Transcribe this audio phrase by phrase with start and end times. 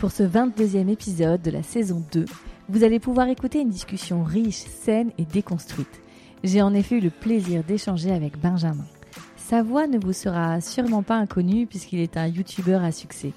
[0.00, 2.24] Pour ce 22e épisode de la saison 2,
[2.70, 6.00] vous allez pouvoir écouter une discussion riche, saine et déconstruite.
[6.42, 8.86] J'ai en effet eu le plaisir d'échanger avec Benjamin.
[9.36, 13.34] Sa voix ne vous sera sûrement pas inconnue puisqu'il est un youtubeur à succès.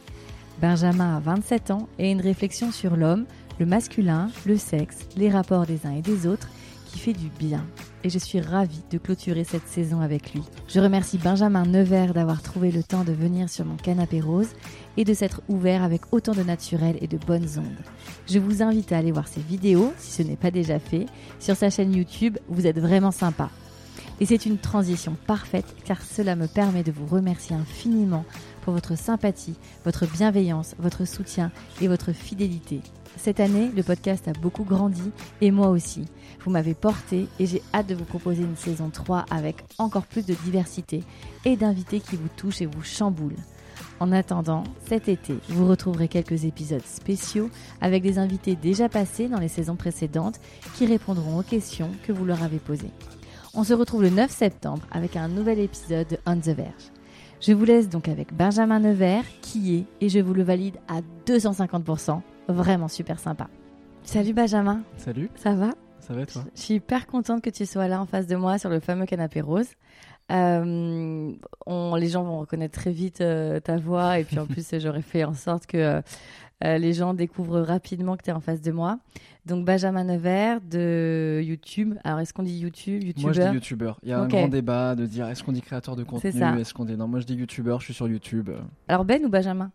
[0.62, 3.26] Benjamin a 27 ans et une réflexion sur l'homme,
[3.60, 6.48] le masculin, le sexe, les rapports des uns et des autres
[6.94, 7.66] qui fait du bien.
[8.04, 10.44] Et je suis ravie de clôturer cette saison avec lui.
[10.68, 14.50] Je remercie Benjamin Nevers d'avoir trouvé le temps de venir sur mon canapé rose
[14.98, 17.84] et de s'être ouvert avec autant de naturel et de bonnes ondes.
[18.28, 21.08] Je vous invite à aller voir ses vidéos, si ce n'est pas déjà fait,
[21.40, 23.50] sur sa chaîne YouTube, vous êtes vraiment sympa.
[24.20, 28.26] Et c'est une transition parfaite car cela me permet de vous remercier infiniment
[28.62, 32.82] pour votre sympathie, votre bienveillance, votre soutien et votre fidélité.
[33.18, 36.06] Cette année, le podcast a beaucoup grandi et moi aussi.
[36.44, 40.26] Vous m'avez porté et j'ai hâte de vous proposer une saison 3 avec encore plus
[40.26, 41.04] de diversité
[41.46, 43.36] et d'invités qui vous touchent et vous chamboulent.
[44.00, 47.50] En attendant, cet été, vous retrouverez quelques épisodes spéciaux
[47.80, 50.40] avec des invités déjà passés dans les saisons précédentes
[50.76, 52.92] qui répondront aux questions que vous leur avez posées.
[53.54, 56.92] On se retrouve le 9 septembre avec un nouvel épisode de On the Verge.
[57.40, 61.02] Je vous laisse donc avec Benjamin Nevers qui est, et je vous le valide à
[61.26, 63.48] 250%, vraiment super sympa.
[64.04, 64.82] Salut Benjamin.
[64.98, 65.30] Salut.
[65.36, 65.70] Ça va?
[66.04, 66.44] Ça va toi?
[66.54, 69.06] Je suis hyper contente que tu sois là en face de moi sur le fameux
[69.06, 69.70] canapé rose.
[70.32, 71.32] Euh,
[71.66, 75.02] on, les gens vont reconnaître très vite euh, ta voix et puis en plus j'aurais
[75.02, 76.02] fait en sorte que
[76.64, 79.00] euh, les gens découvrent rapidement que tu es en face de moi.
[79.46, 81.96] Donc Benjamin Nevers de YouTube.
[82.04, 83.22] Alors est-ce qu'on dit YouTube, YouTuber?
[83.22, 83.94] Moi je dis YouTuber.
[84.04, 86.74] Il y a un grand débat de dire est-ce qu'on dit créateur de contenu, est-ce
[86.74, 87.08] qu'on dit non.
[87.08, 88.50] Moi je dis YouTuber, je suis sur YouTube.
[88.90, 89.72] Alors Ben ou Benjamin?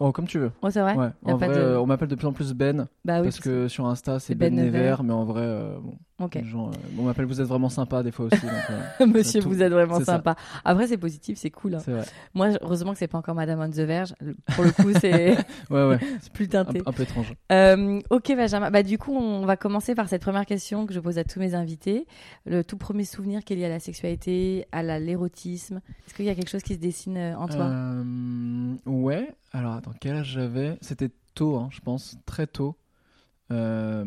[0.00, 0.50] Oh, comme tu veux.
[0.62, 0.96] Oh, c'est vrai?
[0.96, 1.10] Ouais.
[1.24, 2.88] En vrai, euh, on m'appelle de plus en plus Ben.
[3.04, 5.96] Bah, oui, parce que sur Insta, c'est Ben, ben Never, mais en vrai, euh, bon,
[6.44, 8.40] gens, euh, on m'appelle Vous êtes vraiment sympa des fois aussi.
[8.40, 10.36] Donc, Monsieur, vous êtes vraiment sympa.
[10.64, 11.74] Après, c'est positif, c'est cool.
[11.74, 11.80] Hein.
[11.84, 12.04] C'est vrai.
[12.34, 14.14] Moi, heureusement que c'est pas encore Madame on the Verge.
[14.54, 15.36] Pour le coup, c'est
[15.70, 15.98] ouais, ouais.
[16.32, 16.80] plus teinté.
[16.86, 17.34] Un, un, peu étrange.
[18.10, 18.70] ok, Benjamin.
[18.70, 21.40] Bah, du coup, on va commencer par cette première question que je pose à tous
[21.40, 22.06] mes invités.
[22.46, 25.80] Le tout premier souvenir qui est lié à la sexualité, à l'érotisme.
[26.06, 27.70] Est-ce qu'il y a quelque chose qui se dessine en toi?
[28.86, 29.34] Ouais.
[29.52, 30.76] Alors, attends, quel âge j'avais?
[30.80, 32.76] C'était tôt, hein, je pense, très tôt.
[33.50, 34.04] Euh,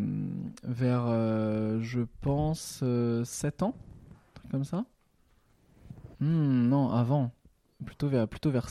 [0.63, 3.75] vers, euh, je pense, 7 euh, ans,
[4.49, 4.85] comme ça.
[6.19, 7.31] Hmm, non, avant.
[7.85, 8.67] Plutôt vers, plutôt vers,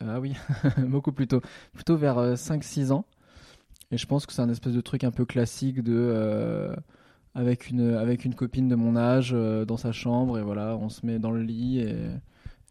[0.00, 0.34] ah oui,
[0.78, 1.40] beaucoup plus tôt.
[1.72, 3.04] Plutôt vers 5-6 ans.
[3.92, 6.74] Et je pense que c'est un espèce de truc un peu classique de
[7.34, 11.06] avec une avec une copine de mon âge dans sa chambre et voilà, on se
[11.06, 11.94] met dans le lit et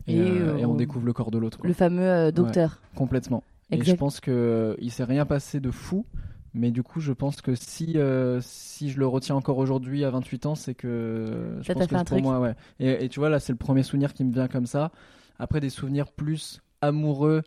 [0.07, 1.59] et, on découvre le corps de l'autre.
[1.63, 2.81] Le fameux docteur.
[2.95, 3.43] complètement.
[3.71, 6.05] Et je pense que il s'est rien passé de fou.
[6.53, 10.09] Mais du coup, je pense que si, euh, si je le retiens encore aujourd'hui à
[10.09, 12.39] 28 ans, c'est que je pense que c'est pour moi.
[12.39, 12.55] Ouais.
[12.79, 14.91] Et, tu vois, là, c'est le premier souvenir qui me vient comme ça.
[15.39, 17.43] Après, des souvenirs plus amoureux.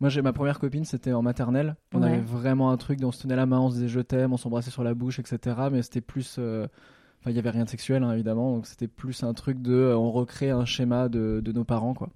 [0.00, 1.76] Moi, j'ai ma première copine, c'était en maternelle.
[1.94, 4.00] On avait vraiment un truc dont on se tenait la main, on se disait je
[4.00, 5.56] t'aime, on s'embrassait sur la bouche, etc.
[5.70, 6.36] Mais c'était plus.
[6.38, 6.66] Euh,
[7.20, 8.54] enfin, il y avait rien de sexuel, hein, évidemment.
[8.54, 9.74] Donc, c'était plus un truc de.
[9.74, 12.08] Euh, on recrée un schéma de, de nos parents, quoi.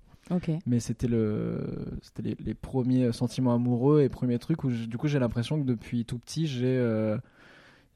[0.67, 1.61] Mais c'était le,
[2.03, 6.05] c'était les, premiers sentiments amoureux et premiers trucs où du coup j'ai l'impression que depuis
[6.05, 7.19] tout petit j'ai euh,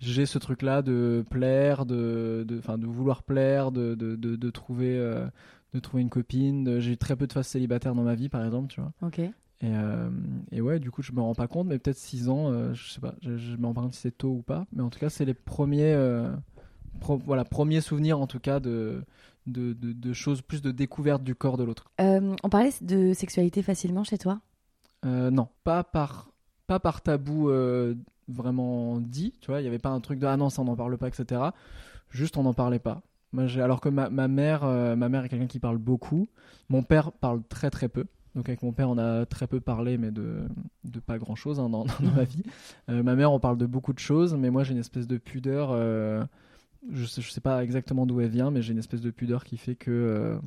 [0.00, 4.96] j'ai ce truc là de plaire, de, de, de vouloir plaire, de, de, de, trouver
[4.96, 5.26] euh,
[5.74, 6.78] de trouver une copine.
[6.78, 8.92] J'ai eu très peu de phases célibataires dans ma vie par exemple, tu vois.
[9.02, 9.18] Ok.
[9.18, 9.32] Et,
[9.64, 10.08] euh,
[10.52, 13.00] et, ouais, du coup, je me rends pas compte, mais peut-être 6 ans, je sais
[13.00, 15.00] pas, je, je me rends pas compte si c'est tôt ou pas, mais en tout
[15.00, 15.96] cas, c'est les premiers,
[17.26, 19.02] voilà, premiers souvenirs en tout cas de,
[19.52, 21.90] de, choses, plus de découverte du corps de l'autre.
[22.00, 24.40] Euh, on parlait de sexualité facilement chez toi?
[25.04, 26.30] Euh, Non, pas par,
[26.66, 27.94] pas par tabou euh,
[28.28, 30.66] vraiment dit, tu vois, il n'y avait pas un truc de ah non, ça on
[30.66, 31.40] n'en parle pas, etc.
[32.10, 33.02] Juste on n'en parlait pas.
[33.32, 36.28] Moi, alors que ma, mère, ma mère est quelqu'un qui parle beaucoup,
[36.70, 38.06] mon père parle très très peu.
[38.34, 40.42] Donc avec mon père, on a très peu parlé, mais de,
[40.84, 42.42] de pas grand-chose hein, dans, dans, ma vie.
[42.88, 45.72] ma mère, on parle de beaucoup de choses, mais moi j'ai une espèce de pudeur
[46.90, 49.56] je sais, sais pas exactement d'où elle vient, mais j'ai une espèce de pudeur qui
[49.56, 50.38] fait que euh,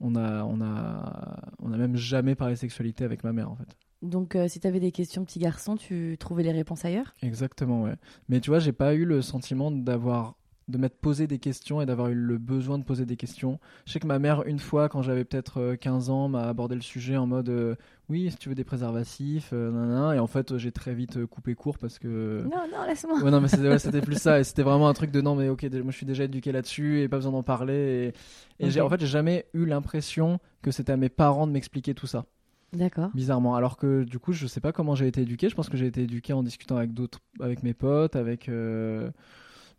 [0.00, 3.76] on a, on a, on a même jamais parlé sexualité avec ma mère en fait.
[4.02, 7.14] Donc, euh, si tu avais des questions petit garçon, tu trouvais les réponses ailleurs?
[7.22, 7.94] Exactement, ouais.
[8.28, 10.36] Mais tu vois, j'ai pas eu le sentiment d'avoir
[10.68, 13.58] de m'être posé des questions et d'avoir eu le besoin de poser des questions.
[13.86, 16.80] Je sais que ma mère, une fois, quand j'avais peut-être 15 ans, m'a abordé le
[16.80, 17.76] sujet en mode
[18.10, 21.98] oui, si tu veux des préservatifs, et en fait, j'ai très vite coupé court parce
[21.98, 22.42] que.
[22.44, 23.22] Non, non, laisse-moi.
[23.22, 25.62] Ouais, non, mais c'était plus ça, et c'était vraiment un truc de non, mais ok,
[25.82, 28.12] moi je suis déjà éduqué là-dessus et pas besoin d'en parler.
[28.60, 32.06] Et, en fait, j'ai jamais eu l'impression que c'était à mes parents de m'expliquer tout
[32.06, 32.26] ça.
[32.72, 33.10] D'accord.
[33.14, 33.54] Bizarrement.
[33.54, 35.48] Alors que du coup, je sais pas comment j'ai été éduqué.
[35.48, 38.48] Je pense que j'ai été éduqué en discutant avec d'autres, avec mes potes, avec.
[38.48, 39.10] Euh,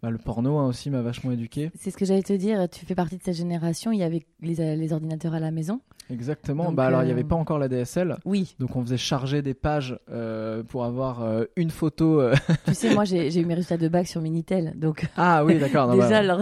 [0.02, 1.72] bah, le porno hein, aussi m'a vachement éduqué.
[1.76, 2.68] C'est ce que j'allais te dire.
[2.70, 3.92] Tu fais partie de cette génération.
[3.92, 5.82] Il y avait les, les ordinateurs à la maison.
[6.10, 6.72] Exactement.
[6.72, 8.18] bah alors il n'y avait euh, pas encore la DSL.
[8.26, 8.56] Oui.
[8.60, 12.22] Donc on faisait charger des pages euh, pour avoir euh, une photo.
[12.66, 15.08] Tu sais, moi j'ai eu mes résultats de bac sur Minitel, donc.
[15.18, 15.92] Ah oui, d'accord.
[15.92, 16.22] déjà,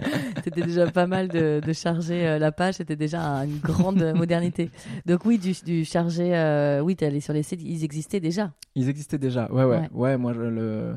[0.44, 2.74] c'était déjà pas mal de, de charger la page.
[2.74, 4.70] C'était déjà une grande modernité.
[5.06, 6.80] Donc oui, du, du charger.
[6.84, 8.52] oui, tu allé sur les sites, ils existaient déjà.
[8.74, 9.50] Ils existaient déjà.
[9.50, 9.88] Ouais, ouais, ouais.
[9.92, 10.96] ouais moi le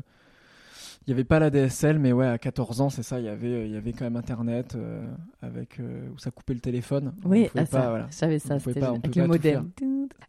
[1.08, 3.30] il n'y avait pas la DSL, mais ouais, à 14 ans, c'est ça, il y
[3.30, 5.02] avait, il y avait quand même Internet euh,
[5.40, 7.14] avec euh, où ça coupait le téléphone.
[7.24, 8.08] Oui, ah, ça, voilà.
[8.10, 9.70] j'avais ça, c'était avec le modem.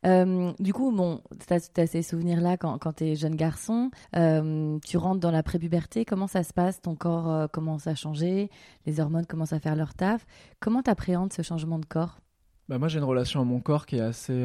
[0.05, 4.95] Euh, du coup, bon, tu as, ces souvenirs-là quand, quand tu es jeune garçon, tu
[4.95, 8.49] rentres dans la prépuberté, comment ça se passe Ton corps commence à changer,
[8.85, 10.25] les hormones commencent à faire leur taf.
[10.61, 12.21] Comment tu appréhendes ce changement de corps?
[12.69, 14.41] Bah, Moi, j'ai une relation à mon corps qui est assez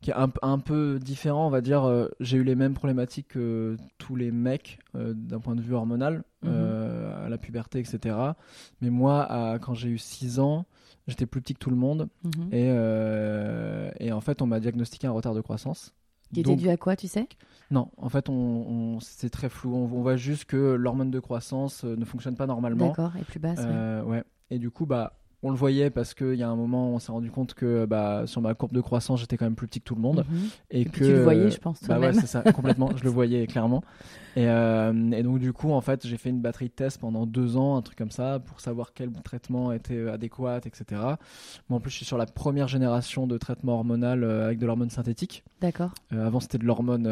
[0.00, 1.84] qui est un, un, peu différent, on va dire.
[1.84, 5.74] Euh, j'ai eu les mêmes problématiques que tous les mecs euh, d'un point de vue
[5.74, 6.50] hormonal, mhm.
[6.52, 8.16] euh, à la puberté, etc.
[8.80, 10.66] Mais moi, à, quand j'ai eu 6 ans,
[11.06, 12.08] j'étais plus petit que tout le monde.
[12.24, 12.52] Mhm.
[12.52, 15.94] et, et, en fait, on m'a diagnostiqué un retard de croissance.
[16.34, 17.28] Qui était dû à quoi, tu sais?
[17.70, 19.74] Non, en fait, on, c'est très flou.
[19.74, 22.88] On, voit juste que l'hormone de croissance ne fonctionne pas normalement.
[22.88, 23.60] D'accord, et plus basse.
[24.04, 24.24] ouais.
[24.50, 27.12] Et du coup, bah, on le voyait parce qu'il y a un moment, on s'est
[27.12, 29.84] rendu compte que bah, sur ma courbe de croissance, j'étais quand même plus petit que
[29.84, 30.24] tout le monde.
[30.28, 30.48] Mhm.
[30.72, 31.82] Et, que, tu le voyais, je pense.
[31.84, 32.90] Bah ouais, c'est ça, complètement.
[32.96, 33.82] je le voyais clairement.
[34.36, 37.56] Euh, et, donc, du coup, en fait, j'ai fait une batterie de tests pendant deux
[37.56, 41.00] ans, un truc comme ça, pour savoir quel traitement était euh, adéquat, etc.
[41.68, 44.66] Moi, en plus, je suis sur la première génération de traitement hormonal euh, avec de
[44.66, 45.44] l'hormone synthétique.
[45.60, 45.90] D'accord.
[46.10, 47.10] avant, c'était de l'hormone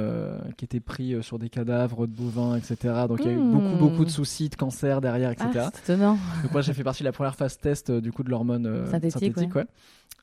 [0.57, 2.95] qui était pris sur des cadavres de bovins, etc.
[3.09, 3.79] Donc, il y a eu beaucoup, hmm.
[3.79, 5.49] beaucoup de soucis de cancer derrière, etc.
[5.57, 6.19] Ah, c'est étonnant.
[6.43, 9.37] Donc, moi, j'ai fait partie de la première phase test du coup de l'hormone synthétique.
[9.55, 9.67] ouais.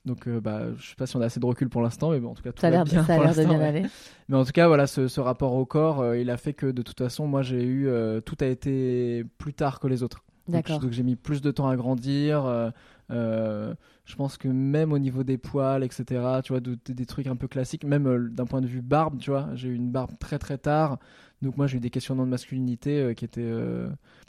[0.05, 2.19] Donc, euh, bah, je sais pas si on a assez de recul pour l'instant, mais
[2.19, 3.03] bon, en tout cas, tout ça a l'air bien.
[3.03, 3.83] Ça a l'air de bien aller.
[4.29, 6.81] Mais en tout cas, voilà, ce, rapport au corps, euh, il a fait que de
[6.81, 7.87] toute façon, moi, j'ai eu.
[7.87, 10.23] Euh, tout a été plus tard que les autres.
[10.47, 10.79] D'accord.
[10.79, 12.71] Donc, j'ai mis plus de temps à grandir.
[13.11, 16.05] Je pense que même au niveau des poils, etc.,
[16.43, 19.49] tu vois, des trucs un peu classiques, même d'un point de vue barbe, tu vois,
[19.53, 20.97] j'ai eu une barbe très très tard.
[21.41, 23.51] Donc moi j'ai eu des questionnements de masculinité qui, étaient,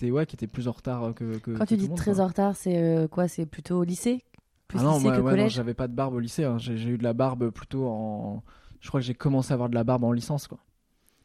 [0.02, 3.08] ouais, qui étaient plus en retard que, que Quand tu dis très en retard, c'est
[3.10, 4.22] quoi C'est plutôt au lycée?
[4.78, 6.44] Ah non, moi, j'avais pas de barbe au lycée.
[6.44, 6.58] Hein.
[6.58, 8.42] J'ai eu de la barbe plutôt en.
[8.80, 10.58] Je crois que j'ai commencé à avoir de la barbe en licence, quoi.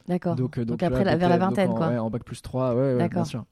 [0.07, 0.36] D'accord.
[0.36, 1.89] Donc, euh, donc, après, vers la vingtaine, en, quoi.
[1.89, 3.45] Ouais, en bac plus 3, ouais, ouais bien sûr.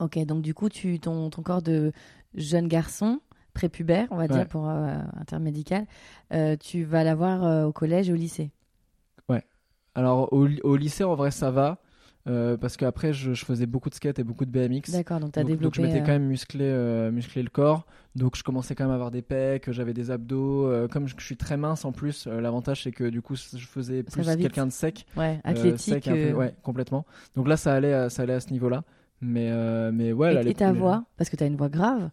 [0.00, 1.92] Ok, donc du coup, tu, ton, ton corps de
[2.34, 3.20] jeune garçon,
[3.52, 5.86] prépubère, on va dire, pour euh, un terme médical,
[6.32, 8.50] euh, tu vas l'avoir au collège et au lycée.
[9.28, 9.42] Ouais.
[9.94, 11.78] Alors, au, au, lycée, en vrai, ça va.
[12.26, 14.92] Euh, parce qu'après je, je, faisais beaucoup de skate et beaucoup de BMX.
[14.92, 15.64] D'accord, donc tu as développé.
[15.64, 17.84] Donc je m'étais quand même musclé, euh, musclé le corps.
[18.16, 20.66] Donc je commençais quand même à avoir des pecs, j'avais des abdos.
[20.66, 24.02] Euh, comme je, suis très mince en plus, l'avantage c'est que du coup je faisais
[24.02, 25.04] plus quelqu'un de sec.
[25.16, 26.06] Ouais, athlétique.
[26.06, 27.04] ouais, complètement.
[27.36, 28.84] Donc là ça allait, ça allait à ce niveau-là.
[29.20, 29.50] Mais,
[29.92, 30.48] mais ouais.
[30.48, 32.10] Et, ta voix Parce que tu as une voix grave.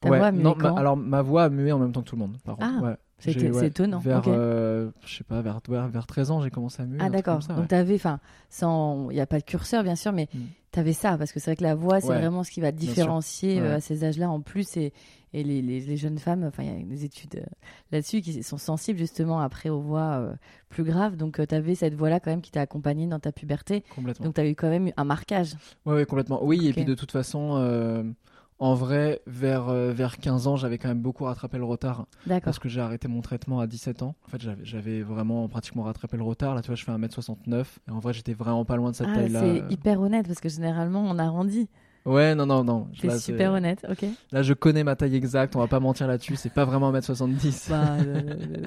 [0.00, 2.36] Ta voix non, alors ma voix a mué en même temps que tout le monde.
[2.44, 2.80] Par ah.
[2.82, 2.96] Ouais.
[3.18, 3.98] C'est étonnant.
[3.98, 6.98] Vers, euh, je sais pas, vers, vers 13 ans, j'ai commencé à muer.
[7.00, 7.38] Ah d'accord.
[7.48, 10.38] Donc t'avais, enfin, sans, il n'y a pas de curseur bien sûr, mais mm.
[10.72, 12.72] tu avais ça parce que c'est vrai que la voix, c'est vraiment ce qui va
[12.72, 14.92] te différencier euh, à ces âges-là en plus et,
[15.32, 17.46] et les, les, jeunes femmes, enfin, il y a des études euh,
[17.90, 20.30] là-dessus qui sont sensibles justement après aux voix
[20.68, 21.16] plus graves.
[21.16, 23.82] Donc tu avais cette voix-là quand même qui t'a accompagné dans ta puberté.
[23.94, 24.26] Complètement.
[24.26, 25.54] Donc tu as eu quand même un marquage.
[25.86, 26.44] Oui, ouais, complètement.
[26.44, 28.14] Oui, et puis de toute façon
[28.58, 32.06] en vrai, vers, euh, vers 15 ans, j'avais quand même beaucoup rattrapé le retard.
[32.42, 34.14] Parce que j'ai arrêté mon traitement à 17 ans.
[34.26, 36.54] En fait, j'avais vraiment pratiquement rattrapé le retard.
[36.54, 37.64] Là, tu vois, je fais 1m69.
[37.86, 39.40] Et en vrai, j'étais vraiment pas loin de cette ah, taille-là.
[39.40, 41.68] C'est hyper honnête parce que généralement, on arrondit.
[42.06, 42.86] Ouais, non, non, non.
[43.00, 44.08] C'est super honnête, ok.
[44.30, 47.68] Là, je connais ma taille exacte, on va pas mentir là-dessus, c'est pas vraiment 1m70.
[47.68, 47.96] Bah,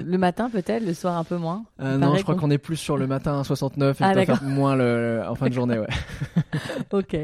[0.04, 1.64] le, matin peut-être, le soir un peu moins.
[1.80, 4.76] Euh, non, je crois qu'on est plus sur le matin 69 et ah, peut-être moins
[4.76, 5.88] le, en fin de journée, ouais.
[6.92, 7.16] ok.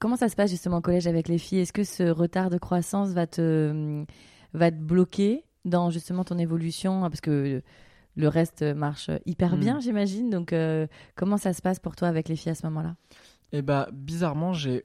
[0.00, 1.60] Comment ça se passe justement au collège avec les filles?
[1.60, 4.04] Est-ce que ce retard de croissance va te,
[4.54, 7.02] va te bloquer dans justement ton évolution?
[7.02, 7.62] Parce que
[8.16, 9.60] le reste marche hyper hmm.
[9.60, 10.30] bien, j'imagine.
[10.30, 12.96] Donc, euh, comment ça se passe pour toi avec les filles à ce moment-là?
[13.52, 14.84] Eh bah, bizarrement, j'ai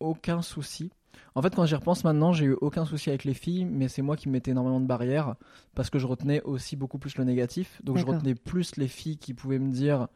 [0.00, 0.90] aucun souci.
[1.34, 4.02] En fait, quand j'y repense maintenant, j'ai eu aucun souci avec les filles, mais c'est
[4.02, 5.36] moi qui mettais énormément de barrières
[5.74, 7.80] parce que je retenais aussi beaucoup plus le négatif.
[7.84, 10.08] Donc je retenais plus les filles qui pouvaient me dire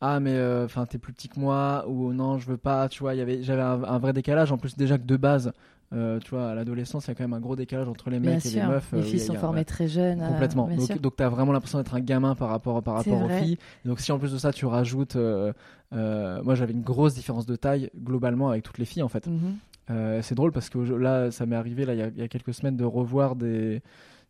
[0.00, 3.14] ah mais enfin t'es plus petit que moi ou non je veux pas tu vois
[3.14, 5.52] il y avait j'avais un, vrai décalage en plus déjà que de base
[5.94, 8.20] euh, tu vois, à l'adolescence, il y a quand même un gros décalage entre les
[8.20, 8.92] mecs et les meufs.
[8.92, 10.20] Les filles sont formées très jeunes.
[10.20, 10.68] Complètement.
[10.68, 13.56] donc, donc tu as vraiment l'impression d'être un gamin par rapport, par rapport aux filles.
[13.86, 15.16] donc, si en plus de ça, tu rajoutes.
[15.16, 19.26] moi, j'avais une grosse différence de taille globalement avec toutes les filles, en fait.
[19.26, 20.20] Mhm.
[20.20, 22.76] c'est drôle parce que là, ça m'est arrivé là, il, y y a quelques semaines
[22.76, 23.80] de revoir des,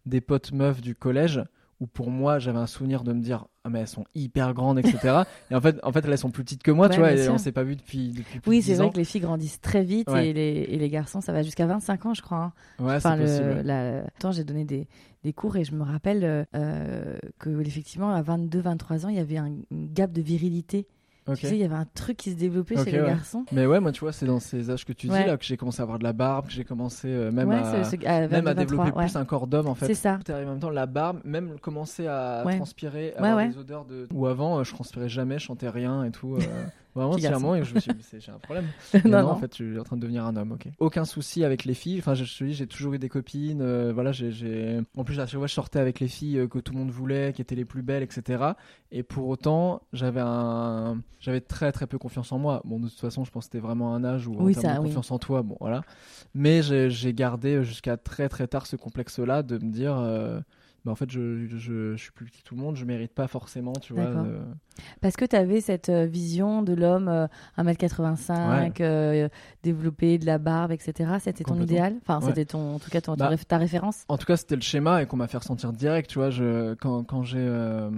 [0.06, 1.42] des potes meufs du collège
[1.80, 4.78] où pour moi j'avais un souvenir de me dire ah mais elles sont hyper grandes
[4.78, 7.28] etc et en fait en fait elles sont plus petites que moi tu vois et
[7.28, 10.08] on s'est pas vu depuis depuis oui c'est vrai que les filles grandissent très vite
[10.08, 12.84] et, les, et, les, garçons ça va jusqu'à 25 ans je crois hein.
[12.84, 13.98] ouais c'est possible la...
[13.98, 14.88] Attends, j'ai donné des,
[15.22, 19.20] des, cours et je me rappelle euh, que effectivement à 22 23 ans il y
[19.20, 20.86] avait un gap de virilité
[21.34, 23.44] tu sais, il y avait un truc qui se développait chez les garçons.
[23.52, 25.56] Mais ouais, moi, tu vois, c'est dans ces âges que tu dis là que j'ai
[25.56, 28.92] commencé à avoir de la barbe, que j'ai commencé euh, même, à, même à développer
[28.92, 29.86] plus un corps d'homme en fait.
[29.86, 30.18] C'est ça.
[30.28, 34.08] En même temps, la barbe, même commencer à transpirer, avoir des odeurs de.
[34.12, 36.36] Ou avant, euh, je transpirais jamais, je chantais rien et tout.
[36.36, 36.40] Euh.
[36.94, 38.66] Vraiment, entièrement, et je me suis dit, j'ai un problème.
[39.04, 40.68] non, non, en fait, je suis en train de devenir un homme, ok.
[40.78, 41.98] Aucun souci avec les filles.
[41.98, 43.60] Enfin, je te dis, j'ai toujours eu des copines.
[43.60, 44.80] Euh, voilà, j'ai.
[44.96, 46.90] En plus, à chaque fois, je sortais avec les filles euh, que tout le monde
[46.90, 48.44] voulait, qui étaient les plus belles, etc.
[48.90, 51.00] Et pour autant, j'avais un.
[51.20, 52.62] J'avais très, très peu confiance en moi.
[52.64, 54.76] Bon, de toute façon, je pense que c'était vraiment un âge où oui, on a
[54.76, 55.42] confiance en toi.
[55.42, 55.82] Bon, voilà.
[56.34, 59.96] Mais j'ai gardé jusqu'à très, très tard ce complexe-là de me dire.
[59.98, 60.40] Euh,
[60.84, 63.26] bah, en fait, je, je, suis plus petit que tout le monde, je mérite pas
[63.26, 64.12] forcément, tu vois.
[65.00, 67.26] Parce que tu avais cette euh, vision de l'homme euh,
[67.58, 69.28] 1m85, euh,
[69.64, 71.14] développé de la barbe, etc.
[71.20, 71.96] C'était ton idéal?
[72.00, 74.04] Enfin, c'était ton, en tout cas ton, bah, ta référence?
[74.08, 76.30] En tout cas, c'était le schéma et qu'on m'a fait ressentir direct, tu vois.
[76.30, 77.90] Je, quand, quand j'ai euh,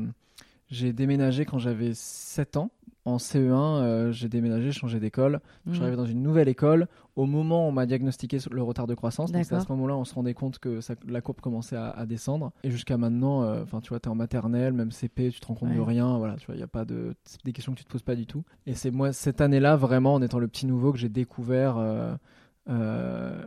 [0.71, 2.71] j'ai déménagé quand j'avais 7 ans
[3.05, 5.41] en CE1, euh, j'ai déménagé, changé d'école.
[5.65, 5.75] Mmh.
[5.83, 6.87] arrivé dans une nouvelle école.
[7.17, 10.05] Au moment où on m'a diagnostiqué le retard de croissance, c'est à ce moment-là on
[10.05, 12.53] se rendait compte que la courbe commençait à, descendre.
[12.63, 15.47] Et jusqu'à maintenant, euh, enfin tu vois, tu es en maternelle, même CP, tu te
[15.47, 16.19] rends compte de rien.
[16.19, 17.15] Voilà, tu vois, il y a pas de
[17.45, 18.45] des questions que tu te poses pas du tout.
[18.67, 21.77] Et c'est moi cette année-là vraiment en étant le petit nouveau que j'ai découvert
[22.69, 23.43] euh,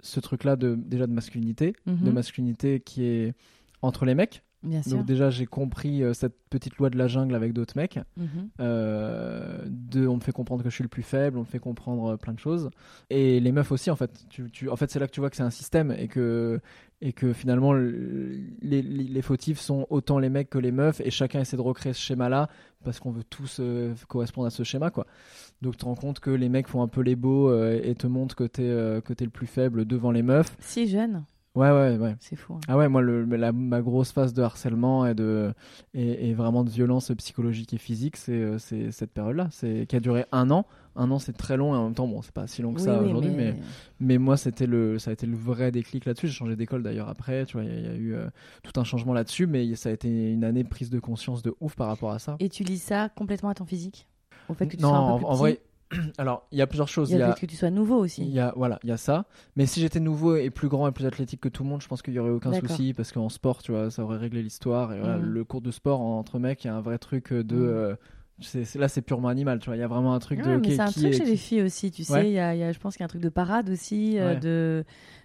[0.00, 2.12] ce truc-là de déjà de masculinité, de mmh.
[2.12, 3.34] masculinité qui est
[3.82, 7.52] entre les mecs donc déjà j'ai compris euh, cette petite loi de la jungle avec
[7.52, 8.00] d'autres mecs.
[8.16, 8.48] Mhm.
[8.60, 12.14] Euh, on me fait comprendre que je suis le plus faible, on me fait comprendre
[12.14, 12.70] euh, plein de choses.
[13.10, 14.26] Et les meufs aussi en fait.
[14.28, 16.60] Tu, en fait c'est là que tu vois que c'est un système et que
[17.00, 21.38] et que finalement les, les, fautifs sont autant les mecs que les meufs et chacun
[21.38, 22.48] essaie de recréer ce schéma-là
[22.82, 23.60] parce qu'on veut tous
[24.08, 25.06] correspondre à ce schéma quoi.
[25.62, 28.08] Donc tu te rends compte que les mecs font un peu les beaux et te
[28.08, 30.56] montrent que t'es es le plus faible devant les meufs.
[30.58, 31.22] Si jeune.
[31.58, 32.14] Ouais, ouais, ouais.
[32.20, 32.54] C'est fou.
[32.54, 32.60] Hein.
[32.68, 35.52] Ah ouais, moi, le, ma grosse phase de harcèlement et, de,
[35.92, 39.48] et, vraiment de violence psychologique et physique, c'est euh, cette période-là,
[39.88, 40.66] qui a duré un an.
[40.94, 42.80] Un an, c'est très long et en même temps, bon, c'est pas si long que
[42.80, 43.56] ça aujourd'hui, mais...
[43.98, 44.18] mais...
[44.18, 46.28] moi, c'était le, ça a été le vrai déclic là-dessus.
[46.28, 48.28] J'ai changé d'école d'ailleurs après, tu vois, il y, a eu euh,
[48.62, 51.56] tout un changement là-dessus, mais ça a été une année de prise de conscience de
[51.60, 52.36] ouf par rapport à ça.
[52.38, 54.06] Et tu lis ça complètement à ton physique?
[54.48, 55.60] Au fait que tu non, sois un peu plus en vrai,
[56.18, 57.10] Alors, il y a plusieurs choses.
[57.10, 58.22] Il y a le fait que tu sois nouveau aussi.
[58.22, 59.26] Il y a, voilà, il y a ça.
[59.56, 61.88] Mais si j'étais nouveau et plus grand et plus athlétique que tout le monde, je
[61.88, 64.92] pense qu'il y aurait aucun souci parce qu'en sport, tu vois, ça aurait réglé l'histoire.
[64.92, 65.22] Et voilà, mm.
[65.22, 67.56] le cours de sport entre mecs, il y a un vrai truc de.
[67.56, 67.58] Mm.
[67.58, 67.96] Euh,
[68.76, 69.76] là, c'est purement animal, tu vois.
[69.76, 70.60] Il y a vraiment un truc de.
[70.64, 72.28] c'est un truc chez les filles aussi, tu sais.
[72.28, 74.84] Il y, a, je pense qu'il y a un truc de parade aussi, euh, de.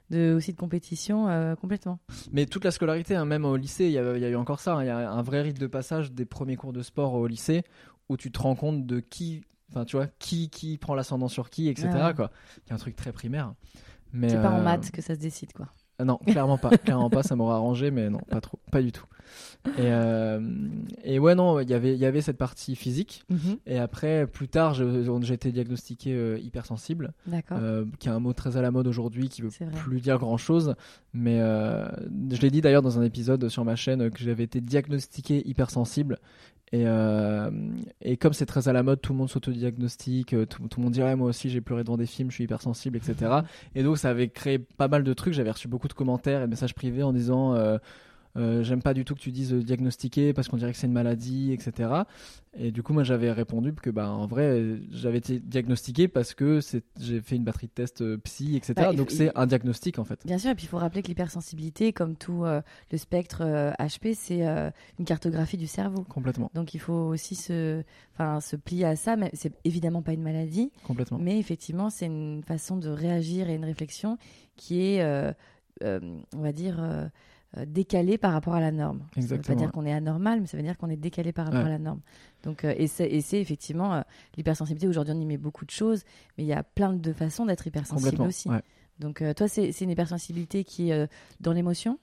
[0.09, 1.97] De, aussi de compétition euh, complètement.
[2.33, 4.59] Mais toute la scolarité, hein, même au lycée, il y, a, y, a eu encore
[4.59, 4.75] ça.
[4.75, 4.83] Hein.
[4.83, 7.63] Il y a un vrai rite de passage des premiers cours de sport au lycée
[8.09, 11.49] où tu te rends compte de qui Enfin, tu vois, qui, qui prend l'ascendant sur
[11.49, 11.89] qui, etc.
[12.15, 12.29] Quoi.
[12.65, 13.53] Il y a un truc très primaire.
[14.11, 15.67] Mais c'est pas en euh, maths que ça se décide, quoi.
[15.97, 16.69] Ah non, clairement pas.
[16.77, 19.05] clairement pas, ça m'aurait arrangé, mais non, pas trop, pas du tout.
[19.77, 20.39] Et, euh,
[21.03, 23.23] et ouais, non, y il y avait cette partie physique.
[23.29, 23.57] Mhm.
[23.65, 27.13] Et après, plus tard, j'ai été diagnostiqué euh, hypersensible,
[27.99, 30.75] qui est un mot très à la mode aujourd'hui, qui veut plus dire grand chose.
[31.13, 35.47] Mais je l'ai dit d'ailleurs dans un épisode sur ma chaîne que j'avais été diagnostiqué
[35.47, 36.19] hypersensible
[36.73, 37.51] et, euh,
[38.01, 40.85] et comme c'est très à la mode, tout le monde s'autodiagnostique, euh, tout, tout, le
[40.85, 43.31] monde dirait moi aussi j'ai pleuré devant des films, je suis hypersensible, etc.
[43.75, 45.35] Et donc ça avait créé pas mal de trucs.
[45.35, 47.55] J'avais reçu beaucoup de commentaires et de messages privés en disant
[48.35, 50.87] euh, j'aime pas du tout que tu dises euh, diagnostiquer parce qu'on dirait que c'est
[50.87, 51.89] une maladie, etc.
[52.55, 56.59] Et du coup, moi, j'avais répondu que, bah, en vrai, j'avais été diagnostiqué parce que
[56.99, 58.73] j'ai fait une batterie de tests euh, psy, etc.
[58.75, 60.19] Bah, Donc, c'est un diagnostic, en fait.
[60.25, 63.43] Bien sûr, et puis il faut rappeler que l'hypersensibilité, comme tout le spectre
[63.79, 64.41] HP, c'est
[64.99, 66.03] une cartographie du cerveau.
[66.03, 66.49] Complètement.
[66.53, 67.83] Donc, il faut aussi se,
[68.17, 69.15] se plier à ça.
[69.15, 70.71] Mais c'est évidemment pas une maladie.
[70.83, 71.19] Complètement.
[71.19, 74.17] Mais effectivement, c'est une façon de réagir et une réflexion
[74.55, 75.03] qui est,
[75.83, 77.09] on va dire,
[77.65, 79.03] décalé par rapport à la norme.
[79.15, 81.31] Ça ne veut pas dire qu'on est anormal, mais ça veut dire qu'on est décalé
[81.31, 82.01] par rapport à la norme.
[82.43, 84.01] Donc, euh, et c'est effectivement euh,
[84.37, 84.87] l'hypersensibilité.
[84.87, 86.03] Aujourd'hui, on y met beaucoup de choses,
[86.37, 88.49] mais il y a plein de façons d'être hypersensible aussi.
[88.99, 91.07] Donc, toi, c'est une hypersensibilité qui est
[91.39, 91.99] dans l'émotion?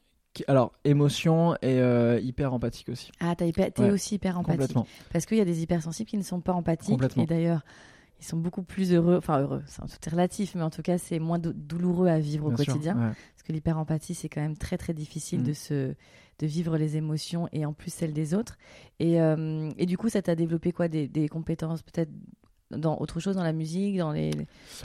[0.47, 3.11] Alors, émotion et euh, hyper empathique aussi.
[3.21, 3.53] Ah, t'es.
[3.57, 3.91] Ouais.
[3.91, 4.61] aussi hyper empathique.
[4.61, 4.87] Complètement.
[5.13, 6.91] Parce qu'il y a des hypersensibles qui ne sont pas empathiques.
[6.91, 7.25] Complètement.
[7.25, 7.65] Et d'ailleurs,
[8.21, 9.17] ils sont beaucoup plus heureux.
[9.17, 12.19] Enfin, heureux, c'est tout est relatif, mais en tout cas, c'est moins dou- douloureux à
[12.19, 12.95] vivre au sûr, quotidien.
[12.95, 13.09] ouais.
[13.35, 15.45] Parce que l'hyperempathie, c'est quand même très, très difficile Mm.
[15.45, 15.95] de, se,
[16.39, 18.57] de vivre les émotions et en plus celles des autres.
[18.99, 20.89] Et, euh, et du coup, ça t'a développé quoi?
[20.89, 22.11] Des, des compétences peut-être
[22.71, 24.31] dans autre chose, dans la musique, dans les.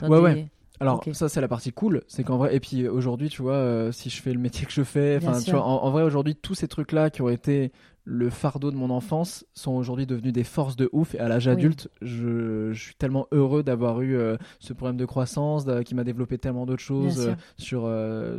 [0.00, 0.48] dans Ouais, des- ouais.
[0.78, 3.92] Alors ça c'est la partie cool, c'est qu'en vrai et puis aujourd'hui tu vois euh,
[3.92, 5.54] si je fais le métier que je fais, Bien enfin tu sûr.
[5.54, 7.72] vois en, en vrai aujourd'hui tous ces trucs là qui ont été
[8.08, 11.48] le fardeau de mon enfance sont aujourd'hui devenus des forces de ouf et à l'âge
[11.48, 11.54] Oui.
[11.54, 16.04] adulte je, je suis tellement heureux d'avoir eu euh, ce problème de croissance qui m'a
[16.04, 18.38] développé tellement d'autres choses euh, sur euh,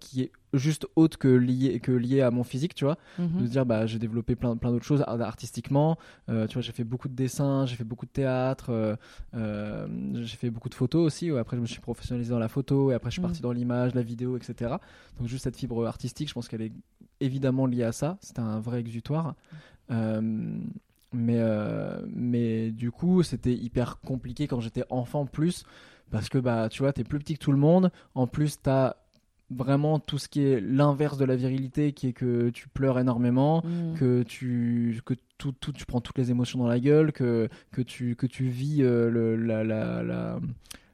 [0.00, 3.40] qui est juste autre que lié que lié à mon physique tu vois Mhm.
[3.40, 5.96] de se dire bah j'ai développé plein plein d'autres choses art- artistiquement
[6.28, 8.96] Euh, tu vois j'ai fait beaucoup de dessins j'ai fait beaucoup de théâtre euh,
[9.34, 9.86] euh,
[10.22, 11.40] j'ai fait beaucoup de photos aussi ouais.
[11.40, 13.28] après je me suis professionnalisé dans la photo et après je suis Mhm.
[13.28, 14.74] parti dans l'image la vidéo etc
[15.18, 16.72] donc juste cette fibre artistique je pense qu'elle est
[17.20, 19.34] évidemment liée à ça c'était un vrai exutoire.
[19.90, 20.20] Euh,
[21.12, 25.64] mais euh, mais du coup c'était hyper compliqué quand j'étais enfant plus
[26.10, 27.90] parce que bah tu vois t'es plus petit que tout le monde.
[28.14, 28.96] En plus t'as
[29.48, 33.62] vraiment tout ce qui est l'inverse de la virilité qui est que tu pleures énormément
[33.64, 33.94] Mhm.
[33.96, 37.80] que tu que tout, tout tu prends toutes les émotions dans la gueule que que
[37.82, 40.40] tu que tu vis euh, le, la, la, la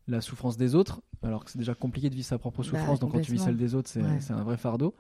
[0.09, 1.01] la souffrance des autres.
[1.23, 3.39] Alors que c'est déjà compliqué de vivre sa propre Bah, souffrance donc quand tu vis
[3.39, 4.21] celle des autres c'est Ouais.
[4.21, 4.95] c'est un vrai fardeau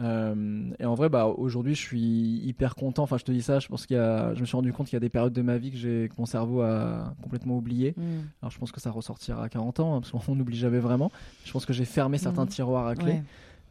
[0.00, 2.00] Euh, et en vrai bah aujourd'hui je suis
[2.42, 4.56] hyper content enfin je te dis ça je pense qu'il y a je me suis
[4.56, 6.62] rendu compte qu'il y a des périodes de ma vie que j'ai que mon cerveau
[6.62, 8.24] a complètement oublié Mhm.
[8.40, 11.10] alors je pense que ça ressortira à 40 ans hein, parce qu'on n'oublie jamais vraiment
[11.44, 12.48] je pense que j'ai fermé certains Mhm.
[12.48, 13.22] tiroirs à clé Ouais.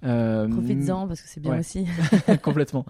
[0.05, 1.59] Euh, Profites-en parce que c'est bien ouais.
[1.59, 1.85] aussi.
[2.43, 2.85] complètement.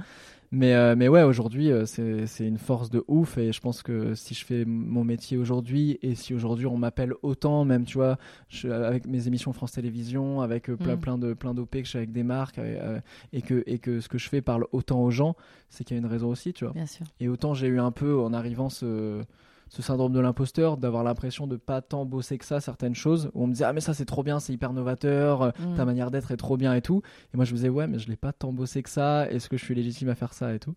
[0.52, 3.38] Mais, euh, mais ouais, aujourd'hui, euh, c'est une force de ouf.
[3.38, 7.14] Et je pense que si je fais mon métier aujourd'hui, et si aujourd'hui on m'appelle
[7.22, 8.18] autant, même, tu vois,
[8.50, 11.00] je- avec mes émissions France Télévisions, avec euh, plein, Mm.
[11.00, 13.00] plein de plein d'OP que je fais avec des marques, euh,
[13.32, 15.36] et, que, et que ce que je fais parle autant aux gens,
[15.70, 16.74] c'est qu'il y a une raison aussi, tu vois.
[16.74, 17.06] Bien sûr.
[17.20, 19.22] Et autant j'ai eu un peu, en arrivant, ce,
[19.70, 23.44] ce syndrome de l'imposteur, d'avoir l'impression de pas tant bosser que ça, certaines choses, où
[23.44, 25.76] on me disait, ah, mais ça c'est trop bien, c'est hyper novateur, euh, Mm.
[25.76, 27.02] ta manière d'être est trop bien et tout.
[27.34, 29.48] Et moi je me disais, ouais, mais je l'ai pas tant bossé que ça, est-ce
[29.50, 30.76] que je suis légitime à faire ça et tout?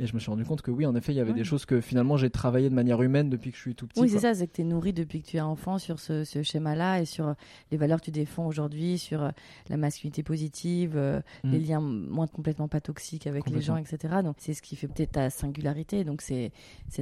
[0.00, 1.36] Et je me suis rendu compte que oui, en effet, il y avait Ouais.
[1.36, 4.00] des choses que finalement j'ai travaillé de manière humaine depuis que je suis tout petit.
[4.00, 6.24] Oui, c'est ça, c'est que tu es nourri depuis que tu es enfant sur ce,
[6.24, 7.34] ce schéma-là et sur euh,
[7.70, 9.30] les valeurs que tu défends aujourd'hui, sur euh,
[9.68, 11.50] la masculinité positive, euh, Mm.
[11.52, 14.14] les liens moins complètement pas toxiques avec les gens, etc.
[14.24, 16.02] Donc c'est ce qui fait peut-être ta singularité.
[16.04, 16.50] Donc c'est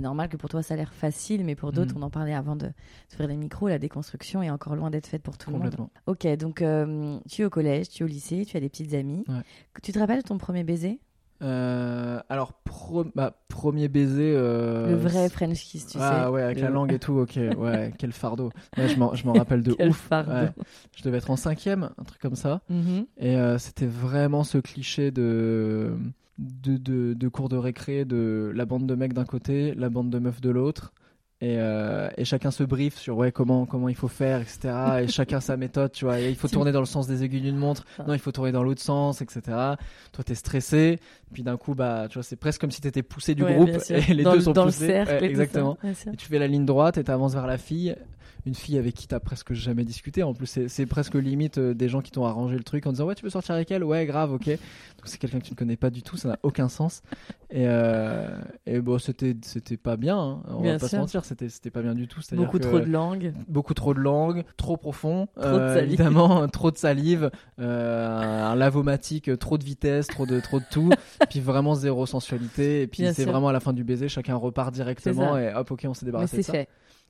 [0.00, 1.98] normal que pour toi ça a l'air facile, mais pour d'autres, Mm.
[1.98, 2.68] on en parlait avant de
[3.08, 5.76] s'ouvrir les micros, la déconstruction est encore loin d'être faite pour tout le monde.
[6.06, 8.94] Ok, donc euh, tu es au collège, tu es au lycée, tu as des petites
[8.94, 9.24] amies.
[9.28, 9.42] Ouais.
[9.82, 10.98] Tu te rappelles ton premier baiser?
[11.40, 14.32] Euh, alors, pro- bah, premier baiser.
[14.36, 16.30] euh, Le vrai French kiss, tu ah sais.
[16.30, 18.50] ouais, avec la langue et tout, ok, ouais, quel fardeau.
[18.76, 19.96] Ouais, je m'en rappelle de Quel ouf.
[20.08, 20.32] fardeau.
[20.32, 20.52] Ouais.
[20.96, 22.62] Je devais être en cinquième, un truc comme ça.
[22.70, 23.06] Mhm.
[23.18, 25.96] Et euh, c'était vraiment ce cliché de,
[26.38, 30.10] de, de, de cours de récré de la bande de mecs d'un côté, la bande
[30.10, 30.92] de meufs de l'autre.
[31.40, 34.74] Et, euh, et chacun se brief sur ouais, comment, comment il faut faire, etc.
[35.02, 36.18] Et chacun sa méthode, tu vois.
[36.18, 37.84] Et il faut tourner dans le sens des aiguilles d'une montre.
[38.08, 39.40] Non, il faut tourner dans l'autre sens, etc.
[39.46, 40.98] Toi, t'es stressé.
[41.32, 43.68] Puis d'un coup, bah, tu vois, c'est presque comme si t'étais poussé du Ouais, groupe.
[43.90, 44.88] Et les dans deux le, sont dans poussés.
[44.88, 45.12] le cercle.
[45.12, 45.78] Ouais, et exactement.
[45.84, 47.94] Et tu fais la ligne droite et t'avances vers la fille.
[48.46, 50.22] Une fille avec qui t'as presque jamais discuté.
[50.22, 53.04] En plus, c'est presque limite euh, des gens qui t'ont arrangé le truc en disant
[53.06, 53.84] Ouais, tu veux sortir avec elle?
[53.84, 54.46] Ouais, grave, ok.
[54.46, 54.58] Donc,
[55.04, 57.02] c'est quelqu'un que tu ne connais pas du tout, ça n'a aucun sens.
[57.50, 58.28] Et, euh,
[58.66, 60.42] et bon, c'était c'était pas bien, hein.
[60.48, 60.96] on Bien va pas sûr.
[60.96, 62.20] se mentir, c'était c'était pas bien du tout.
[62.32, 63.32] Beaucoup trop de langues.
[63.48, 65.88] beaucoup trop de langue, trop profond, Trop de euh, salive.
[65.94, 70.90] évidemment, trop de salive, euh, un lavomatique, trop de vitesse, trop de trop de tout,
[71.30, 74.72] puis vraiment zéro sensualité, et puis c'est vraiment à la fin du baiser, chacun repart
[74.72, 76.52] directement et hop, ok, on s'est débarrassé de ça.
[76.52, 76.68] fait.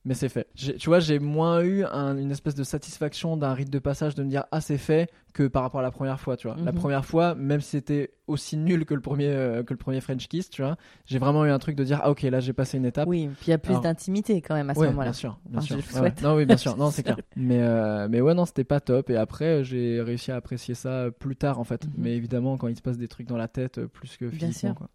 [0.09, 0.49] Mais c'est fait.
[0.55, 4.23] Tu vois, j'ai moins eu un- une espèce de satisfaction d'un rite de passage de
[4.23, 6.57] me dire ah c'est fait que par rapport à la première fois, tu vois.
[6.65, 6.79] La Mhm.
[6.79, 10.27] première fois, même si c'était aussi nul que le premier euh, que le premier French
[10.29, 12.79] kiss, tu vois, j'ai vraiment eu un truc de dire ah ok là j'ai passé
[12.79, 13.07] une étape.
[13.07, 15.11] Oui, puis il y a plus d'intimité quand même à ce Ouais, moment-là.
[15.11, 15.85] bien sûr, bien Enfin, sûr.
[15.93, 16.15] je le Ouais.
[16.23, 16.75] Non, oui, bien sûr.
[16.79, 17.19] Non, c'est clair.
[17.37, 19.11] Mais, euh, mais ouais, non, c'était pas top.
[19.11, 21.85] Et après, j'ai réussi à apprécier ça plus tard, en fait.
[21.85, 21.93] Mhm.
[21.99, 24.49] Mais évidemment, quand il se passe des trucs dans la tête, euh, plus que Bien
[24.49, 24.71] physiquement.
[24.71, 24.75] sûr.
[24.79, 24.89] Quoi.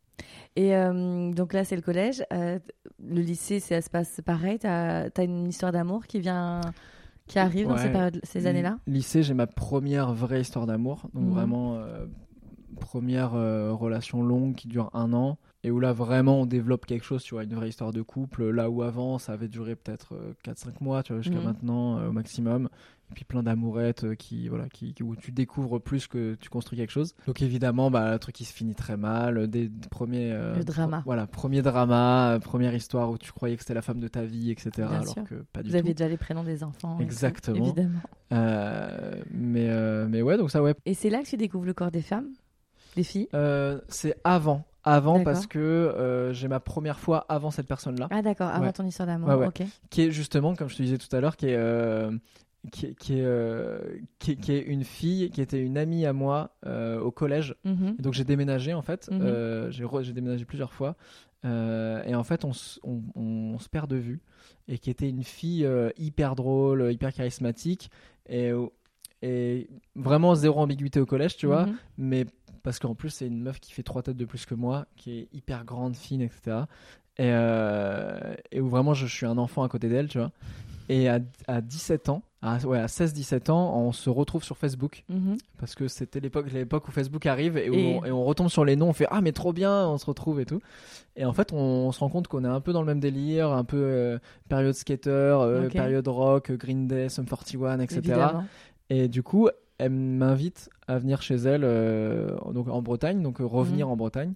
[0.55, 2.23] Et euh, donc là, c'est le collège.
[2.31, 2.59] Euh,
[3.03, 4.59] le lycée, ça se passe pareil.
[4.59, 6.61] T'as as une histoire d'amour qui vient,
[7.27, 7.91] qui arrive dans ces,
[8.23, 8.77] ces années-là?
[8.87, 11.09] Lycée, j'ai ma première vraie histoire d'amour.
[11.13, 11.29] Donc Mhm.
[11.31, 12.05] vraiment, euh,
[12.79, 15.37] première relation longue qui dure un an.
[15.65, 18.49] Et où là, vraiment, on développe quelque chose, tu vois, une vraie histoire de couple.
[18.49, 21.45] Là où avant, ça avait duré peut-être 4-5 mois, tu vois, jusqu'à Mhm.
[21.45, 22.69] maintenant, au maximum.
[23.13, 26.49] Et puis plein d'amourettes euh, qui, voilà, qui, qui- où tu découvres plus que tu
[26.49, 27.13] construis quelque chose.
[27.27, 29.47] Donc évidemment, bah, le truc qui se finit très mal.
[29.47, 30.31] Des, des premiers.
[30.31, 30.97] euh, Le drama.
[30.97, 34.07] pro- voilà, premier drama, euh, première histoire où tu croyais que c'était la femme de
[34.07, 34.71] ta vie, etc.
[34.77, 35.23] Bien alors sûr.
[35.25, 35.79] que pas du Vous tout.
[35.79, 36.97] aviez déjà les prénoms des enfants.
[36.97, 37.63] tout, Exactement.
[37.65, 37.99] évidemment.
[38.31, 40.73] Euh, mais, euh, mais ouais, donc ça, ouais.
[40.85, 42.29] Et c'est là que tu découvres le corps des femmes?
[42.95, 43.27] Des filles?
[43.35, 44.65] Euh, c'est avant.
[44.85, 48.73] Avant parce que euh, j'ai ma première fois avant cette personne-là, Ah d'accord, avant Ouais.
[48.73, 49.29] ton histoire d'amour.
[49.29, 49.47] Ouais, ouais.
[49.47, 49.63] Ok.
[49.89, 52.11] qui est justement, comme je te disais tout à l'heure, qui est euh,
[52.71, 53.79] qui est, qui est, euh,
[54.19, 57.55] qui est- qui est une fille qui était une amie à moi euh, au collège.
[57.65, 57.97] Mhm.
[57.99, 59.09] Donc j'ai déménagé en fait.
[59.11, 59.21] Mhm.
[59.21, 60.95] Euh, j'ai déménagé plusieurs fois.
[61.45, 62.51] Et en fait, on,
[62.83, 64.21] on, on se perd de vue.
[64.69, 67.89] Et qui était une fille hyper drôle, hyper charismatique.
[68.29, 68.51] Et,
[69.21, 71.65] et vraiment zéro ambiguïté au collège, tu vois.
[71.65, 71.75] Mhm.
[71.97, 72.25] Mais
[72.63, 75.19] parce qu'en plus, c'est une meuf qui fait trois têtes de plus que moi, qui
[75.19, 76.59] est hyper grande, fine, etc.
[77.17, 77.27] Et,
[78.55, 80.31] et où vraiment je suis un enfant à côté d'elle, tu vois.
[80.87, 85.03] Et à, à 17 ans, à, ouais, à 16-17 ans, on se retrouve sur Facebook
[85.09, 85.37] Mhm.
[85.59, 88.49] parce que c'était l'époque l'époque où Facebook arrive et, où Et- On, et on retombe
[88.49, 90.59] sur les noms, on fait ah mais trop bien, on se retrouve et tout.
[91.15, 93.51] Et en fait, on, se rend compte qu'on est un peu dans le même délire,
[93.51, 94.17] un peu euh,
[94.49, 97.99] période skater, euh, période rock, Green Day, Sum 41, etc.
[97.99, 98.43] Évidemment.
[98.89, 103.45] Et du coup, elle m'invite à venir chez elle euh, donc en Bretagne, donc euh,
[103.45, 103.93] revenir Mhm.
[103.93, 104.33] en Bretagne.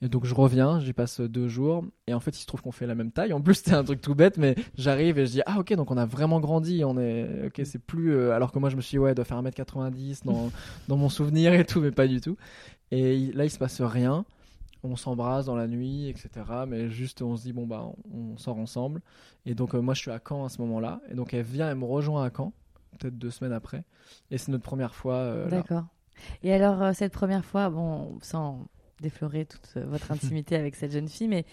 [0.00, 1.84] Et donc je reviens, j'y passe deux jours.
[2.06, 3.32] Et en fait, il se trouve qu'on fait la même taille.
[3.32, 5.90] En plus, c'était un truc tout bête, mais j'arrive et je dis ah ok, donc
[5.90, 6.84] on a vraiment grandi.
[6.84, 8.14] On est ok, c'est plus.
[8.14, 10.50] euh, alors que moi, je me suis dit ouais, elle doit faire 1m90 dans
[10.88, 12.36] dans mon souvenir et tout, mais pas du tout.
[12.90, 14.24] Et là, il se passe rien.
[14.84, 16.30] On s'embrasse dans la nuit, etc.
[16.68, 17.84] Mais juste, on se dit bon bah,
[18.14, 19.00] on, sort ensemble.
[19.46, 21.00] Et donc euh, moi, je suis à Caen à ce moment-là.
[21.10, 22.52] Et donc elle vient, elle me rejoint à Caen,
[22.98, 23.82] peut-être deux semaines après.
[24.30, 25.14] Et c'est notre première fois.
[25.14, 25.48] euh.
[25.48, 25.86] D'accord.
[26.42, 28.66] Et alors, cette première fois, bon, sans
[29.00, 31.44] déflorer toute euh, votre intimité avec cette jeune fille, mais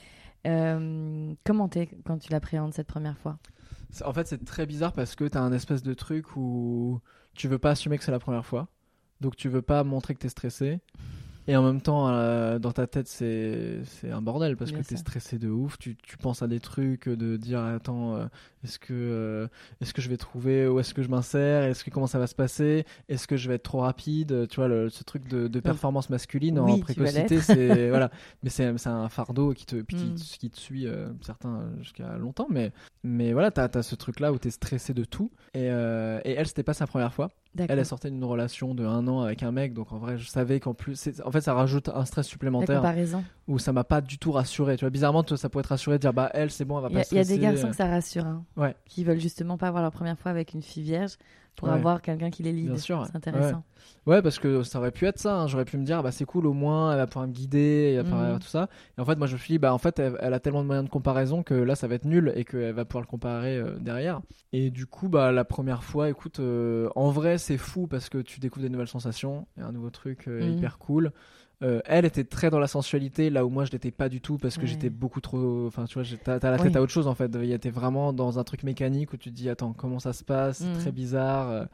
[0.48, 3.38] euh, comment t'es quand tu l'appréhendes cette première fois?
[3.92, 7.00] C'est- En fait, c'est très bizarre parce que t'as un espèce de truc où
[7.34, 8.68] tu veux pas assumer que c'est la première fois.
[9.22, 10.80] Donc tu veux pas montrer que t'es stressé.
[11.48, 13.82] Et en même temps, euh, dans ta tête, c'est
[14.12, 15.00] un bordel parce Bien que t'es sûr.
[15.00, 15.78] stressé de ouf.
[15.78, 18.26] Tu, tu penses à des trucs, de dire attends, euh,
[18.64, 19.48] est-ce que euh,
[19.80, 21.64] est-ce que je vais trouver où est-ce que je m'insère?
[21.64, 22.86] Est-ce que comment ça va se passer?
[23.10, 24.48] Est-ce que je vais être trop rapide?
[24.50, 28.10] Tu vois, le, ce truc de, de performance masculine oui, en tu précocité, c'est voilà.
[28.42, 30.16] Mais c'est c'est un fardeau qui te qui, Mm.
[30.16, 32.48] qui te suit euh, certains jusqu'à longtemps.
[32.50, 32.72] Mais
[33.04, 35.32] mais voilà, t'as as ce truc là où t'es stressé de tout.
[35.54, 37.30] Et, euh, et elle, c'était pas sa première fois.
[37.58, 40.28] Elle, elle sortait d'une relation de un an avec un mec, donc en vrai, je
[40.28, 43.24] savais qu'en plus, en fait, ça rajoute un stress La supplémentaire comparaison.
[43.48, 44.76] où ça m'a pas du tout rassuré.
[44.78, 46.84] Tu vois, bizarrement, toi, ça pourrait te rassurer de dire, bah, elle, c'est bon, elle
[46.84, 47.40] va Il pas y, a- il y a stresser.
[47.40, 48.76] des garçons que ça rassure, hein, Ouais.
[48.86, 51.14] qui veulent justement pas avoir leur première fois avec une fille vierge
[51.56, 51.76] pour Ouais.
[51.76, 52.52] avoir quelqu'un qui les.
[52.54, 53.64] Bien sûr, C'est intéressant.
[54.06, 55.36] Ouais, parce que ça aurait pu être ça.
[55.36, 55.48] hein.
[55.48, 57.98] J'aurais pu me dire, bah, c'est cool, au moins, elle va pouvoir me guider, elle
[57.98, 58.40] va pouvoir Mhm.
[58.40, 58.70] tout ça.
[58.98, 60.62] Et en fait, moi, je me suis dit, bah, en fait, elle, elle a tellement
[60.62, 63.08] de moyens de comparaison que là, ça va être nul et qu'elle va pouvoir le
[63.08, 64.22] comparer euh, derrière.
[64.54, 68.20] Et du coup, bah, la première fois, écoute, euh, en vrai, c'est fou parce que
[68.20, 70.54] tu découvres des nouvelles sensations et un nouveau truc euh, Mhm.
[70.54, 71.12] hyper cool.
[71.64, 74.38] Euh, elle était très dans la sensualité, là où moi je l'étais pas du tout
[74.38, 74.68] parce que Ouais.
[74.68, 75.66] j'étais beaucoup trop.
[75.68, 76.64] Enfin, tu vois, t'as la Oui.
[76.64, 77.32] tête à autre chose en fait.
[77.42, 80.24] Il était vraiment dans un truc mécanique où tu te dis, attends, comment ça se
[80.24, 80.58] passe?
[80.58, 80.74] C'est Mhm.
[80.82, 81.50] très bizarre.
[81.50, 81.66] euh,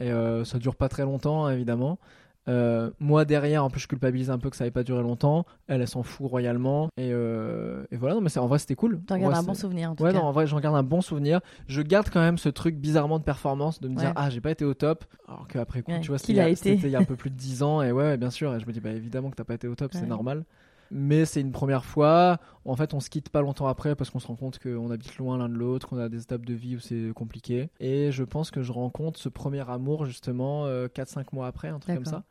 [0.00, 1.98] Et euh, ça dure pas très longtemps, évidemment.
[2.46, 5.46] Euh, moi derrière, en plus, je culpabilise un peu que ça n'avait pas duré longtemps.
[5.66, 6.88] Elle, elle s'en fout royalement.
[6.96, 9.00] Et, euh, et voilà, non, mais c'est- en vrai, c'était cool.
[9.06, 10.18] T'en En gardes un bon souvenir en tout Ouais, cas.
[10.18, 11.40] non, en vrai, j'en garde un bon souvenir.
[11.68, 14.50] Je garde quand même ce truc bizarrement de performance, de me dire, ah, j'ai pas
[14.50, 15.04] été au top.
[15.26, 16.74] Alors qu'après coup, Ouais, tu vois, c'était a été.
[16.74, 17.80] il y a un peu plus de 10 ans.
[17.82, 18.54] Et ouais, bien sûr.
[18.54, 20.44] Et je me dis, bah évidemment que t'as pas été au top, c'est normal.
[20.90, 22.38] Mais c'est une première fois.
[22.66, 25.16] En fait, on se quitte pas longtemps après parce qu'on se rend compte qu'on habite
[25.16, 27.70] loin l'un de l'autre, qu'on a des étapes de vie où c'est compliqué.
[27.80, 31.78] Et je pense que je rencontre ce premier amour justement euh, 4-5 mois après, un
[31.78, 32.22] truc comme ça.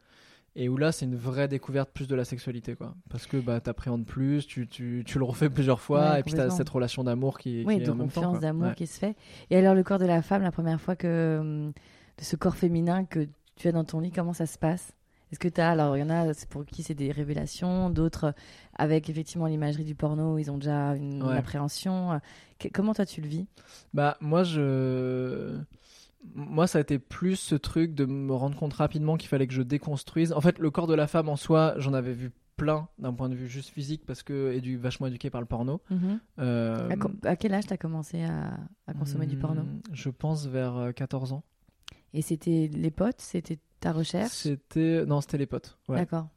[0.56, 2.94] Et où là, c'est une vraie découverte plus de la sexualité, quoi.
[3.10, 6.34] Parce que bah, t'appréhendes plus, tu, tu, tu le refais plusieurs fois, Ouais, et puis
[6.34, 8.76] t'as cette relation d'amour qui, Oui, qui est de en confiance, d'amour Ouais.
[8.76, 9.16] qui se fait.
[9.50, 11.38] Et alors, le corps de la femme, la première fois que.
[11.40, 11.72] hum,
[12.20, 14.92] de ce corps féminin que tu as dans ton lit, comment ça se passe?
[15.32, 15.72] Est-ce que tu as.
[15.72, 18.32] Alors, il y en a c'est pour qui c'est des révélations, d'autres euh,
[18.76, 21.36] avec effectivement l'imagerie du porno, ils ont déjà une, Ouais.
[21.36, 22.22] appréhension.
[22.60, 23.48] Que- comment toi tu le vis?
[23.96, 25.58] Bah, moi, je.
[26.36, 29.54] Moi, ça a été plus ce truc de me rendre compte rapidement qu'il fallait que
[29.54, 30.34] je déconstruise.
[30.34, 33.30] En fait, le corps de la femme en soi, j'en avais vu plein d'un point
[33.30, 35.82] de vue juste physique parce que édu vachement éduqué par le porno.
[36.40, 36.90] Euh,
[37.24, 38.58] à, quel âge tu as commencé à,
[38.88, 41.44] à consommer du porno hmm, Je pense vers euh, 14 ans.
[42.14, 44.32] Et c'était les potes C'était ta recherche?
[44.32, 45.78] C'était non, c'était les potes.
[45.88, 45.98] Ouais.
[45.98, 46.30] D'accord.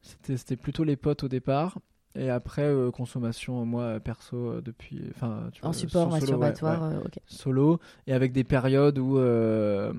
[0.00, 1.78] C'était c'était plutôt les potes au départ.
[2.18, 5.02] Et après, euh, consommation, moi, euh, perso, euh, depuis.
[5.14, 6.96] Enfin, tu En vois, support sur solo, ouais, masturbatoire, ouais.
[6.96, 7.18] euh, ok.
[7.26, 9.92] solo et avec des périodes où euh,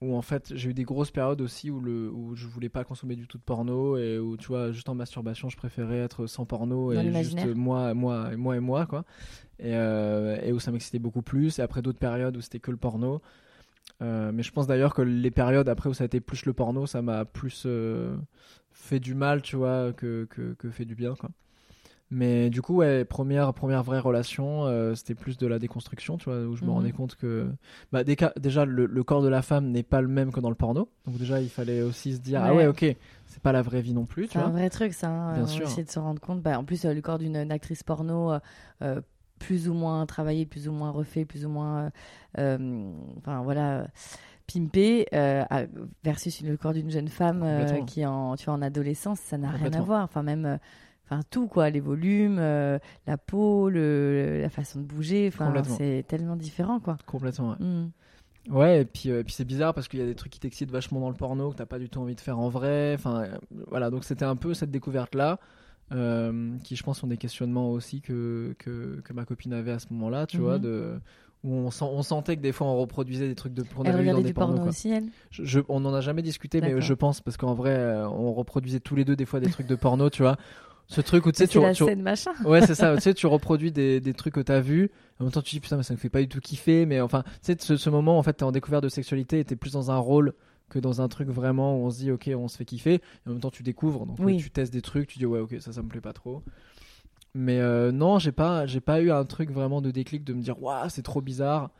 [0.00, 2.84] où en fait j'ai eu des grosses périodes aussi où le où je voulais pas
[2.84, 6.26] consommer du tout de porno et où tu vois juste en masturbation je préférais être
[6.26, 9.04] sans porno Dans et juste moi moi et moi et moi quoi
[9.58, 12.70] et, euh, et où ça m'excitait beaucoup plus et après d'autres périodes où c'était que
[12.70, 13.20] le porno
[14.02, 16.54] Euh, mais je pense d'ailleurs que les périodes après où ça a été plus le
[16.54, 18.16] porno ça m'a plus euh,
[18.72, 21.28] fait du mal tu vois que, que, que fait du bien quoi
[22.12, 26.24] Mais du coup, ouais, première, première vraie relation, euh, c'était plus de la déconstruction, tu
[26.24, 26.74] vois, où je me Mhm.
[26.74, 27.46] rendais compte que
[27.92, 30.40] bah, des cas- déjà le, le corps de la femme n'est pas le même que
[30.40, 30.88] dans le porno.
[31.06, 32.66] Donc déjà, il fallait aussi se dire ah Ouais.
[32.66, 32.84] ok,
[33.26, 34.58] c'est pas la vraie vie non plus, tu C'est un vois.
[34.58, 35.08] vrai truc, ça.
[35.08, 35.66] hein, Bien euh, sûr.
[35.66, 36.42] Essayer de se rendre compte.
[36.42, 38.32] Bah, en plus, euh, le corps d'une actrice porno,
[39.38, 41.90] plus ou moins travaillé, plus ou moins refait, plus ou moins.
[42.36, 43.86] enfin, voilà.
[44.52, 45.44] pimpé euh,
[46.02, 49.38] versus le corps d'une jeune femme euh, qui est en tu vois en adolescence ça
[49.38, 50.58] n'a rien à voir enfin même
[51.10, 56.04] enfin tout quoi les volumes euh, la peau le, la façon de bouger enfin c'est
[56.06, 57.50] tellement différent quoi Complètement.
[57.50, 57.90] Ouais, Mm.
[58.48, 60.70] Ouais, et puis, euh, puis c'est bizarre parce qu'il y a des trucs qui t'excitent
[60.70, 62.94] vachement dans le porno que t'as pas du tout envie de faire en vrai.
[62.94, 63.36] Enfin, euh,
[63.68, 65.38] voilà, donc c'était un peu cette découverte là.
[65.92, 69.78] euh, qui je pense sont des questionnements aussi que, que, que ma copine avait à
[69.78, 70.42] ce moment-là, tu Mhm.
[70.44, 71.00] vois, de,
[71.44, 73.92] où on, sent- on sentait que des fois on reproduisait des trucs de qu'on elle
[73.92, 75.08] dans regardait des du porno aussi elle?
[75.30, 78.80] Je- je- on n'en a jamais discuté, mais je pense, parce qu'en vrai, on reproduisait
[78.80, 80.36] tous les deux des fois des trucs de porno, tu vois.
[80.90, 83.14] Ce truc où tu sais, tu, la tu- scène machin ouais, c'est ça, tu sais,
[83.14, 85.82] tu reproduis des, des trucs que t'as vus, en même temps tu dis putain, mais
[85.84, 88.22] ça me fait pas du tout kiffer, mais enfin, tu sais, ce, ce moment, en
[88.22, 90.34] fait, t'es en découverte de sexualité et t'es plus dans un rôle
[90.68, 93.00] que dans un truc vraiment où on se dit ok, on se fait kiffer, et
[93.28, 94.36] en même temps tu découvres, donc Oui.
[94.36, 96.42] tu testes des trucs, tu dis ouais, ok, ça, ça me plaît pas trop.
[97.34, 100.42] Mais euh, non, j'ai pas, j'ai pas eu un truc vraiment de déclic de me
[100.42, 101.70] dire waouh, c'est trop bizarre.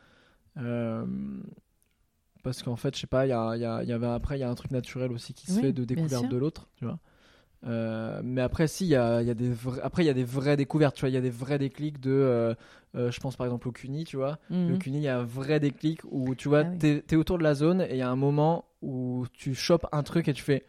[0.57, 1.05] Euh,
[2.43, 4.37] parce qu'en fait, je sais pas, il y, a- y, a- il y avait après,
[4.37, 6.69] il y a un truc naturel aussi qui se Oui, fait de découverte de l'autre,
[6.77, 6.97] tu vois.
[7.65, 10.09] Euh, mais après, si, il y a, il y a des vrais- après, il y
[10.09, 12.55] a des vraies découvertes, tu vois, il y a des vrais déclics de, euh,
[12.95, 14.39] euh, je pense par exemple au CUNY, tu vois.
[14.49, 14.79] Le Mhm.
[14.79, 16.77] CUNY, il y a un vrai déclic où, tu vois, Ah oui.
[16.79, 19.85] t'es es autour de la zone et il y a un moment où tu chopes
[19.91, 20.63] un truc et tu fais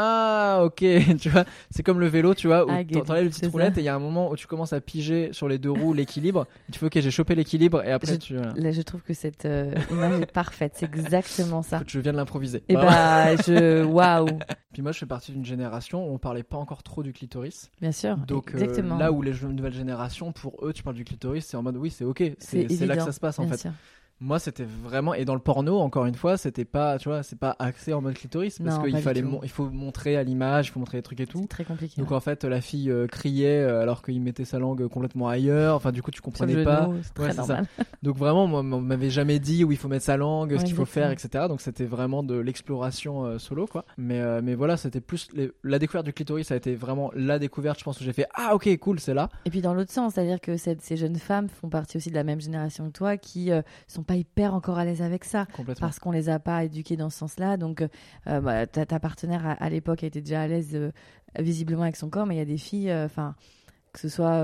[0.00, 0.76] Ah, ok,
[1.20, 3.50] tu vois, c'est comme le vélo, tu vois, où Ah, t'en- t'enlèves les petites ça.
[3.50, 5.70] roulettes et il y a un moment où tu commences à piger sur les deux
[5.70, 6.46] roues l'équilibre.
[6.70, 8.36] tu fais Ok, j'ai chopé l'équilibre et après Je- tu.
[8.36, 8.52] voilà.
[8.56, 10.72] Là, je trouve que cette euh, image est parfaite.
[10.76, 11.82] C'est exactement ça.
[11.86, 12.62] Je viens de l'improviser.
[12.68, 13.34] Et Voilà.
[13.36, 13.84] bah, je.
[13.84, 14.26] Waouh!
[14.72, 17.70] Puis moi, je fais partie d'une génération où on parlait pas encore trop du clitoris.
[17.80, 18.16] Bien sûr.
[18.18, 21.62] Donc euh, là où les nouvelles générations, pour eux, tu parles du clitoris, c'est en
[21.62, 23.58] mode oui, c'est ok, c'est là que ça se passe en Bien fait.
[23.62, 23.72] sûr.
[24.20, 27.38] Moi, c'était vraiment et dans le porno, encore une fois, c'était pas, tu vois, c'est
[27.38, 30.70] pas axé en mode clitoris parce qu'il fallait, mon- il faut montrer à l'image, il
[30.72, 31.46] faut montrer des trucs et tout.
[31.48, 32.00] Très compliqué.
[32.00, 32.16] Donc ouais.
[32.16, 35.76] en fait, la fille euh, criait euh, alors qu'il mettait sa langue complètement ailleurs.
[35.76, 36.88] Enfin, du coup, tu comprenais pas.
[37.18, 37.60] Ouais, ça.
[38.02, 40.74] Donc vraiment, moi, on m'avait jamais dit où il faut mettre sa langue, ce qu'il
[40.74, 41.44] faut faire, etc.
[41.48, 43.84] Donc c'était vraiment de l'exploration euh, solo, quoi.
[43.96, 47.12] Mais, euh, mais voilà, c'était plus les- la découverte du clitoris, ça a été vraiment
[47.14, 47.78] la découverte.
[47.78, 49.28] Je pense que j'ai fait ah ok cool, c'est là.
[49.44, 52.16] Et puis dans l'autre sens, c'est-à-dire que cette- ces jeunes femmes font partie aussi de
[52.16, 53.50] la même génération que toi qui
[53.86, 55.46] sont pas hyper encore à l'aise avec ça.
[55.78, 57.56] Parce qu'on les a pas éduqués dans ce sens-là.
[57.56, 57.86] Donc,
[58.26, 60.90] euh, bah, ta, ta partenaire à, à l'époque était déjà à l'aise euh,
[61.38, 63.34] visiblement avec son corps, mais il y a des filles, euh, enfin,
[63.92, 64.40] que ce soit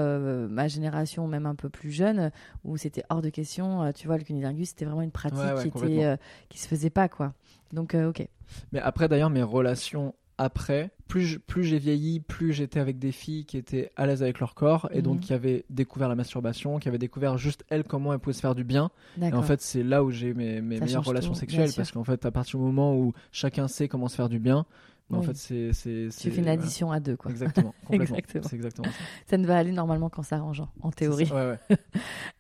[0.49, 2.31] ma génération, ou même un peu plus jeune,
[2.65, 3.93] où c'était hors de question.
[3.93, 6.17] tu vois, le cunilingus, c'était vraiment une pratique Ouais, ouais, qui était,
[6.49, 7.35] qui se faisait pas, quoi.
[7.73, 8.27] Donc, ok.
[8.73, 13.57] Mais après, d'ailleurs, mes relations après, plus j'ai vieilli, plus j'étais avec des filles qui
[13.57, 15.21] étaient à l'aise avec leur corps et donc Mhm.
[15.21, 18.55] qui avaient découvert la masturbation, qui avaient découvert juste elles comment elles pouvaient se faire
[18.55, 18.91] du bien.
[19.21, 22.25] Et en fait, c'est là où j'ai mes, meilleures relations tout, sexuelles parce qu'en fait,
[22.25, 24.67] à partir du moment où chacun sait comment se faire du bien,
[25.13, 26.53] en fait, c'est tu fais une voilà.
[26.53, 27.31] addition à deux, quoi.
[27.31, 28.17] Exactement, complètement.
[28.17, 28.55] Exactement.
[28.55, 29.05] Exactement ça.
[29.27, 31.31] Ça ne va aller normalement qu'en s'arrangeant, en théorie.
[31.31, 31.77] Ouais, ouais.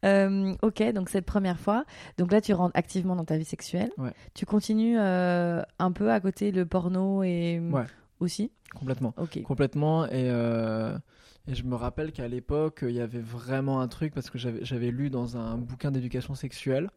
[0.05, 1.85] Euh, ok, donc cette première fois,
[2.19, 3.91] donc là tu rentres activement dans ta vie sexuelle.
[3.97, 4.13] Ouais.
[4.35, 7.61] Tu continues euh, un peu à côté le porno et.
[8.25, 8.51] Aussi.
[8.75, 9.15] Complètement.
[9.19, 9.41] Ok.
[9.43, 10.07] Complètement.
[10.07, 10.99] Et, euh,
[11.47, 14.91] et je me rappelle qu'à l'époque, il y avait vraiment un truc parce que j'avais
[14.91, 16.91] lu dans un bouquin d'éducation sexuelle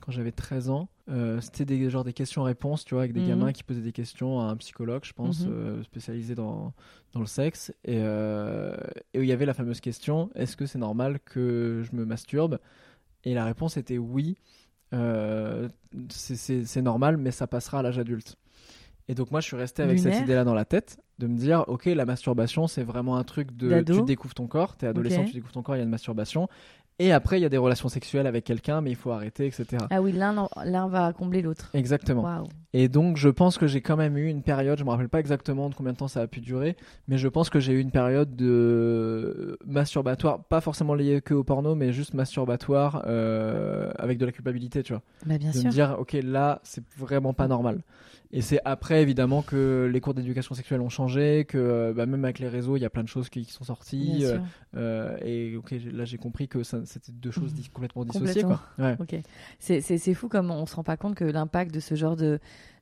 [0.00, 0.88] quand j'avais 13 ans.
[1.08, 3.28] Euh, C'était des, genre des questions-réponses, tu vois, avec des Mhm.
[3.28, 5.52] gamins qui posaient des questions à un psychologue, je pense, Mhm.
[5.52, 6.72] euh, spécialisé dans,
[7.12, 7.72] dans le sexe.
[7.84, 11.96] Et, et où il y avait la fameuse question est-ce que c'est normal que je
[11.96, 12.58] me masturbe?
[13.24, 14.36] Et la réponse était oui.
[14.92, 15.68] Euh,
[16.10, 18.36] c'est normal, mais ça passera à l'âge adulte.
[19.08, 21.64] Et donc moi, je suis resté avec cette idée-là dans la tête, de me dire,
[21.68, 25.32] ok, la masturbation, c'est vraiment un truc de, tu découvres ton corps, t'es adolescent, tu
[25.32, 26.48] découvres ton corps, il y a une masturbation.
[26.98, 29.84] Et après, il y a des relations sexuelles avec quelqu'un, mais il faut arrêter, etc.
[29.90, 31.70] Ah oui, l'un va combler l'autre.
[31.74, 32.44] Exactement.
[32.72, 35.20] Et donc, je pense que j'ai quand même eu une période, je me rappelle pas
[35.20, 36.74] exactement de combien de temps ça a pu durer,
[37.06, 41.44] mais je pense que j'ai eu une période de masturbatoire, pas forcément liée que au
[41.44, 45.02] porno, mais juste masturbatoire euh, avec de la culpabilité, tu vois.
[45.26, 45.66] Bah bien de sûr.
[45.66, 47.82] me dire, ok, là, c'est vraiment pas normal.
[48.36, 52.22] Et c'est après, évidemment, que les cours d'éducation sexuelle ont changé, que euh, bah, même
[52.24, 54.24] avec les réseaux, il y a plein de choses qui, qui sont sorties.
[54.24, 54.38] Euh,
[54.76, 55.58] euh, et
[55.90, 57.62] là, j'ai compris que c'était deux choses Mhm.
[57.72, 58.44] complètement dissociées.
[58.78, 58.96] Ouais.
[59.00, 59.16] Ok.
[59.58, 62.38] C'est- fou comme on se rend pas compte que l'impact de ce genre de.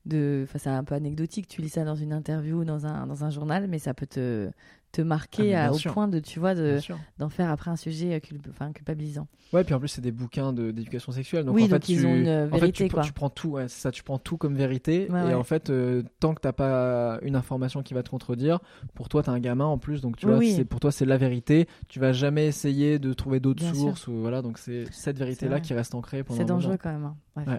[0.07, 0.43] de...
[0.45, 1.47] Enfin, c'est un peu anecdotique.
[1.49, 4.07] Tu lis ça dans une interview ou dans un, dans un journal, mais ça peut
[4.07, 4.51] te,
[4.95, 5.93] te marquer Ah, à- au sûr.
[5.93, 6.79] point de, tu vois, de-
[7.19, 9.27] d'en faire après un sujet euh, culp- culpabilisant.
[9.53, 11.45] Ouais, puis en plus, c'est des bouquins de- d'éducation sexuelle.
[11.45, 13.03] Donc Oui, en fait, donc ils tu, ont une en fait, vérité, tu, quoi.
[13.03, 15.07] tu prends tout, ouais, ça, tu prends tout comme vérité.
[15.11, 15.35] Ouais, et ouais.
[15.35, 18.59] en fait, euh, tant que t'as pas une information qui va te contredire,
[18.95, 20.01] pour toi, t'es un gamin en plus.
[20.01, 20.53] Donc tu vois, oui.
[20.57, 21.67] c'est pour toi, c'est la vérité.
[21.89, 23.75] Tu vas jamais essayer de trouver d'autres sûr.
[23.75, 24.09] sources.
[24.09, 27.13] Ou, voilà, donc c'est cette vérité-là qui reste ancrée pendant C'est dangereux quand même.
[27.37, 27.59] hein.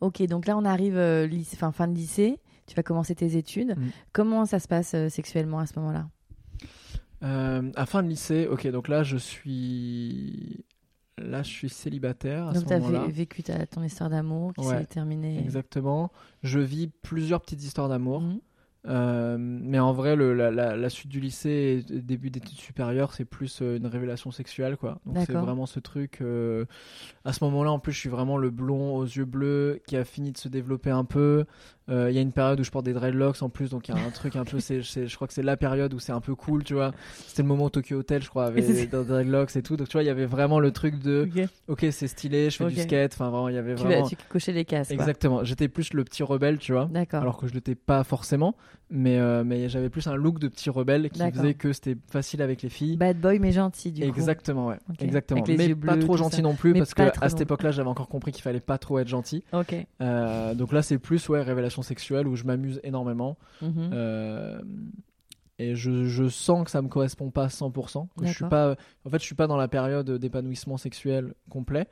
[0.00, 1.28] Ok, donc là on arrive euh,
[1.72, 3.76] fin de lycée, tu vas commencer tes études.
[3.76, 3.88] Mm.
[4.12, 6.08] Comment ça se passe euh, sexuellement à ce moment-là?
[7.22, 10.64] Euh, à fin de lycée, ok, donc là, je suis.
[11.18, 14.78] Là, je suis célibataire à Donc tu as vécu ta- ton histoire d'amour qui Ouais,
[14.78, 15.38] s'est terminée.
[15.38, 16.10] Exactement.
[16.42, 18.22] Je vis plusieurs petites histoires d'amour.
[18.22, 18.40] Mhm.
[18.88, 23.12] Euh, mais en vrai, le, la, la- la suite du lycée et début d'études supérieures,
[23.14, 24.98] c'est plus une révélation sexuelle, quoi.
[25.06, 26.18] Donc c'est vraiment ce truc.
[26.20, 26.64] euh,
[27.24, 30.04] à ce moment-là, en plus, je suis vraiment le blond aux yeux bleus qui a
[30.04, 31.44] fini de se développer un peu.
[31.92, 33.94] Euh, Il y a une période où je porte des dreadlocks en plus, donc il
[33.94, 34.58] y a un truc un peu.
[34.60, 36.92] c'est- je crois que c'est la période où c'est un peu cool, tu vois.
[37.26, 39.76] C'était le moment où Tokyo Hotel, je crois, C'est- des dreadlocks et tout.
[39.76, 41.28] Donc tu vois, il y avait vraiment le truc de.
[41.68, 41.86] Ok.
[41.90, 43.12] C'est stylé, je fais du skate.
[43.14, 44.02] Enfin, vraiment, il y avait Tu, vraiment.
[44.04, 44.90] vas- tu cochais les cases.
[44.90, 45.44] Exactement.
[45.44, 46.88] J'étais plus le petit rebelle, tu vois.
[46.90, 47.20] D'accord.
[47.22, 48.54] Alors que je l'étais pas forcément,
[48.94, 52.42] mais, euh, mais j'avais plus un look de petit rebelle qui faisait que c'était facile
[52.42, 52.98] avec les filles.
[52.98, 54.08] Bad boy mais gentil du coup.
[54.08, 54.78] Exactement, ouais.
[54.90, 55.00] Ok.
[55.00, 55.42] Exactement.
[55.48, 56.42] Mais yeux pas bleus, trop gentil ça.
[56.42, 58.98] non plus, Mais parce que à cette époque-là, j'avais encore compris qu'il fallait pas trop
[58.98, 59.44] être gentil.
[60.00, 63.38] Euh, donc là, c'est plus ouais révélation sexuelle où je m'amuse énormément.
[63.62, 63.90] Mhm.
[63.94, 64.60] Euh,
[65.58, 68.08] et je, je sens que ça me correspond pas à 100%.
[68.18, 68.76] Que je suis pas,
[69.06, 71.86] en fait, je suis pas dans la période d'épanouissement sexuel complet.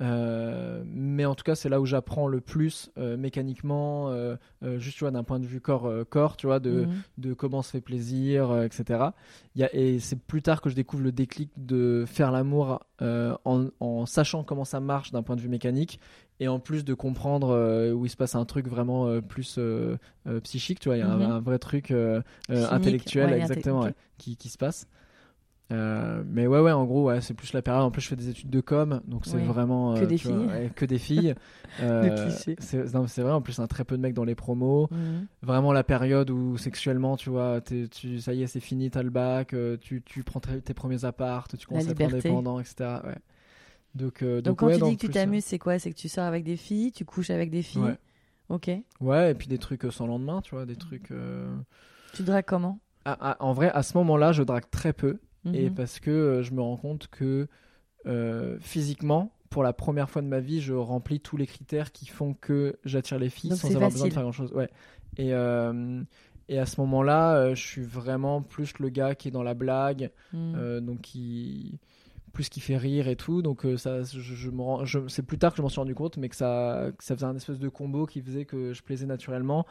[0.00, 4.36] Euh, mais en tout cas, c'est là où j'apprends le plus euh, mécaniquement, euh,
[4.78, 7.02] juste tu vois, d'un point de vue corps, corps, tu vois, de, Mhm.
[7.18, 9.14] de comment se fait plaisir, etc.
[9.54, 12.80] Il y a, et c'est plus tard que je découvre le déclic de faire l'amour
[13.00, 16.00] en, en sachant comment ça marche d'un point de vue mécanique
[16.40, 19.58] et en plus de comprendre où il se passe un truc vraiment plus
[20.44, 21.30] psychique, tu vois, il y a un- Mhm.
[21.30, 21.92] un, vrai truc
[22.48, 24.86] intellectuel, ouais, exactement, ouais, qui, qui se passe.
[25.70, 27.82] Euh, mais ouais, ouais, en gros, ouais, c'est plus la période.
[27.84, 30.38] En plus, je fais des études de com, donc c'est vraiment Que euh, des vois,
[30.38, 30.46] filles.
[30.46, 31.34] ouais, que des filles.
[31.80, 32.56] Euh, cliché.
[32.58, 33.32] c'est non, c'est vrai.
[33.32, 35.28] En plus, un très peu de mecs dans les promos Mhm.
[35.42, 39.10] vraiment la période où sexuellement tu vois tu, ça y est c'est fini t'as le
[39.10, 43.16] bac euh, tu, tu prends tes, premiers apparts tu commences à être indépendant etc ouais.
[43.94, 45.78] donc, euh, Donc, donc, quand tu dis que tu t'amuses, c'est quoi?
[45.78, 47.82] C'est que tu sors avec des filles, tu couches avec des filles?
[47.82, 47.98] Ouais.
[48.48, 48.68] Ok.
[48.68, 51.54] euh, ouais et puis des trucs euh, sans lendemain tu vois des trucs euh,
[52.12, 52.80] Tu dragues comment?
[53.04, 55.18] Ah, ah, en vrai à ce moment là je drague très peu
[55.54, 55.74] et Mhm.
[55.74, 57.48] parce que euh, je me rends compte que
[58.06, 62.06] euh, physiquement pour la première fois de ma vie je remplis tous les critères qui
[62.06, 64.68] font que j'attire les filles Donc sans avoir besoin de faire grand chose ouais.
[65.16, 66.02] Et euh,
[66.50, 69.52] et à ce moment-là, euh, je suis vraiment plus le gars qui est dans la
[69.54, 70.10] blague.
[70.56, 71.78] Euh, donc qui
[72.32, 73.42] plus qui fait rire et tout.
[73.42, 75.94] Donc ça je, je me rends- je- c'est plus tard que je m'en suis rendu
[75.94, 78.82] compte mais que ça que ça faisait un espèce de combo qui faisait que je
[78.82, 79.66] plaisais naturellement.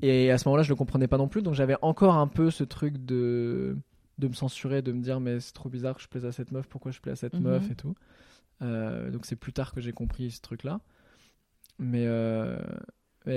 [0.00, 1.42] Et à ce moment-là je le comprenais pas non plus.
[1.42, 3.76] Donc j'avais encore un peu ce truc de
[4.18, 6.52] de me censurer de me dire mais c'est trop bizarre que je plaise à cette
[6.52, 7.42] meuf pourquoi je plais à cette Mhm.
[7.42, 7.94] meuf et tout
[8.62, 10.80] Euh, donc c'est plus tard que j'ai compris ce truc là
[11.78, 12.58] mais euh,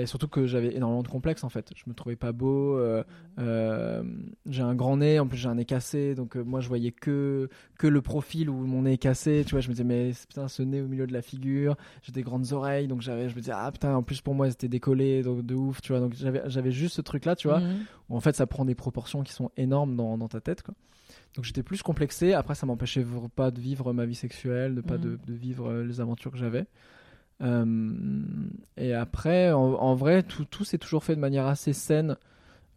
[0.06, 1.70] surtout que j'avais énormément de complexes en fait.
[1.76, 2.78] Je me trouvais pas beau.
[2.78, 3.04] euh,
[3.38, 4.02] euh,
[4.46, 6.92] j'ai un grand nez, en plus j'ai un nez cassé, donc euh, moi je voyais
[6.92, 9.42] que que le profil où mon nez est cassé.
[9.46, 11.76] Tu vois, je me disais mais putain ce nez au milieu de la figure.
[12.02, 14.48] J'ai des grandes oreilles, donc j'avais, je me disais ah putain en plus pour moi
[14.50, 15.80] c'était décollé donc de ouf.
[15.82, 17.84] Tu vois, donc j'avais j'avais juste ce truc là, tu vois, Mhm.
[18.08, 20.74] où en fait ça prend des proportions qui sont énormes dans, dans ta tête quoi.
[21.34, 22.32] Donc j'étais plus complexé.
[22.34, 25.02] Après ça m'empêchait pas de vivre ma vie sexuelle, de pas Mhm.
[25.02, 26.64] de, de vivre les aventures que j'avais.
[27.40, 27.92] Euh,
[28.76, 32.16] et après, en, en vrai, tout, tout s'est toujours fait de manière assez saine.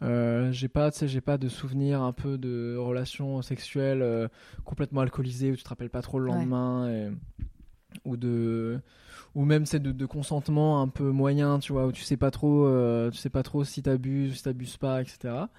[0.02, 4.28] Euh, j'ai pas, j'ai pas de souvenirs un peu de relations sexuelles euh,
[4.65, 6.32] complètement alcoolisées où tu te rappelles pas trop le Ouais.
[6.36, 7.12] lendemain et-
[8.04, 8.80] ou de
[9.36, 12.32] ou même c'est de, de consentement un peu moyen, tu vois, où tu sais pas
[12.32, 15.50] trop, euh, tu sais pas trop si t'abuses, si t'abuses pas, etc.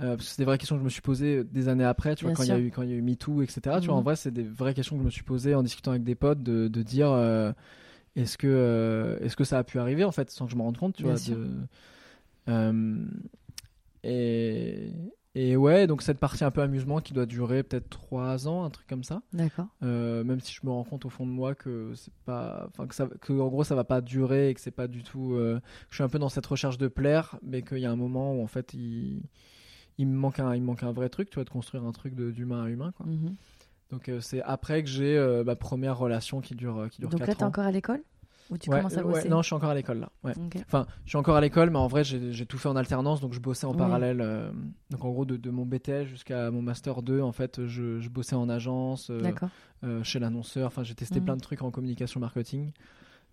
[0.00, 2.14] Euh, parce que c'est des vraies questions que je me suis posées des années après,
[2.14, 3.80] tu vois, Bien quand il y a eu quand il y a eu MeToo, etc.
[3.80, 4.00] Tu vois, Mhm.
[4.00, 6.14] en vrai, c'est des vraies questions que je me suis posées en discutant avec des
[6.14, 7.08] potes, de, de dire
[8.20, 10.62] est-ce que euh, est-ce que ça a pu arriver en fait sans que je me
[10.62, 11.34] rende compte, tu Bien vois.
[11.34, 11.48] de-
[12.48, 13.04] Euh,
[14.04, 14.92] et
[15.34, 18.70] et ouais, donc cette partie un peu amusement qui doit durer peut-être trois ans, un
[18.70, 19.22] truc comme ça.
[19.32, 19.66] D'accord.
[19.82, 22.86] Euh, même si je me rends compte au fond de moi que c'est pas enfin
[22.86, 25.34] que ça que en gros ça va pas durer et que c'est pas du tout
[25.34, 27.96] euh, je suis un peu dans cette recherche de plaire mais qu'il y a un
[27.96, 29.22] moment où en fait il
[29.98, 31.92] il me manque un il me manque un vrai truc tu vois de construire un
[31.92, 33.36] truc de- d'humain à humain quoi Mhm.
[33.90, 37.10] Donc euh, c'est après que j'ai euh, ma première relation qui dure euh, qui dure
[37.10, 38.02] Donc là, 4 t'es ans encore à l'école
[38.50, 40.34] Ou tu Ouais, commences à ouais, bosser non je suis encore à l'école là ouais.
[40.66, 43.32] Enfin, je suis encore à l'école, mais en vrai, j'ai tout fait en alternance, donc
[43.32, 43.78] je bossais en Oui.
[43.78, 44.20] parallèle.
[44.20, 44.50] euh,
[44.90, 48.08] donc, en gros, de, de mon BTS jusqu'à mon Master 2, en fait, je, je
[48.10, 49.32] bossais en agence, euh,
[49.84, 50.66] euh, chez l'annonceur.
[50.66, 51.24] Enfin, j'ai testé Mhm.
[51.24, 52.72] plein de trucs en communication marketing.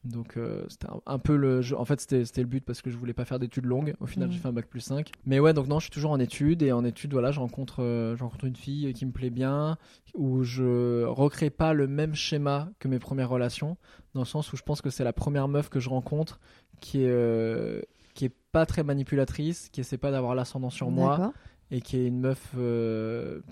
[0.06, 1.62] Donc euh, c'était un, peu le.
[1.76, 3.95] en fait, c'était le but parce que je voulais pas faire d'études longues.
[3.99, 4.41] Au final, j'ai mhm.
[4.41, 5.12] fait un bac plus 5.
[5.26, 6.62] Mais ouais, donc non, je suis toujours en études.
[6.62, 9.78] Et en études, voilà, je rencontre, euh, je rencontre une fille qui me plaît bien,
[10.14, 13.78] où je recrée pas le même schéma que mes premières relations.
[14.14, 16.39] Dans le sens où je pense que c'est la première meuf que je rencontre
[16.80, 17.82] qui est, euh,
[18.14, 21.34] qui est pas très manipulatrice, qui essaie pas d'avoir l'ascendant sur moi.
[21.72, 22.56] Et qui est une meuf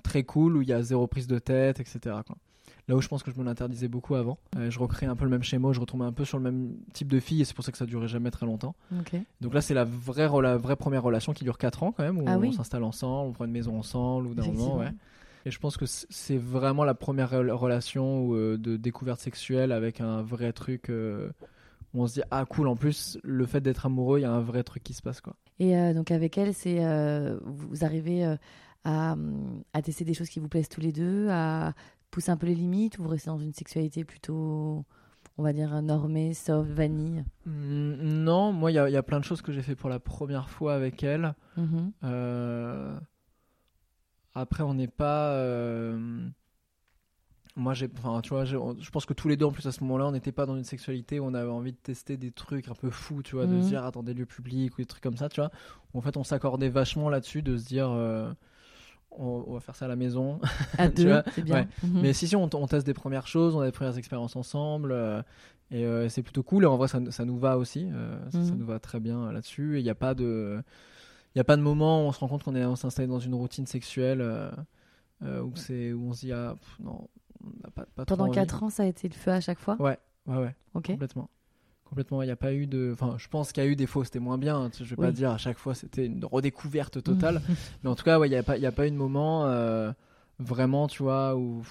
[0.03, 2.17] très cool où il y a zéro prise de tête, etc.
[2.27, 2.37] Quoi.
[2.89, 4.37] Là où je pense que je me l'interdisais beaucoup avant.
[4.57, 6.75] Euh, je recréais un peu le même schéma, je retombais un peu sur le même
[6.91, 8.75] type de fille et c'est pour ça que ça durait jamais très longtemps.
[9.39, 12.17] Donc là, c'est la vraie, la vraie première relation qui dure 4 ans quand même,
[12.17, 14.91] où ah on s'installe ensemble, on prend une maison ensemble, ou d'un moment, ouais.
[15.45, 20.21] Et je pense que c'est vraiment la première relation euh, de découverte sexuelle avec un
[20.21, 21.31] vrai truc euh,
[21.93, 22.69] où on se dit ah cool.
[22.69, 25.19] En plus, le fait d'être amoureux, il y a un vrai truc qui se passe
[25.19, 25.35] quoi.
[25.59, 26.79] Et donc avec elle, c'est
[27.43, 28.37] vous arrivez
[28.85, 29.15] à,
[29.73, 31.73] à, tester des choses qui vous plaisent tous les deux, à
[32.13, 34.85] pousse un peu les limites ou vous restez dans une sexualité plutôt,
[35.39, 39.25] on va dire, normée, soft, vanille mmh, Non, moi, il y, y, a plein de
[39.25, 41.33] choses que j'ai fait pour la première fois avec elle.
[41.57, 41.91] Mm-hmm.
[42.03, 42.99] Euh,
[44.35, 45.31] après, on n'est pas.
[45.31, 46.29] Euh,
[47.55, 49.83] moi, j'ai, enfin, tu vois, je pense que tous les deux, en plus, à ce
[49.83, 52.67] moment-là, on n'était pas dans une sexualité où on avait envie de tester des trucs
[52.67, 53.69] un peu fous, tu vois, de se mm-hmm.
[53.69, 55.49] dire, attends, des lieux publics ou des trucs comme ça, tu vois.
[55.95, 58.31] En fait, on s'accordait vachement là-dessus, de se dire, euh,
[59.17, 60.39] on, va faire ça à la maison.
[60.77, 61.67] À deux, c'est bien.
[61.83, 62.01] Mhm.
[62.01, 64.91] Mais si, si, on, teste des premières choses, on a des premières expériences ensemble.
[64.91, 65.21] Euh,
[65.71, 66.63] et euh, c'est plutôt cool.
[66.63, 67.89] Et en vrai, ça, nous va aussi.
[67.91, 68.57] Euh, ça, mhm.
[68.57, 69.77] nous va très bien là-dessus.
[69.77, 70.61] Et il n'y a pas de.
[71.35, 73.33] Il a pas de moment où on se rend compte qu'on on s'installe dans une
[73.33, 74.23] routine sexuelle
[75.21, 77.07] où, c'est, où on se dit, ah, non,
[77.43, 79.75] on n'a pas, pas Pendant 4 ans, ça a été le feu à chaque fois?
[79.81, 79.97] Ouais,
[80.27, 80.55] ouais, ouais.
[80.73, 81.29] Complètement
[81.93, 82.23] complètement.
[82.23, 82.89] Il n'y a pas eu de.
[82.91, 84.57] Enfin, je pense qu'il y a eu des fois, c'était moins bien.
[84.57, 87.41] Hein, je vais pas dire à chaque fois, c'était une redécouverte totale.
[87.83, 89.91] mais en tout cas, il n'y a, pas, a pas eu de moment euh,
[90.39, 91.61] vraiment, tu vois, où,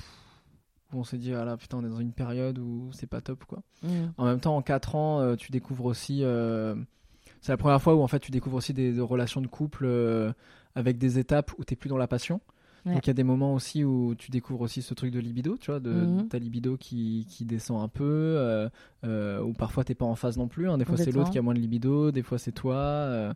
[0.92, 3.44] on s'est dit, ah là, putain, on est dans une période où c'est pas top,
[3.46, 3.62] quoi.
[3.82, 3.88] Mm.
[4.16, 6.20] En même temps, en 4 ans, euh, tu découvres aussi.
[6.22, 6.76] Euh,
[7.40, 9.88] c'est la première fois où en fait tu découvres aussi des, des relations de couple
[10.76, 12.40] avec des étapes où tu n'es plus dans la passion.
[12.84, 15.56] Donc il y a des moments aussi où tu découvres aussi ce truc de libido,
[15.56, 16.28] tu vois, de, mhm.
[16.28, 18.68] ta libido qui, qui, descend un peu, euh,
[19.04, 20.68] euh, ou parfois t'es pas en phase non plus.
[20.68, 20.78] Hein.
[20.78, 23.32] Des fois c'est l'autre qui a moins de libido, des fois c'est toi, euh,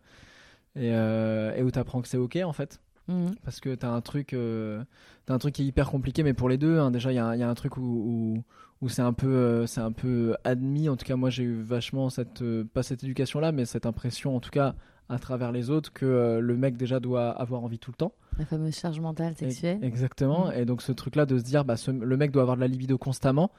[0.75, 2.81] et, et, où t'apprends que c'est ok en fait.
[3.09, 3.37] Mhm.
[3.45, 6.59] Parce que t'as un truc, as un truc qui est hyper compliqué, mais pour les
[6.59, 8.43] deux, hein, déjà il y, y, a un truc où,
[8.81, 10.89] où, c'est un peu, c'est un peu admis.
[10.89, 12.43] En tout cas, moi j'ai eu vachement cette,
[12.75, 14.75] pas cette éducation là, mais cette impression, en tout cas
[15.09, 18.13] à travers les autres que euh, le mec déjà doit avoir envie tout le temps.
[18.39, 19.79] La fameuse charge mentale sexuelle.
[19.83, 20.49] exactement.
[20.49, 20.53] Mm.
[20.57, 22.99] Et donc ce truc-là de se dire, bah, le mec doit avoir de la libido
[22.99, 23.51] constamment.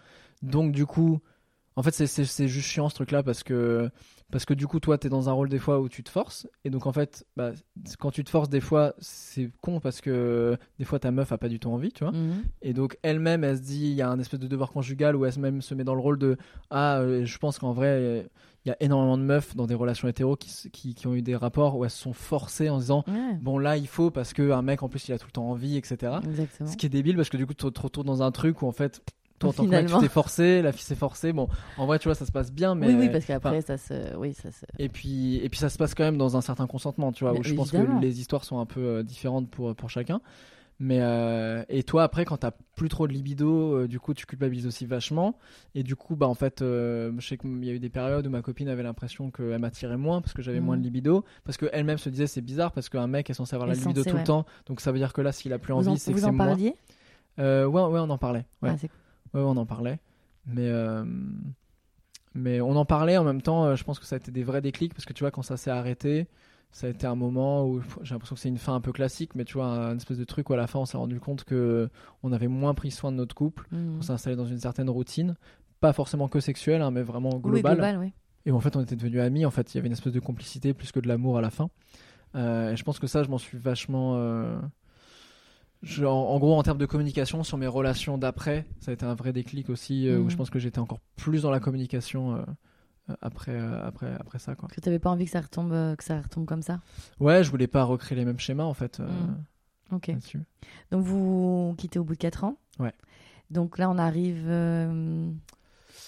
[0.42, 1.20] Donc du coup,
[1.78, 3.92] en fait, c'est juste chiant ce truc-là parce que,
[4.32, 6.10] parce que du coup, toi, tu es dans un rôle des fois où tu te
[6.10, 6.48] forces.
[6.66, 7.52] Et donc, en fait, bah,
[8.00, 11.38] quand tu te forces, des fois, c'est con parce que des fois, ta meuf a
[11.38, 12.14] pas du tout envie, tu vois.
[12.14, 12.44] Mhm.
[12.64, 15.24] Et donc, elle-même, elle se dit, il y a un espèce de devoir conjugal où
[15.28, 16.38] elle-même se met dans le rôle de
[16.72, 18.28] Ah, euh, je pense qu'en vrai,
[18.68, 21.22] il y a énormément de meufs dans des relations hétéro qui, qui, qui, ont eu
[21.22, 23.06] des rapports où elles se sont forcées en disant
[23.42, 25.78] Bon, là, il faut parce qu'un mec, en plus, il a tout le temps envie,
[25.78, 26.18] etc.
[26.66, 28.68] Ce qui est débile parce que du coup, tu te retrouves dans un truc où,
[28.68, 29.02] en fait,
[29.40, 31.32] toi, en tant que mec, tu t'es forcé, la fille s'est forcée.
[31.32, 31.48] Bon,
[31.78, 32.88] en vrai, tu vois, ça se passe bien, mais.
[32.88, 34.18] Oui, oui, parce qu'après, ça se.
[34.18, 34.66] Oui, ça se.
[34.80, 37.34] Et puis, et puis, ça se passe quand même dans un certain consentement, tu vois,
[37.34, 40.20] où je pense que les histoires sont un peu euh, différentes pour, pour chacun.
[40.80, 44.26] Mais euh, et toi après quand t'as plus trop de libido, euh, du coup tu
[44.26, 45.38] culpabilises aussi vachement.
[45.74, 48.30] Et du coup bah en fait, je sais qu'il y a eu des périodes où
[48.30, 50.86] ma copine avait l'impression qu'elle m'attirait moins parce que j'avais moins de mhm.
[50.86, 54.04] libido, parce qu'elle-même se disait c'est bizarre parce qu'un mec est censé avoir la libido
[54.04, 56.20] tout le temps, donc ça veut dire que là s'il a plus envie c'est que
[56.20, 56.46] c'est moi.
[56.46, 56.76] Vous en parliez
[57.38, 58.46] ouais, ouais on en parlait.
[58.62, 58.72] Ouais.
[58.72, 58.88] Ah,
[59.34, 60.00] Ouais, on en parlait.
[60.46, 61.04] Mais, euh,
[62.34, 63.66] mais on en parlait en même temps.
[63.66, 65.42] Euh, je pense que ça a été des vrais déclics parce que tu vois, quand
[65.42, 66.28] ça s'est arrêté,
[66.78, 69.34] ça a été un moment où j'ai l'impression que c'est une fin un peu classique,
[69.34, 71.44] mais tu vois, un espèce de truc où à la fin on s'est rendu compte
[71.44, 71.90] que
[72.22, 73.98] on avait moins pris soin de notre couple, mmh.
[73.98, 75.36] on s'est installé dans une certaine routine,
[75.80, 78.12] pas forcément que sexuelle, hein, mais vraiment globale.
[78.46, 79.44] Et en fait, on était devenus amis.
[79.46, 81.50] En fait, il y avait une espèce de complicité plus que de l'amour à la
[81.50, 81.70] fin.
[82.36, 84.16] Euh, et je pense que ça, je m'en suis vachement
[86.04, 89.34] en, gros, en termes de communication, sur mes relations d'après, ça a été un vrai
[89.34, 90.38] déclic aussi, euh, où je mm.
[90.38, 92.46] pense que j'étais encore plus dans la communication euh, euh,
[93.22, 94.56] après, après, après ça.
[94.56, 94.70] Quoi.
[94.70, 96.80] Que tu n'avais pas envie que ça, retombe, que ça retombe comme ça
[97.20, 99.00] Ouais, je voulais pas recréer les mêmes schémas en fait.
[99.00, 99.96] Mm.
[99.96, 100.12] Ok.
[100.92, 102.94] Donc vous quittez au bout de 4 ans Ouais.
[103.50, 104.50] Donc là, on arrive.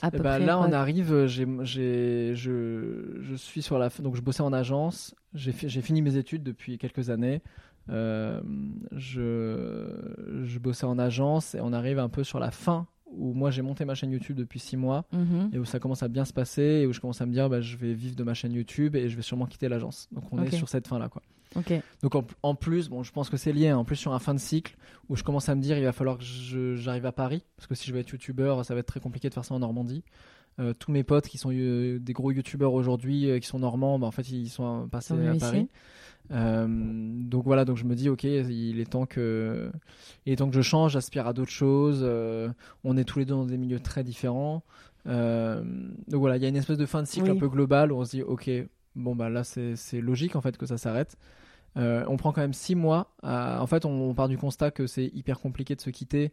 [0.02, 1.26] À eh peu ben, près, là, on arrive.
[1.26, 3.90] J'ai, j'ai, je, je suis sur la.
[3.90, 5.16] Donc, je bossais en agence.
[5.34, 7.42] J'ai, j'ai fini mes études depuis quelques années.
[7.90, 8.42] Euh,
[8.92, 13.52] je, je bossais en agence et on arrive un peu sur la fin où moi
[13.52, 15.50] j'ai monté ma chaîne YouTube depuis six mois mhm.
[15.54, 17.50] et où ça commence à bien se passer et où je commence à me dire
[17.50, 20.08] bah, je vais vivre de ma chaîne YouTube et je vais sûrement quitter l'agence.
[20.12, 21.22] Donc on est sur cette fin là quoi.
[22.04, 24.36] Donc en, plus, bon, je pense que c'est lié, hein, en plus sur un fin
[24.36, 24.78] de cycle
[25.10, 27.74] où je commence à me dire il va falloir que j'arrive à Paris parce que
[27.74, 30.04] si je veux être YouTubeur ça va être très compliqué de faire ça en Normandie.
[30.60, 33.98] Euh, tous mes potes qui sont euh, des gros youtubeurs aujourd'hui, euh, qui sont normands,
[33.98, 35.70] bah, en fait, ils sont passés à Paris.
[36.32, 39.72] Euh, donc voilà, donc je me dis, ok, il est temps que,
[40.26, 42.02] il est temps que je change, j'aspire à d'autres choses.
[42.04, 42.50] euh,
[42.84, 44.64] on est tous les deux dans des milieux très différents.
[45.08, 45.64] Euh,
[46.08, 47.38] donc voilà, il y a une espèce de fin de cycle Oui.
[47.38, 48.50] un peu globale où on se dit, ok,
[48.96, 51.18] bon bah là c'est logique en fait que ça s'arrête.
[51.76, 53.14] On prend quand même six mois.
[53.24, 56.32] à- En fait, on, on part du constat que c'est hyper compliqué de se quitter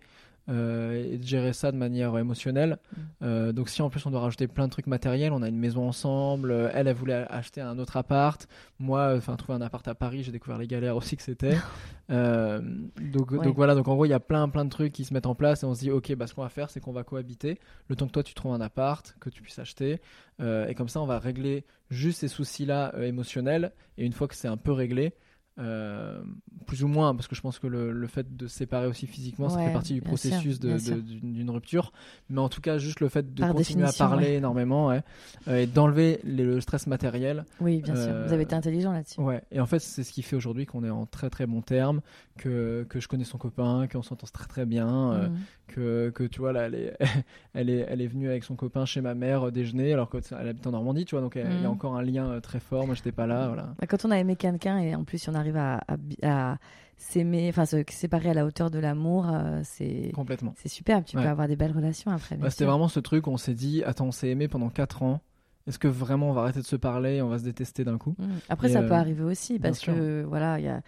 [0.49, 2.79] euh, et de gérer ça de manière émotionnelle.
[2.97, 3.01] Mm.
[3.23, 5.59] Euh, donc si en plus on doit rajouter plein de trucs matériels, on a une
[5.59, 6.51] maison ensemble.
[6.53, 8.47] euh, Elle, elle voulait acheter un autre appart.
[8.79, 11.57] Moi, enfin trouver un appart à Paris, j'ai découvert les galères aussi que c'était.
[12.09, 13.45] Donc, Ouais.
[13.45, 15.27] donc voilà, donc en gros il y a plein plein de trucs qui se mettent
[15.27, 17.03] en place et on se dit ok, bah ce qu'on va faire c'est qu'on va
[17.03, 17.59] cohabiter.
[17.89, 20.01] Le temps que toi tu trouves un appart, que tu puisses acheter,
[20.41, 23.73] et comme ça on va régler juste ces soucis-là émotionnels.
[23.99, 25.15] Et une fois que c'est un peu réglé.
[25.59, 26.21] Euh,
[26.67, 29.07] plus ou moins, parce que je pense que le, le fait de se séparer aussi
[29.07, 31.93] physiquement, ça fait partie du processus d'une rupture.
[32.29, 34.35] Mais en tout cas, juste le fait de Par continuer à parler ouais.
[34.35, 35.03] énormément ouais,
[35.49, 37.45] euh, et d'enlever le stress matériel.
[37.61, 38.05] Oui, bien sûr.
[38.09, 39.21] Euh, Vous avez été intelligent là-dessus.
[39.21, 39.43] Ouais.
[39.51, 42.01] Et en fait, c'est ce qui fait aujourd'hui qu'on est en très très bon terme,
[42.37, 45.37] que, que je connais son copain, qu'on s'entend très très bien, euh, Mhm.
[45.69, 46.97] que, que tu vois, là, elle est,
[47.55, 50.23] elle, est, elle est venue avec son copain chez ma mère euh, déjeuner, alors qu'elle
[50.49, 51.67] habite en Normandie, tu vois, donc il y a Mhm.
[51.67, 52.87] encore un lien euh, très fort.
[52.87, 53.75] Moi, j'étais pas là, voilà.
[53.81, 55.81] Bah, Quand on a aimé quelqu'un et en plus on arrive à,
[56.23, 56.59] à, à
[56.97, 60.55] s'aimer, enfin se séparer à la hauteur de l'amour, euh, c'est Complètement.
[60.57, 61.05] c'est superbe.
[61.05, 61.23] Tu Ouais.
[61.23, 62.37] peux avoir des belles relations après.
[62.37, 65.03] Bah, C'était vraiment ce truc où on s'est dit, attends, on s'est aimé pendant 4
[65.03, 65.21] ans.
[65.67, 67.99] Est-ce que vraiment on va arrêter de se parler et on va se détester d'un
[67.99, 68.15] coup?
[68.19, 68.39] Mhm.
[68.49, 70.81] Après, Et, ça euh, peut arriver aussi parce que voilà, il y a,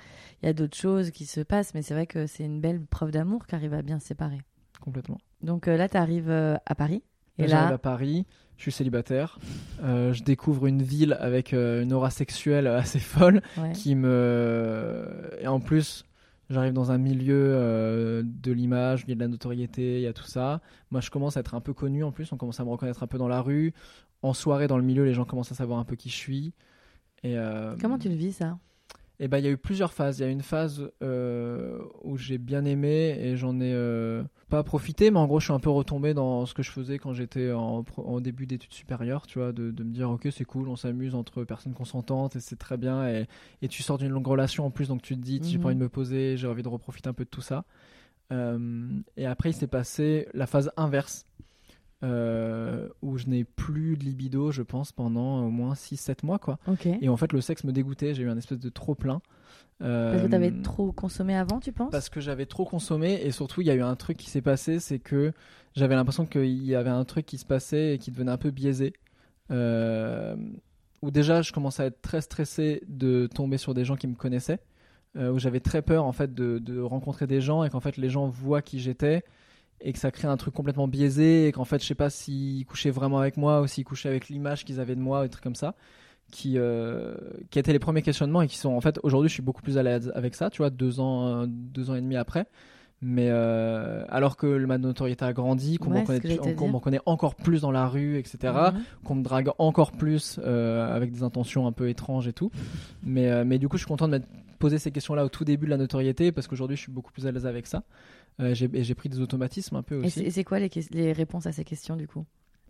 [0.43, 3.11] y a d'autres choses qui se passent, mais c'est vrai que c'est une belle preuve
[3.11, 4.41] d'amour qui arrive à bien séparer.
[4.81, 5.19] Complètement.
[5.43, 7.03] Donc euh, là, tu arrives à Paris.
[7.39, 8.25] Et Là, là, à Paris,
[8.59, 9.39] je suis célibataire,
[9.83, 13.73] euh, je découvre une ville avec euh, une aura sexuelle assez folle ouais.
[13.73, 15.09] qui me.
[15.41, 16.05] Et en plus,
[16.51, 20.07] j'arrive dans un milieu euh, de l'image, il y a de la notoriété, il y
[20.07, 20.61] a tout ça.
[20.91, 23.03] Moi, je commence à être un peu connu en plus, on commence à me reconnaître
[23.03, 23.73] un peu dans la rue.
[24.23, 26.53] En soirée, dans le milieu, les gens commencent à savoir un peu qui je suis.
[27.23, 28.59] Et, euh, comment tu le vis ça?
[29.21, 30.19] Et ben, il y a eu plusieurs phases.
[30.19, 34.63] Il y a une phase euh, où j'ai bien aimé et j'en ai euh, pas
[34.63, 37.15] profité, mais en gros, je suis un peu retombé dans ce que je faisais quand
[37.15, 37.83] j'étais en,
[38.21, 41.43] début d'études supérieures, tu vois, de, de me dire, ok, c'est cool, on s'amuse entre
[41.43, 43.09] personnes consentantes et c'est très bien.
[43.09, 43.27] Et,
[43.61, 45.63] et tu sors d'une longue relation en plus, donc tu te dis, j'ai Mhm.
[45.63, 47.65] pas envie de me poser, j'ai envie de reprofiter un peu de tout ça.
[48.33, 51.25] Euh, et après, il s'est passé la phase inverse.
[52.05, 56.59] Euh, où je n'ai plus de libido, je pense, pendant au moins 6-7 mois, quoi.
[57.01, 58.15] Et en fait, le sexe me dégoûtait.
[58.15, 59.21] J'ai eu un espèce de trop plein.
[59.81, 59.91] Parce
[60.21, 61.91] que Euh, tu avais trop consommé avant, tu penses?
[61.91, 64.43] Parce que j'avais trop consommé et surtout, il y a eu un truc qui s'est
[64.43, 65.33] passé, c'est que
[65.77, 68.51] j'avais l'impression qu'il y avait un truc qui se passait et qui devenait un peu
[68.51, 68.93] biaisé.
[69.51, 70.37] Euh,
[71.03, 74.15] où déjà, je commençais à être très stressé de tomber sur des gens qui me
[74.15, 74.61] connaissaient.
[75.17, 77.97] euh, où j'avais très peur en fait de, de rencontrer des gens et qu'en fait
[77.97, 79.23] les gens voient qui j'étais
[79.81, 82.67] et que ça crée un truc complètement biaisé et qu'en fait je sais pas s'ils
[82.67, 85.45] couchaient vraiment avec moi ou s'ils couchaient avec l'image qu'ils avaient de moi des trucs
[85.45, 85.75] comme ça
[86.31, 87.15] qui euh,
[87.51, 89.79] qui étaient les premiers questionnements et qui sont en fait aujourd'hui je suis beaucoup plus
[89.79, 92.47] à l'aise avec ça tu vois deux ans euh, deux ans et demi après
[93.01, 97.35] mais euh, alors que ma notoriété a grandi qu'on Ouais, me reconnaît, qu'on me encore
[97.37, 98.83] plus dans la rue etc Mhm.
[99.05, 102.51] qu'on me drague encore plus euh, avec des intentions un peu étranges et tout.
[103.03, 104.27] Mais, euh, mais du coup, je suis content de m'être
[104.59, 107.27] posé ces questions-là au tout début de la notoriété parce qu'aujourd'hui, je suis beaucoup plus
[107.27, 107.85] à l'aise avec ça.
[108.41, 110.11] J'ai- et j'ai pris des automatismes un peu Et aussi.
[110.21, 112.25] c'est et c'est quoi les réponses à ces questions du coup?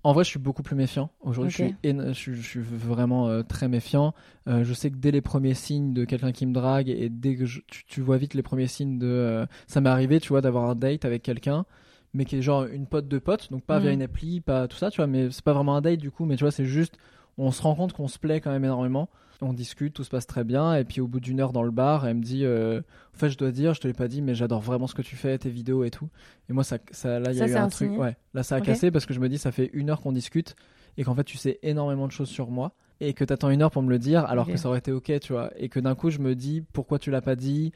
[0.09, 1.11] En vrai, je suis beaucoup plus méfiant.
[1.20, 4.14] Aujourd'hui, je, suis éno- je, suis- je suis vraiment euh, très méfiant.
[4.48, 7.36] Euh, je sais que dès les premiers signes de quelqu'un qui me drague et dès
[7.36, 9.06] que je- tu, tu vois vite les premiers signes de.
[9.06, 11.66] euh, ça m'est arrivé, tu vois, d'avoir un date avec quelqu'un,
[12.14, 13.94] mais qui est genre une pote de pote, donc pas via Mhm.
[13.96, 16.24] une appli, pas tout ça, tu vois, mais c'est pas vraiment un date du coup,
[16.24, 16.96] mais tu vois, c'est juste.
[17.36, 19.11] On se rend compte qu'on se plaît quand même énormément.
[19.41, 20.74] On discute, tout se passe très bien.
[20.74, 22.80] Et puis au bout d'une heure dans le bar, elle me dit euh,
[23.14, 25.03] En fait, je dois dire, je te l'ai pas dit, mais j'adore vraiment ce que
[25.03, 26.09] tu fais, tes vidéos et tout.
[26.49, 27.97] Et moi, ça, ça là, il y Ça, a eu un, un truc.
[27.99, 30.12] Ouais, là, ça a cassé parce que je me dis, ça fait une heure qu'on
[30.12, 30.57] discute
[30.97, 33.70] et qu'en fait, tu sais énormément de choses sur moi et que t'attends une heure
[33.70, 35.51] pour me le dire alors que ça aurait été ok, tu vois.
[35.57, 37.72] Et que d'un coup, je me dis Pourquoi tu l'as pas dit?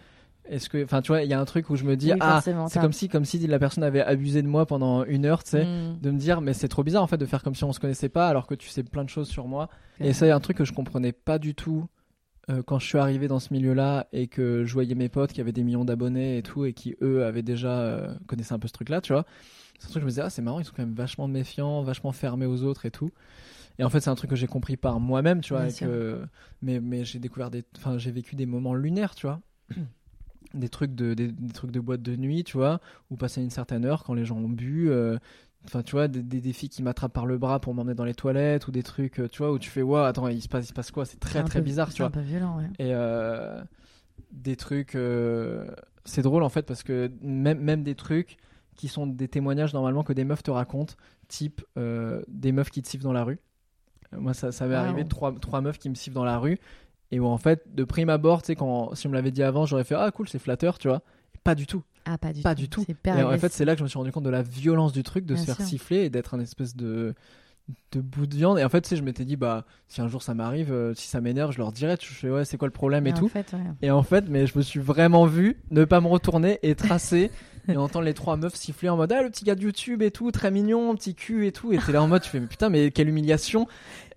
[0.49, 0.83] Est-ce que.
[0.85, 2.79] Enfin, tu vois, il y a un truc où je me dis Oui, Ah, c'est
[2.83, 5.65] comme si, comme si la personne avait abusé de moi pendant une heure, tu sais.
[5.65, 5.99] Mhm.
[6.01, 7.81] De me dire, mais c'est trop bizarre en fait de faire comme si on se
[7.81, 9.69] connaissait pas alors que tu sais plein de choses sur moi.
[10.01, 11.87] Et ça, il y a un truc que je comprenais pas du tout
[12.51, 15.41] euh, quand je suis arrivé dans ce milieu-là et que je voyais mes potes qui
[15.41, 18.67] avaient des millions d'abonnés et tout et qui eux avaient déjà euh, connaissaient un peu
[18.67, 19.25] ce truc-là, tu vois.
[19.79, 21.29] C'est un truc que je me disais, ah, c'est marrant, ils sont quand même vachement
[21.29, 23.11] méfiants, vachement fermés aux autres et tout.
[23.79, 25.63] Et en fait, c'est un truc que j'ai compris par moi-même, tu vois.
[25.69, 26.23] Et que-
[26.63, 27.65] Mais, mais j'ai découvert des.
[27.77, 29.41] Enfin, j'ai vécu des moments lunaires, tu vois.
[30.55, 32.81] Des trucs, de, des, des trucs de boîte de nuit, tu vois,
[33.11, 34.91] où passer une certaine heure quand les gens ont bu.
[34.91, 35.19] euh,
[35.65, 38.05] Enfin, tu vois, des, des, des filles qui m'attrapent par le bras pour m'emmener dans
[38.05, 40.49] les toilettes ou des trucs, euh, tu vois, où tu fais, waouh, attends, il se
[40.49, 41.05] passe, il se passe quoi?
[41.07, 42.09] C'est très très peu- bizarre, tu vois.
[42.09, 42.67] un peu violent, ouais.
[42.81, 43.63] Et euh,
[44.33, 44.95] des trucs.
[44.97, 45.67] euh,
[46.05, 48.39] c'est drôle en fait parce que même, même des trucs
[48.75, 50.95] qui sont des témoignages normalement que des meufs te racontent,
[51.29, 53.39] type des meufs qui te sifflent dans la rue.
[54.11, 54.81] Moi, ça, ça m'est Wow.
[54.81, 56.59] arrivé trois, trois meufs qui me sifflent dans la rue
[57.13, 59.43] et où en fait, de prime abord, tu sais, quand si on me l'avait dit
[59.45, 61.03] avant, j'aurais fait ah cool, c'est flatteur, tu vois.
[61.35, 61.83] Et pas du tout.
[62.05, 62.61] Ah, pas du Pas tout.
[62.63, 62.85] du tout.
[63.07, 65.05] Et en fait, c'est là que je me suis rendu compte de la violence du
[65.05, 65.67] truc, de Bien se faire sûr.
[65.67, 67.15] siffler et d'être un espèce de
[67.93, 68.59] de bout de viande.
[68.59, 70.95] Et en fait, tu sais, je m'étais dit bah si un jour ça m'arrive, euh,
[70.95, 73.29] si ça m'énerve, je leur dirais, je fais ouais, c'est quoi le problème et tout.
[73.29, 73.61] fait, ouais.
[73.83, 77.31] Et en fait, mais je me suis vraiment vu ne pas me retourner et tracer
[77.69, 80.11] et entendre les trois meufs siffler en mode ah le petit gars de YouTube et
[80.11, 81.73] tout, très mignon, petit cul et tout.
[81.73, 83.69] Et t'es là en mode tu fais mais putain mais quelle humiliation.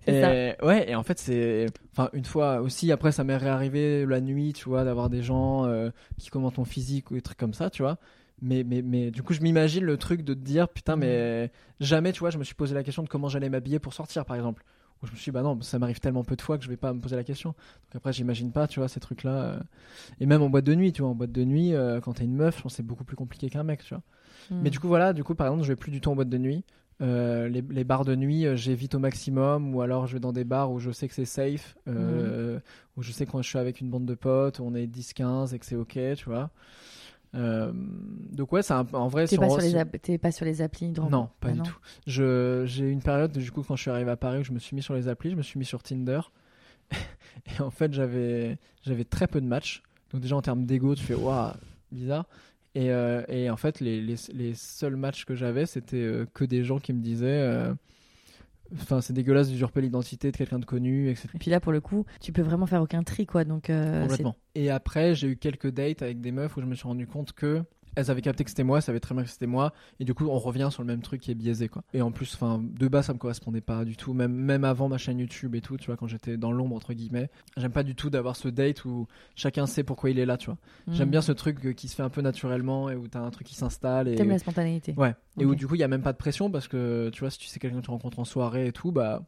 [0.06, 4.20] Et ouais, et en fait c'est, enfin une fois aussi après ça m'est réarrivé la
[4.20, 7.54] nuit, tu vois, d'avoir des gens euh, qui commentent mon physique ou des trucs comme
[7.54, 7.98] ça, tu vois.
[8.42, 11.50] Mais, mais, mais du coup, je m'imagine le truc de te dire, putain, mais
[11.80, 14.24] jamais, tu vois, je me suis posé la question de comment j'allais m'habiller pour sortir,
[14.24, 14.62] par exemple.
[15.02, 16.70] Où je me suis dit, bah non, ça m'arrive tellement peu de fois que je
[16.70, 17.50] vais pas me poser la question.
[17.50, 19.30] Donc après, j'imagine pas, tu vois, ces trucs-là.
[19.30, 19.58] euh.
[20.20, 22.24] Et même en boîte de nuit, tu vois, en boîte de nuit, euh, quand t'es
[22.24, 24.02] une meuf, je pense que c'est beaucoup plus compliqué qu'un mec, tu vois.
[24.50, 24.62] Mm.
[24.62, 26.30] Mais du coup, voilà, du coup, par exemple, je vais plus du tout en boîte
[26.30, 26.64] de nuit.
[27.02, 30.32] Euh, les, les bars de nuit, euh, j'évite au maximum, ou alors je vais dans
[30.32, 32.58] des bars où je sais que c'est safe, euh,
[32.96, 35.54] où je sais que quand je suis avec une bande de potes, on est 10-15
[35.54, 36.50] et que c'est ok, tu vois.
[37.34, 37.70] Euh,
[38.32, 39.26] donc ouais, c'est en vrai.
[39.26, 41.64] T'es pas, sur les pas sur les applis de Non, pas Ah du non?
[41.64, 41.76] tout.
[42.06, 44.58] J'ai eu une période, du coup, quand je suis arrivé à Paris, où je me
[44.58, 46.20] suis mis sur les applis, je me suis mis sur Tinder.
[47.58, 49.82] Et en fait, j'avais, j'avais très peu de matchs.
[50.12, 51.52] Donc déjà, en termes d'ego, tu fais, waouh,
[51.92, 52.24] bizarre.
[52.76, 56.44] Et, euh, et en fait, les, les, les seuls matchs que j'avais, c'était euh, que
[56.44, 57.72] des gens qui me disaient, euh,
[58.74, 61.28] enfin, c'est dégueulasse d'usurper l'identité de quelqu'un de connu, etc.
[61.34, 63.44] Et puis là, pour le coup, tu peux vraiment faire aucun tri, quoi.
[63.44, 64.36] Donc, Complètement.
[64.54, 67.32] Et après, j'ai eu quelques dates avec des meufs où je me suis rendu compte
[67.32, 67.62] que
[67.96, 70.14] elles avaient capté que c'était moi, elles savaient très bien que c'était moi, et du
[70.14, 71.82] coup, on revient sur le même truc qui est biaisé, quoi.
[71.92, 74.88] Et en plus, enfin, de base, ça me correspondait pas du tout, même, même avant
[74.88, 77.28] ma chaîne YouTube et tout, tu vois, quand j'étais dans l'ombre, entre guillemets.
[77.56, 80.46] J'aime pas du tout d'avoir ce date où chacun sait pourquoi il est là, tu
[80.46, 80.58] vois.
[80.92, 81.10] J'aime Mm.
[81.10, 83.54] bien ce truc qui se fait un peu naturellement et où t'as un truc qui
[83.56, 84.14] s'installe et.
[84.14, 84.94] T'aimes la spontanéité.
[84.96, 85.14] Ouais.
[85.40, 87.30] Et où du coup, il y a même pas de pression parce que, tu vois,
[87.30, 89.22] si tu sais quelqu'un que tu rencontres en soirée et tout, bah.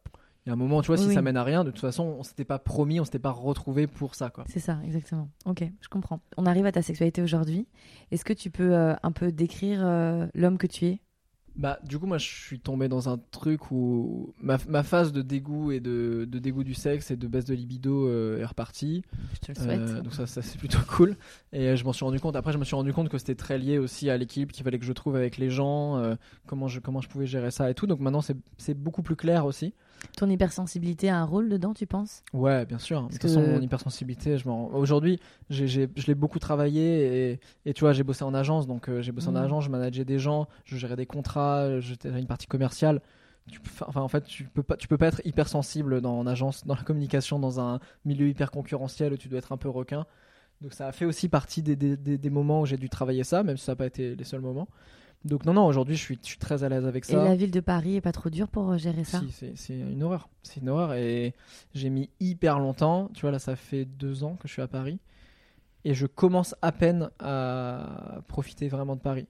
[0.49, 1.15] Y a un moment, tu vois, Oui, si oui.
[1.15, 3.87] ça mène à rien, de toute façon, on s'était pas promis, on s'était pas retrouvé
[3.87, 4.45] pour ça, quoi.
[4.49, 5.29] C'est ça, exactement.
[5.45, 6.21] Ok, je comprends.
[6.39, 7.67] On arrive à ta sexualité aujourd'hui.
[8.13, 11.01] Est-ce que tu peux euh, un peu décrire euh, l'homme que tu es?
[11.55, 15.23] Bah, du coup, moi, je suis tombé dans un truc où ma, ma phase de
[15.23, 19.03] dégoût et de, de dégoût du sexe et de baisse de libido euh, est repartie.
[19.35, 19.81] Je te le souhaite.
[19.81, 21.17] Euh, donc ça, ça c'est plutôt cool.
[21.53, 22.37] Et je m'en suis rendu compte.
[22.37, 24.79] Après, je me suis rendu compte que c'était très lié aussi à l'équilibre qu'il fallait
[24.79, 26.15] que je trouve avec les gens, euh,
[26.47, 27.89] comment je comment je pouvais gérer ça et tout.
[27.89, 29.75] Donc maintenant, c'est c'est beaucoup plus clair aussi.
[30.17, 32.23] Ton hypersensibilité a un rôle dedans, tu penses?
[32.33, 33.03] Ouais, bien sûr.
[33.05, 34.49] De toute façon, que- mon hypersensibilité, je.
[34.49, 35.21] Aujourd'hui,
[35.51, 39.13] je l'ai beaucoup travaillé et, et tu vois, j'ai bossé en agence, donc euh, j'ai
[39.13, 39.37] bossé en Mhm.
[39.45, 43.01] agence, je manageais des gens, je gérais des contrats, j'étais une partie commerciale.
[43.51, 46.27] Tu peux, enfin, en fait, tu peux pas, tu peux pas être hypersensible dans en
[46.27, 49.71] agence, dans la communication, dans un milieu hyper concurrentiel où tu dois être un peu
[49.71, 50.05] requin.
[50.61, 53.25] Donc ça a fait aussi partie des, des, des- des moments où j'ai dû travailler
[53.25, 54.69] ça, même si ça n'a pas été les seuls moments.
[55.25, 57.23] Donc non, non, aujourd'hui, je suis, je suis très à l'aise avec Et ça.
[57.25, 59.21] la ville de Paris est pas trop dure pour euh, gérer ça?
[59.31, 60.29] Si, c'est- une horreur.
[60.43, 60.95] C'est une horreur.
[60.95, 61.35] Et
[61.75, 63.11] j'ai mis hyper longtemps.
[63.15, 64.99] Tu vois, là, ça fait deux ans que je suis à Paris.
[65.85, 69.27] Et je commence à peine à profiter vraiment de Paris.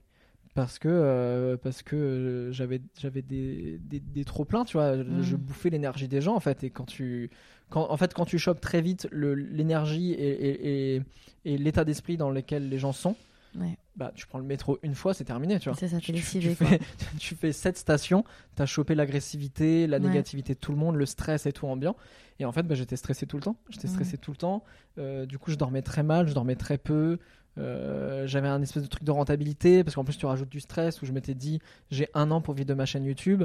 [0.55, 2.79] Parce que, euh, parce que euh, j'avais,
[3.21, 4.97] des, des, des trop pleins, tu vois.
[4.97, 5.21] Je, Mm.
[5.21, 6.63] je bouffais l'énergie des gens, en fait.
[6.63, 7.29] Et quand tu,
[7.69, 11.01] quand, en fait, quand tu chopes très vite l'énergie et, et, et,
[11.45, 13.15] et l'état d'esprit dans lequel les gens sont,
[13.55, 13.77] Ouais.
[13.95, 15.77] bah, tu prends le métro une fois, c'est terminé, tu vois.
[15.77, 16.67] Ça, Tu- tu, quoi.
[16.67, 16.79] fais,
[17.19, 18.23] tu fais sept stations,
[18.55, 20.07] t'as chopé l'agressivité, la Ouais.
[20.07, 21.95] négativité de tout le monde, le stress et tout ambiant.
[22.39, 23.57] Et en fait, bah, j'étais stressé tout le temps.
[23.69, 23.93] J'étais Ouais.
[23.93, 24.63] stressé tout le temps.
[24.97, 27.17] Euh, du coup, je dormais très mal, je dormais très peu.
[27.57, 31.01] Euh, J'avais un espèce de truc de rentabilité parce qu'en plus, tu rajoutes du stress
[31.01, 31.59] où je m'étais dit
[31.91, 33.43] j'ai un an pour vivre de ma chaîne YouTube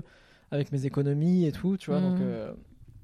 [0.51, 2.01] avec mes économies et tout, tu vois.
[2.01, 2.23] Donc, Mhm.
[2.25, 2.53] euh,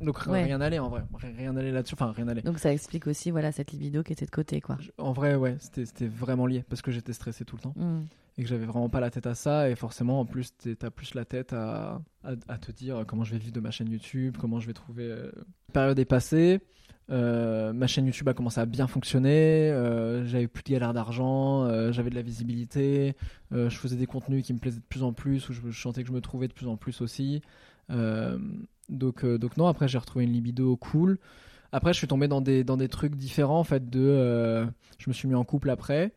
[0.00, 0.44] donc Ouais.
[0.44, 1.02] rien n'allait en vrai.
[1.36, 1.94] Rien n'allait là-dessus.
[1.94, 2.42] Enfin, rien n'allait.
[2.42, 4.76] Donc ça explique aussi voilà cette libido qui était de côté, quoi.
[4.80, 8.00] Je- En vrai, ouais, c'était vraiment lié parce que j'étais stressé tout le temps Mm.
[8.38, 11.14] et que j'avais vraiment pas la tête à ça et forcément en plus t'as plus
[11.14, 14.36] la tête à, à, à te dire comment je vais vivre de ma chaîne YouTube
[14.38, 15.30] comment je vais trouver euh...
[15.68, 16.60] la période est passée
[17.10, 21.64] euh, ma chaîne YouTube a commencé à bien fonctionner euh, j'avais plus de galère d'argent
[21.64, 23.16] euh, j'avais de la visibilité
[23.50, 26.02] je faisais des contenus qui me plaisaient de plus en plus où je, je sentais
[26.02, 27.42] que je me trouvais de plus en plus aussi
[27.90, 28.38] Euh,
[28.90, 31.18] donc, euh, donc non après j'ai retrouvé une libido cool.
[31.72, 34.66] Après je suis tombé dans des, dans des trucs différents en fait de euh,
[34.98, 36.12] je me suis mis en couple après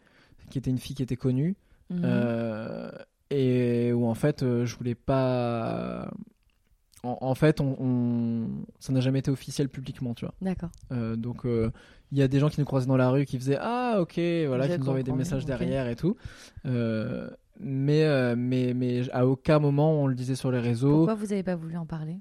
[0.49, 1.55] qui était une fille qui était connue.
[1.89, 2.01] Mhm.
[2.05, 2.91] euh,
[3.29, 6.09] et où en fait je voulais pas
[7.03, 8.47] en, en fait on, on-
[8.79, 10.33] ça n'a jamais été officiel publiquement tu vois.
[10.41, 10.71] D'accord.
[11.17, 13.97] Donc il y a des gens qui nous croisaient dans la rue qui faisaient ah
[13.99, 16.15] ok voilà Je qui nous envoyaient des messages derrière et tout
[17.59, 20.97] mais mais mais à aucun moment on le disait sur les réseaux.
[20.97, 22.19] Pourquoi vous avez pas voulu en parler?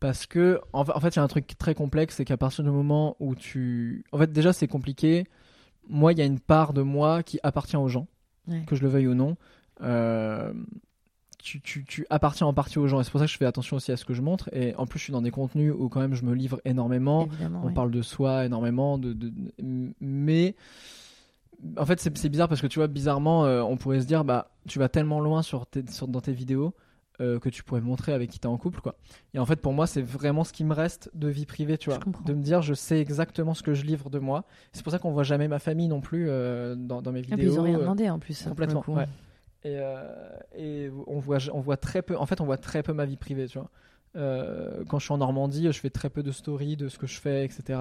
[0.00, 2.36] Parce que en fa- en fait il y a un truc très complexe c'est qu'à
[2.36, 5.24] partir du moment où tu en fait déjà c'est compliqué
[5.88, 8.06] moi il y a une part de moi qui appartient aux gens
[8.48, 8.64] Ouais.
[8.66, 9.36] que je le veuille ou non
[9.82, 10.52] euh,
[11.42, 13.00] tu, tu, tu appartiens en partie aux gens.
[13.00, 14.50] Et c'est pour ça que je fais attention aussi à ce que je montre.
[14.52, 17.24] Et en plus, je suis dans des contenus où quand même je me livre énormément.
[17.26, 17.72] Évidemment, On ouais.
[17.72, 19.32] parle de soi énormément, de, de-
[20.00, 20.54] mais
[21.78, 24.24] en fait c'est c'est bizarre parce que tu vois bizarrement euh, on pourrait se dire
[24.24, 26.74] bah tu vas tellement loin sur tes, sur- dans tes vidéos
[27.20, 28.96] euh, que tu pourrais montrer avec qui t'es en couple quoi.
[29.34, 31.90] Et en fait pour moi c'est vraiment ce qui me reste de vie privée tu
[31.90, 34.44] vois, de me dire je sais exactement ce que je livre de moi.
[34.72, 37.22] C'est pour ça qu'on voit jamais ma famille non plus euh, dans, dans mes Et
[37.22, 37.52] puis vidéos.
[37.52, 38.42] ils ont rien euh, demandé en plus.
[38.44, 39.06] complètement, ouais.
[39.64, 39.78] Et,
[40.56, 42.16] et on voit, on voit très peu.
[42.16, 43.68] En fait, on voit très peu ma vie privée, tu vois.
[44.88, 47.20] Quand je suis en Normandie, je fais très peu de stories de ce que je
[47.20, 47.78] fais, etc.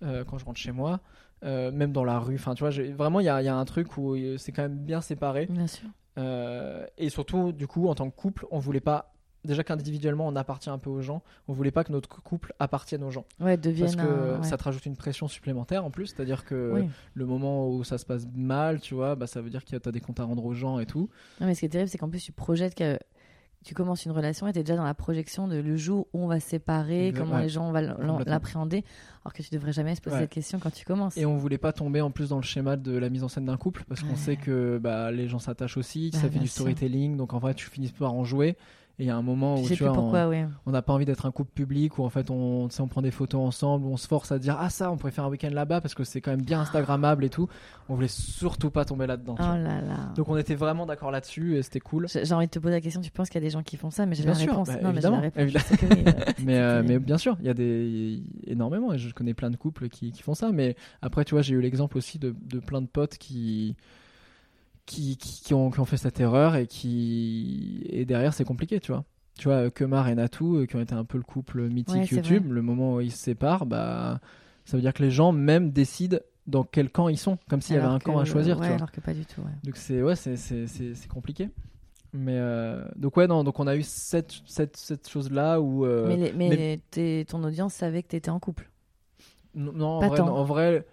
[0.00, 1.00] Quand je rentre chez moi,
[1.44, 2.34] euh, même dans la rue.
[2.34, 4.62] Enfin, tu vois, vraiment, il y a, il y a un truc où c'est quand
[4.62, 5.46] même bien séparé.
[5.46, 5.88] Bien sûr.
[6.18, 9.12] Euh, et surtout, du coup, en tant que couple, on voulait pas.
[9.42, 11.22] Déjà qu'individuellement, on appartient un peu aux gens.
[11.48, 13.24] On voulait pas que notre couple appartienne aux gens.
[13.40, 13.96] Ouais, Parce deviennent.
[13.96, 14.46] que un- ouais.
[14.46, 16.08] ça te rajoute une pression supplémentaire en plus.
[16.08, 16.88] C'est-à-dire que Oui.
[17.14, 19.88] le moment où ça se passe mal, tu vois, bah, ça veut dire que tu
[19.88, 21.08] as des comptes à rendre aux gens et tout.
[21.40, 22.98] Non, mais ce qui est terrible, c'est qu'en plus, tu projettes que
[23.64, 26.24] tu commences une relation et tu es déjà dans la projection de le jour où
[26.24, 27.42] on va se séparer, comment ouais.
[27.42, 28.84] les gens vont l'appréhender,
[29.24, 30.22] alors que tu devrais jamais se poser Ouais.
[30.22, 31.16] cette question quand tu commences.
[31.18, 33.44] Et on voulait pas tomber en plus dans le schéma de la mise en scène
[33.44, 36.46] d'un couple parce qu'on sait que bah, les gens s'attachent aussi, Bah, ça fait du
[36.48, 36.62] sûr.
[36.62, 38.56] storytelling, donc en vrai tu finis par en jouer.
[39.00, 40.46] Et il y a un moment où sais tu plus vois, pourquoi, on- ouais.
[40.66, 43.40] n'a pas envie d'être un couple public où en fait on, on prend des photos
[43.40, 45.80] ensemble, où on se force à dire ah ça on pourrait faire un week-end là-bas
[45.80, 47.48] parce que c'est quand même bien instagrammable et tout.
[47.88, 49.36] On voulait surtout pas tomber là-dedans.
[49.38, 50.12] Oh là là.
[50.16, 52.08] Donc on était vraiment d'accord là-dessus et c'était cool.
[52.08, 53.78] J'ai envie de te poser la question, tu penses qu'il y a des gens qui
[53.78, 54.68] font ça, mais j'ai la sûr, réponse.
[54.68, 55.42] bah, non, mais la réponse.
[55.42, 55.64] évidemment.
[55.70, 58.92] Je sais que oui, euh, Mais, euh, mais bien sûr, il y a des énormément
[58.92, 60.52] et je connais plein de couples qui, qui font ça.
[60.52, 63.76] Mais après, tu vois, j'ai eu l'exemple aussi de, de plein de potes qui
[64.90, 68.80] qui, qui, qui ont, qui ont fait cette erreur et qui et derrière c'est compliqué,
[68.80, 69.04] tu vois.
[69.38, 72.06] Tu vois, Kemar et Natou, euh, qui ont été un peu le couple mythique Ouais,
[72.06, 74.20] YouTube, le moment où ils se séparent, bah
[74.64, 77.76] ça veut dire que les gens même décident dans quel camp ils sont, comme s'il
[77.76, 78.76] y avait un camp à choisir, ouais, tu vois.
[78.76, 79.40] alors que pas du tout.
[79.42, 79.52] ouais.
[79.64, 81.48] Donc c'est ouais, c'est c'est c'est c'est compliqué.
[82.12, 85.86] Mais euh, donc ouais non, donc on a eu cette cette cette chose là où
[85.86, 88.68] euh, mais les- mais ton audience savait que tu étais en couple.
[89.54, 90.86] Non, non, en vrai, non, en vrai,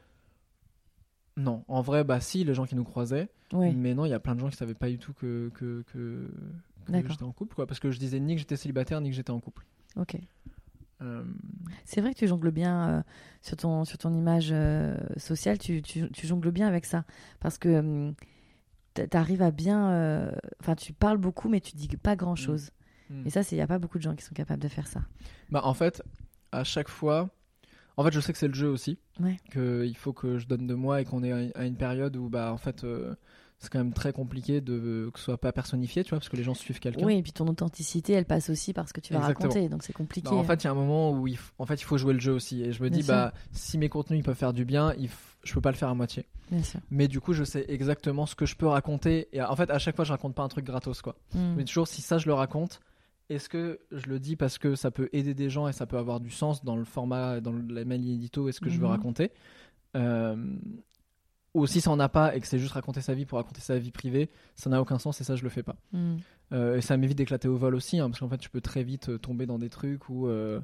[1.35, 4.19] non, en vrai, bah si, les gens qui nous croisaient, Mais non, il y a
[4.19, 6.29] plein de gens qui savaient pas du tout que que, que,
[6.87, 9.31] j'étais en couple, quoi, parce que je disais ni que j'étais célibataire ni que j'étais
[9.31, 9.65] en couple.
[9.95, 10.17] Ok.
[11.01, 11.23] Euh,
[11.85, 13.01] C'est vrai que tu jongles bien euh,
[13.43, 17.05] sur, ton, sur ton image euh, sociale, tu, tu, tu jongles bien avec ça.
[17.39, 18.15] Parce que hum,
[18.95, 20.31] tu arrives à bien.
[20.59, 22.71] Enfin, tu parles beaucoup, mais tu dis pas grand chose.
[23.11, 23.27] hmm.
[23.27, 25.01] Et ça, il n'y a pas beaucoup de gens qui sont capables de faire ça.
[25.51, 26.01] Bah en fait,
[26.51, 27.29] à chaque fois,
[27.95, 29.37] en fait, je sais que c'est le jeu aussi, Ouais.
[29.51, 32.15] que il faut que je donne de moi et qu'on est à- à une période
[32.17, 32.83] où bah en fait.
[32.83, 33.13] euh,
[33.59, 36.37] c'est quand même très compliqué de que ce soit pas personnifié, tu vois, parce que
[36.37, 37.05] les gens suivent quelqu'un.
[37.05, 39.49] Oui, et puis ton authenticité, elle passe aussi par ce que tu vas Exactement.
[39.49, 39.69] raconter.
[39.69, 40.29] Donc c'est compliqué.
[40.29, 42.13] En fait, il y a un moment où il, f- en fait, il faut jouer
[42.13, 42.61] le jeu aussi.
[42.61, 43.13] Et je me Bien dis, sûr.
[43.15, 45.11] bah, si mes contenus ils peuvent faire du bien, il f-
[45.43, 46.25] je peux pas le faire à moitié.
[46.51, 46.79] Bien sûr.
[46.91, 49.27] Mais du coup, je sais exactement ce que je peux raconter.
[49.33, 51.15] Et en fait, à chaque fois, je raconte pas un truc gratos, quoi.
[51.33, 51.55] Hmm.
[51.57, 52.79] Mais toujours, si ça, je le raconte,
[53.29, 55.97] est-ce que je le dis parce que ça peut aider des gens et ça peut
[55.97, 58.91] avoir du sens dans le format, dans la mail édito, est-ce que je veux Mhm.
[58.91, 59.31] raconter?
[59.95, 60.35] Euh,
[61.53, 63.61] Ou si ça en a pas et que c'est juste raconter sa vie pour raconter
[63.61, 65.75] sa vie privée, ça n'a aucun sens et ça, je le fais pas.
[65.91, 66.17] Hmm.
[66.53, 68.83] Euh, et ça m'évite d'éclater au vol aussi, hein, parce qu'en fait, tu peux très
[68.83, 70.59] vite euh, tomber dans des trucs où, euh,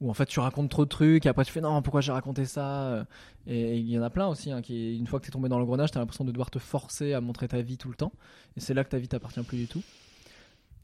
[0.00, 2.12] où en fait tu racontes trop de trucs, et après tu fais non, pourquoi j'ai
[2.12, 3.06] raconté ça
[3.46, 5.48] Et il y en a plein aussi, hein, qui, une fois que tu es tombé
[5.48, 7.88] dans le grenage, tu as l'impression de devoir te forcer à montrer ta vie tout
[7.88, 8.12] le temps,
[8.56, 9.82] et c'est là que ta vie t'appartient plus du tout.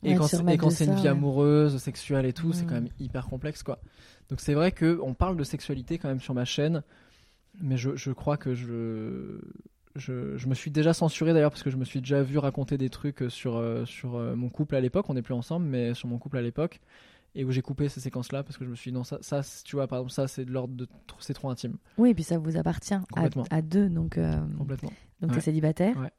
[0.02, 1.08] Et Ouais, quand c'est, et quand une vie ouais.
[1.08, 3.78] amoureuse, sexuelle et tout, c'est quand même hyper complexe quoi.
[4.30, 6.82] Donc c'est vrai que on parle de sexualité quand même sur ma chaîne,
[7.60, 9.40] mais je, je crois que je,
[9.96, 12.78] je, je me suis déjà censuré d'ailleurs parce que je me suis déjà vu raconter
[12.78, 15.06] des trucs sur, euh, sur euh, mon couple à l'époque.
[15.08, 16.80] On n'est plus ensemble, mais sur mon couple à l'époque.
[17.36, 19.40] Et où j'ai coupé ces séquences-là parce que je me suis dit non, ça, ça
[19.64, 20.88] tu vois, par exemple, ça c'est de l'ordre de.
[21.20, 21.76] C'est trop intime.
[21.96, 23.04] Oui, et puis ça vous appartient à,
[23.50, 23.88] à deux.
[23.88, 24.90] Donc, euh, Complètement.
[25.20, 25.42] donc t'es Ouais.
[25.42, 25.96] célibataire.
[25.96, 26.10] Ouais.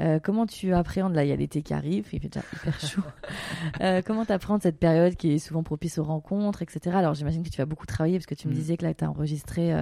[0.00, 2.80] Euh, comment tu appréhendes, là il y a l'été qui arrive, il fait déjà hyper
[2.80, 3.02] chaud.
[3.80, 6.96] Euh, comment tu appréhendes cette période qui est souvent propice aux rencontres, etc.
[6.96, 8.56] Alors j'imagine que tu vas beaucoup travailler parce que tu me Mm.
[8.56, 9.72] disais que là tu as enregistré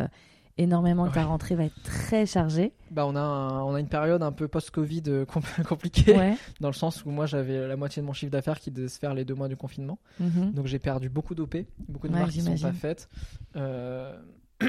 [0.59, 2.73] énormément, que ta rentrée va être très chargée.
[2.91, 6.37] Bah, on a, un- on a une période un peu post-Covid euh, compl- compliquée, Ouais.
[6.61, 8.99] dans le sens où moi j'avais la moitié de mon chiffre d'affaires qui devait se
[8.99, 9.99] faire les deux mois du confinement.
[10.21, 10.53] Mhm.
[10.53, 11.57] Donc j'ai perdu beaucoup d'OP,
[11.89, 13.09] beaucoup de Ouais, marques qui sont pas faites.
[13.57, 14.15] Euh,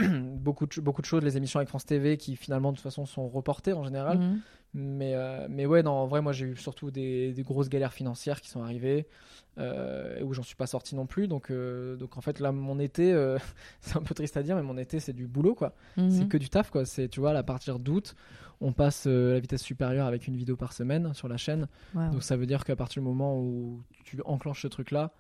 [0.37, 3.05] beaucoup, de, beaucoup de choses, les émissions avec France TV qui finalement de toute façon
[3.05, 4.19] sont reportées en général.
[4.19, 4.39] Mhm.
[4.75, 7.93] Mais, euh, mais ouais, non, en vrai, moi j'ai eu surtout des, des grosses galères
[7.93, 9.07] financières qui sont arrivées
[9.59, 11.27] euh, et où j'en suis pas sorti non plus.
[11.27, 13.37] Donc, euh, donc en fait, là, mon été, euh,
[13.81, 15.75] c'est un peu triste à dire, mais mon été c'est du boulot quoi.
[15.97, 16.09] Mhm.
[16.09, 16.85] C'est que du taf quoi.
[16.85, 18.15] C'est, tu vois, à partir d'août,
[18.61, 21.67] on passe la vitesse supérieure avec une vidéo par semaine sur la chaîne.
[21.93, 22.11] Wow.
[22.13, 25.11] Donc ça veut dire qu'à partir du moment où tu enclenches ce truc là,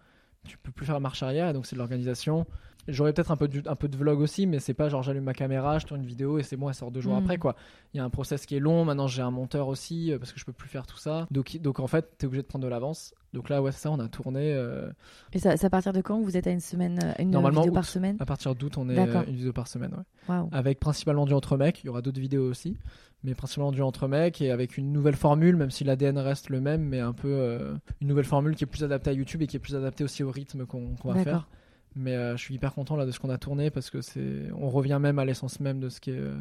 [0.45, 2.45] tu peux plus faire marche arrière, et donc c'est de l'organisation.
[2.87, 5.23] J'aurais peut-être un peu, de, un peu de vlog aussi, mais c'est pas genre j'allume
[5.23, 7.23] ma caméra, je tourne une vidéo et c'est bon, elle sort deux jours Mm.
[7.23, 7.55] après quoi.
[7.93, 10.33] Il y a un process qui est long, maintenant j'ai un monteur aussi euh, parce
[10.33, 11.25] que je peux plus faire tout ça.
[11.31, 13.13] Donc, donc en fait, t'es obligé de prendre de l'avance.
[13.33, 14.53] Donc là, ouais, ça, on a tourné.
[14.53, 14.89] euh,
[15.31, 17.61] Et ça, c'est à partir de quand vous êtes à une semaine, euh, une Normalement,
[17.61, 18.17] vidéo par semaine?
[18.19, 20.03] À partir d'août, on est euh, une vidéo par semaine, ouais.
[20.35, 20.49] Waouh.
[20.51, 22.77] Avec principalement du entre mecs, il y aura d'autres vidéos aussi,
[23.23, 26.61] mais principalement du entre mecs et avec une nouvelle formule, même si l'ADN reste le
[26.61, 27.59] même, mais un peu
[28.01, 30.21] une nouvelle formule qui est plus adaptée à YouTube et qui est plus adaptée aussi
[30.23, 31.23] au rythme qu'on va D'accord.
[31.23, 31.47] faire.
[31.95, 34.49] Mais euh, je suis hyper content là de ce qu'on a tourné parce que c'est,
[34.57, 36.35] on revient même à l'essence même de ce qui est euh,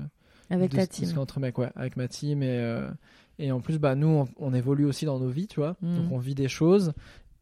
[0.50, 1.08] Avec de ta ce team.
[1.08, 2.88] qui est entre mecs, ouais, avec ma team et euh,
[3.38, 5.96] et en plus bah nous on, on évolue aussi dans nos vies, tu vois, Mhm.
[5.96, 6.92] donc on vit des choses.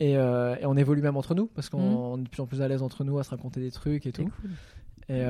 [0.03, 2.63] Et, et on évolue même entre nous parce qu'on on est de plus en plus
[2.63, 4.23] à l'aise entre nous à se raconter des trucs et tout.
[4.41, 4.51] cool.
[5.11, 5.25] Et,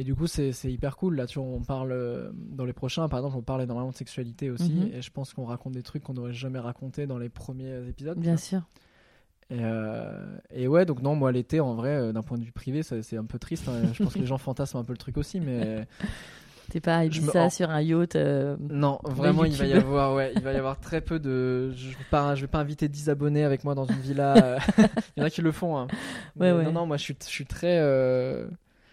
[0.00, 1.16] et du coup, c'est hyper cool.
[1.16, 4.50] Là, tu vois, on parle dans les prochains, par exemple, on parle énormément de sexualité
[4.50, 4.72] aussi.
[4.74, 4.90] Mhm.
[4.94, 8.18] Et je pense qu'on raconte des trucs qu'on n'aurait jamais raconté dans les premiers épisodes.
[8.18, 8.64] Bien vois.
[9.50, 10.12] Et, euh,
[10.54, 13.16] et ouais, donc non, moi, l'été, en vrai, euh, d'un point de vue privé, c'est
[13.16, 13.68] un peu triste.
[13.68, 13.92] hein.
[13.92, 15.86] Je pense que les gens fantasment un peu le truc aussi, mais
[16.70, 18.14] T'es pas à me- Ibiza en- sur un yacht.
[18.14, 21.72] euh, non, vraiment, il va y avoir, ouais, il va y avoir très peu de.
[21.72, 24.58] Je vais pas, je vais pas inviter 10 abonnés avec moi dans une villa.
[25.16, 25.76] il y en a qui le font.
[25.76, 25.88] hein.
[26.38, 26.62] Ouais, ouais.
[26.62, 27.78] Non, non, moi, je suis, je suis très.
[27.80, 28.46] euh,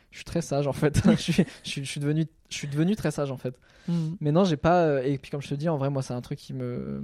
[0.10, 1.00] Je suis très sage en fait.
[1.06, 1.34] je, suis,
[1.64, 3.54] je, suis, je suis devenu, je suis devenu très sage en fait.
[3.88, 4.16] hmm.
[4.22, 5.04] Mais non, j'ai pas.
[5.04, 7.04] Et puis comme je te dis, en vrai, moi, c'est un truc qui me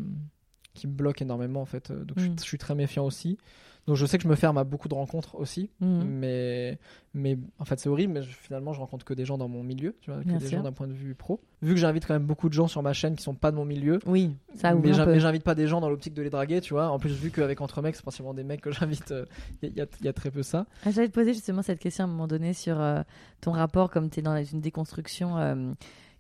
[0.74, 1.92] qui me bloque énormément en fait.
[1.92, 2.36] Euh, Donc je, suis- Mm.
[2.40, 3.38] je suis très méfiant aussi.
[3.86, 5.70] Donc je sais que je me ferme à beaucoup de rencontres aussi.
[5.82, 6.06] Mhm.
[6.08, 6.78] Mais
[7.14, 8.14] mais en fait c'est horrible.
[8.14, 10.38] Mais je- finalement, je rencontre que des gens dans mon milieu, tu vois, que Bien
[10.38, 10.60] des sûr.
[10.60, 11.42] gens d'un point de vue pro.
[11.62, 13.58] Vu que j'invite quand même beaucoup de gens sur ma chaîne qui sont pas de
[13.58, 14.00] mon milieu.
[14.06, 16.88] Oui, ça mais j'invite pas des gens dans l'optique de les draguer, tu vois.
[16.92, 18.72] En plus, vu qu'avec Entre Mecs, c'est principalement des mecs que
[19.12, 19.14] j'invite,
[19.62, 20.66] il y, a- y a très peu ça.
[20.86, 23.02] Ah, J'allais te poser justement cette question à un moment donné sur euh,
[23.42, 25.74] ton rapport, comme tu es dans une déconstruction euh,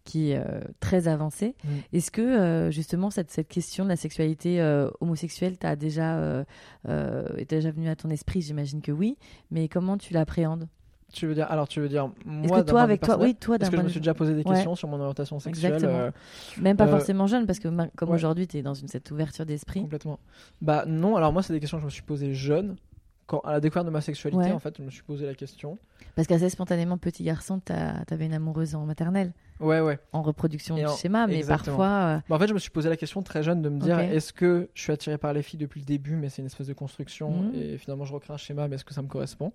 [0.03, 1.55] qui est euh, très avancée.
[1.63, 1.69] Mm.
[1.93, 6.43] Est-ce que euh, justement cette, cette question de la sexualité euh, homosexuelle t'a déjà,
[6.87, 8.41] est déjà venue à ton esprit?
[8.41, 9.17] J'imagine que oui.
[9.51, 10.67] Mais comment tu l'appréhendes?
[11.13, 13.57] Tu veux dire, alors tu veux dire, Est-ce moi, que toi, avec toi, oui, toi,
[13.61, 14.55] Est-ce que je me suis déjà posé des Ouais.
[14.55, 15.99] questions sur mon orientation sexuelle Exactement.
[15.99, 16.11] euh,
[16.59, 18.15] Même pas Euh, forcément jeune, parce que comme ouais.
[18.15, 19.81] aujourd'hui, tu es dans une, cette ouverture d'esprit.
[19.81, 20.17] Complètement.
[20.61, 22.77] Bah non, alors moi c'est des questions que je me suis posées jeune.
[23.25, 24.51] Quand, à la découverte de ma sexualité, Ouais.
[24.51, 25.77] en fait, je me suis posé la question.
[26.15, 29.97] Parce qu'assez spontanément, petit garçon, t'avais une amoureuse en maternelle, Ouais, ouais.
[30.11, 31.77] en reproduction Et du en- schéma, mais exactement.
[31.77, 32.17] parfois.
[32.17, 33.97] euh, Bah, en fait, je me suis posé la question très jeune de me dire
[33.99, 36.67] est-ce que je suis attiré par les filles depuis le début, mais c'est une espèce
[36.67, 37.51] de construction, Mhm.
[37.55, 39.53] et finalement je recrée un schéma, mais est-ce que ça me correspond?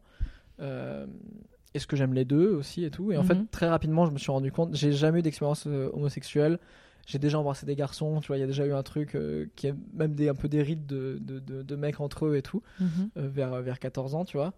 [0.61, 1.07] Euh,
[1.75, 3.13] Est-ce que j'aime les deux aussi et tout?
[3.13, 3.47] Et en fait, Mhm.
[3.51, 6.59] très rapidement, je me suis rendu compte, j'ai jamais eu d'expérience euh, homosexuelle.
[7.11, 9.47] J'ai déjà embrassé des garçons, tu vois, il y a déjà eu un truc euh,
[9.57, 12.37] qui est même des, un peu des rites de, de, de- de mecs entre eux
[12.37, 12.63] et tout.
[12.81, 13.11] mhm.
[13.17, 14.53] euh, vers, vers 14 ans, tu vois.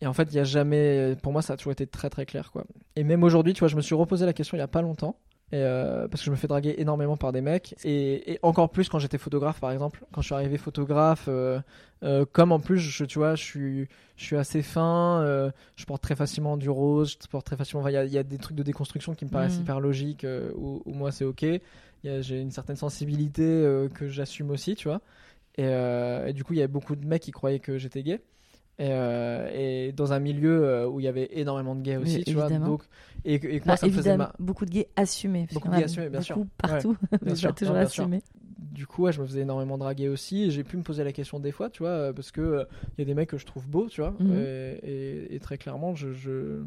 [0.00, 1.16] Et en fait, il y a jamais.
[1.22, 2.64] Pour moi, ça a toujours été très très clair, quoi.
[2.96, 4.82] Et même aujourd'hui, tu vois, je me suis reposé la question il y a pas
[4.82, 5.16] longtemps.
[5.52, 7.74] Et euh, parce que je me fais draguer énormément par des mecs.
[7.84, 10.02] Et, et encore plus quand j'étais photographe, par exemple.
[10.10, 11.60] Quand je suis arrivé photographe, euh,
[12.04, 15.22] euh, comme en plus, je, tu vois, je suis, je suis assez fin,
[15.76, 17.82] je porte très facilement du rose, je porte très facilement.
[17.82, 19.62] enfin, Il y, a, il y a des trucs de déconstruction qui me paraissent Mhm.
[19.62, 20.26] hyper logiques,
[20.56, 21.44] où, où moi c'est ok.
[22.04, 23.44] J'ai une certaine sensibilité
[23.94, 25.02] que j'assume aussi, tu vois.
[25.58, 28.20] Et, et du coup, il y avait beaucoup de mecs qui croyaient que j'étais gay.
[28.82, 32.18] Et, euh, et dans un milieu euh, où il y avait énormément de gays aussi,
[32.18, 32.50] Oui, tu vois.
[32.50, 32.82] Donc,
[33.24, 34.32] et, et que moi, Ah, ça me faisait ma...
[34.40, 35.46] beaucoup de gays assumés.
[35.52, 36.40] Beaucoup de gays assumés, bien sûr.
[36.60, 38.08] Partout, mais bien sûr, toujours non, bien sûr.
[38.72, 40.44] Du coup, ouais, je me faisais énormément draguer aussi.
[40.44, 42.64] Et j'ai pu me poser la question des fois, tu vois, euh, parce que euh,
[42.96, 44.14] il y a des mecs que je trouve beaux, tu vois.
[44.18, 44.32] Mhm.
[44.36, 46.62] et, et- et très clairement, je, je,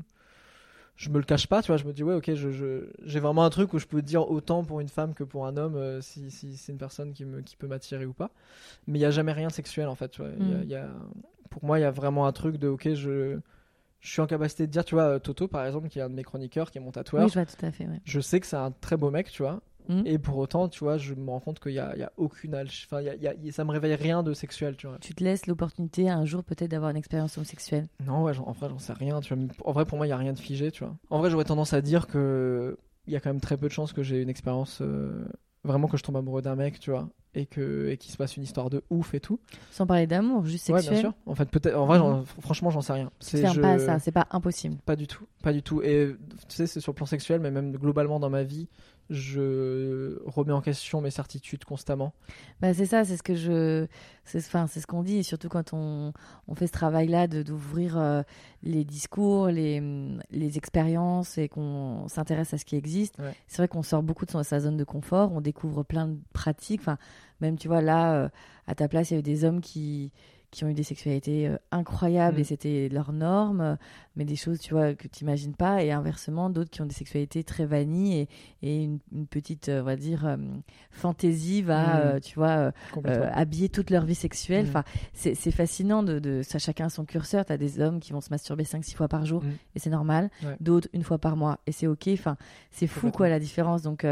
[0.98, 1.78] je me le cache pas, tu vois.
[1.78, 4.30] Je me dis, ouais, ok, je, je- j'ai vraiment un truc où je peux dire
[4.30, 7.26] autant pour une femme que pour un homme, euh, si, si c'est une personne qui,
[7.26, 8.32] me, qui peut m'attirer ou pas.
[8.88, 10.32] Mais il y a jamais rien de sexuel, en fait, tu vois.
[10.40, 10.64] Il y a- Mhm.
[10.64, 10.90] il y a-
[11.56, 13.40] pour moi, il y a vraiment un truc de, ok, je.
[14.02, 16.10] Je suis en capacité de dire, tu vois, euh, Toto par exemple, qui est un
[16.12, 17.86] de mes chroniqueurs, qui est mon tatoueur, Oui, je vois tout à fait.
[17.88, 18.02] ouais.
[18.04, 19.62] je sais que c'est un très beau mec, tu vois.
[19.90, 20.04] Mhm.
[20.06, 22.54] Et pour autant, tu vois, je me rends compte qu'il y a, y a aucune
[22.56, 25.00] Enfin, y a- y ça me réveille rien de sexuel, tu vois.
[25.00, 27.88] Tu te laisses l'opportunité un jour peut-être d'avoir une expérience homosexuelle.
[28.06, 29.22] Non, ouais, en vrai, j'en sais rien.
[29.22, 29.44] Tu vois.
[29.64, 30.96] En vrai, pour moi, il y a rien de figé, tu vois.
[31.10, 32.78] En vrai, j'aurais tendance à dire que
[33.08, 35.26] il y a quand même très peu de chances que j'ai une expérience euh,
[35.64, 38.38] vraiment que je tombe amoureux d'un mec, tu vois, et que et qu'il se passe
[38.38, 39.40] une histoire de ouf et tout.
[39.72, 40.94] Sans parler d'amour, juste Ouais, sexuel.
[40.94, 41.14] bien sûr.
[41.26, 41.76] En fait, peut-être.
[41.78, 43.12] En vrai, j'en- franchement, j'en sais rien.
[43.20, 44.78] C'est je- pas à ça, c'est pas impossible.
[44.86, 45.82] Pas du tout, pas du tout.
[45.82, 46.16] Et
[46.48, 48.68] tu sais, c'est sur le plan sexuel, mais même globalement dans ma vie,
[49.10, 52.14] je remets en question mes certitudes constamment.
[52.60, 53.86] Bah, c'est ça, c'est ce que je,
[54.24, 56.12] c'est enfin, c'est ce qu'on dit, et surtout quand on,
[56.48, 58.24] on fait ce travail-là de d'ouvrir euh,
[58.64, 63.18] les discours, les, hum, les expériences et qu'on s'intéresse à ce qui existe.
[63.20, 63.34] Ouais.
[63.48, 66.18] C'est vrai qu'on sort beaucoup de son- sa zone de confort, on découvre plein de
[66.34, 66.82] pratiques.
[66.82, 66.98] Enfin,
[67.42, 68.30] même tu vois là, euh,
[68.68, 70.12] à ta place, il y a eu des hommes qui
[70.56, 72.40] qui ont eu des sexualités euh, incroyables Mm.
[72.40, 73.76] et c'était leur norme, euh,
[74.16, 76.94] mais des choses, tu vois, que tu n'imagines pas, et inversement, d'autres qui ont des
[76.96, 78.28] sexualités très vanilles et,
[78.64, 80.38] et une, une petite, euh, on va dire, euh,
[80.92, 82.00] fantaisie va, Mm.
[82.16, 82.72] euh, tu vois,
[83.34, 84.66] habiller toute leur vie sexuelle.
[84.66, 84.70] Mm.
[84.70, 84.84] Enfin,
[85.14, 87.46] c'est fascinant de, de ça, chacun a son curseur.
[87.46, 89.50] Tu as des hommes qui vont se masturber 5-6 fois par jour Mm.
[89.76, 90.56] et c'est normal, Ouais.
[90.62, 92.08] d'autres une fois par mois et c'est ok.
[92.14, 92.38] Enfin,
[92.72, 93.82] c'est fou quoi la différence.
[93.82, 94.06] Donc,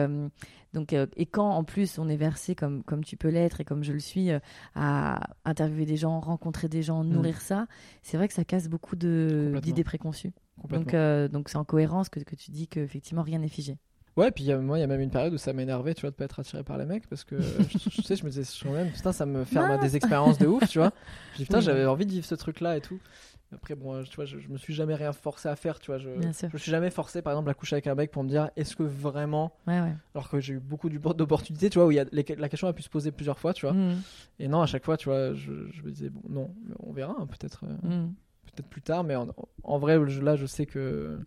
[0.74, 3.66] donc euh, et quand en plus on est versé comme comme tu peux l'être et
[3.66, 4.40] comme je le suis euh,
[4.76, 7.68] à interviewer des gens, rencontrer des gens, nourrir ça,
[8.02, 9.60] c'est vrai que ça casse beaucoup Mm.
[9.62, 10.34] D'idées préconçues.
[10.70, 13.78] Donc euh, donc c'est en cohérence que, que tu dis que effectivement rien n'est figé.
[14.16, 16.02] Ouais, puis y a- moi, il y a même une période où ça m'énervait, tu
[16.02, 18.30] vois, de pas être attiré par les mecs, parce que je, je sais, je me
[18.30, 20.92] disais sur même, putain, ça me ferme à des expériences de ouf, tu vois.
[21.32, 23.00] Je dis, putain, j'avais envie de vivre ce truc-là et tout.
[23.56, 25.98] Après, bon, tu vois, je, je me suis jamais rien forcé à faire, tu vois.
[25.98, 26.10] Je,
[26.50, 28.50] je me suis jamais forcé, par exemple, à coucher avec un mec pour me dire,
[28.56, 29.96] est-ce que vraiment, Ouais ouais.
[30.16, 32.68] alors que j'ai eu beaucoup d'opportunités, tu vois, où il y a, les- la question
[32.68, 33.74] a pu se poser plusieurs fois, tu vois.
[33.74, 34.02] Mm,
[34.40, 37.16] Et non, à chaque fois, tu vois, je, je me disais, bon, non, on verra,
[37.20, 37.64] hein, peut-être.
[37.66, 38.14] euh, mm.
[38.52, 39.28] peut-être plus tard, mais en,
[39.64, 41.20] en vrai, là, je sais que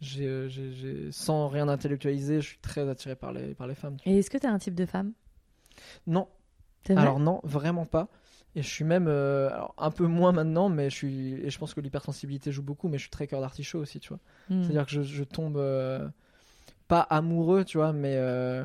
[0.00, 3.74] j'ai, euh, j'ai- j'ai- sans rien intellectualiser, je suis très attiré par les, par les
[3.74, 3.96] femmes.
[4.06, 5.12] Et est-ce que tu as un type de femme?
[6.06, 6.28] Non,
[6.96, 8.08] alors non, vraiment pas.
[8.58, 11.58] Et je suis même, euh, alors, un peu moins maintenant, mais je suis, et je
[11.60, 14.18] pense que l'hypersensibilité joue beaucoup, mais je suis très cœur d'artichaut aussi, tu vois.
[14.50, 14.62] Mm.
[14.62, 16.08] C'est-à-dire que je, je tombe euh,
[16.88, 18.64] pas amoureux, tu vois, mais, euh,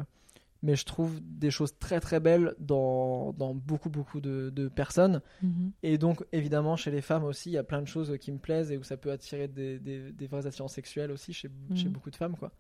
[0.64, 5.22] mais je trouve des choses très très belles dans, dans beaucoup beaucoup de, de personnes.
[5.44, 5.72] Mhm.
[5.84, 8.40] Et donc, évidemment, chez les femmes aussi, il y a plein de choses qui me
[8.40, 11.86] plaisent et où ça peut attirer des, des, des vraies attirances sexuelles aussi chez, chez
[11.86, 11.92] Mhm.
[11.92, 12.52] beaucoup de femmes, quoi.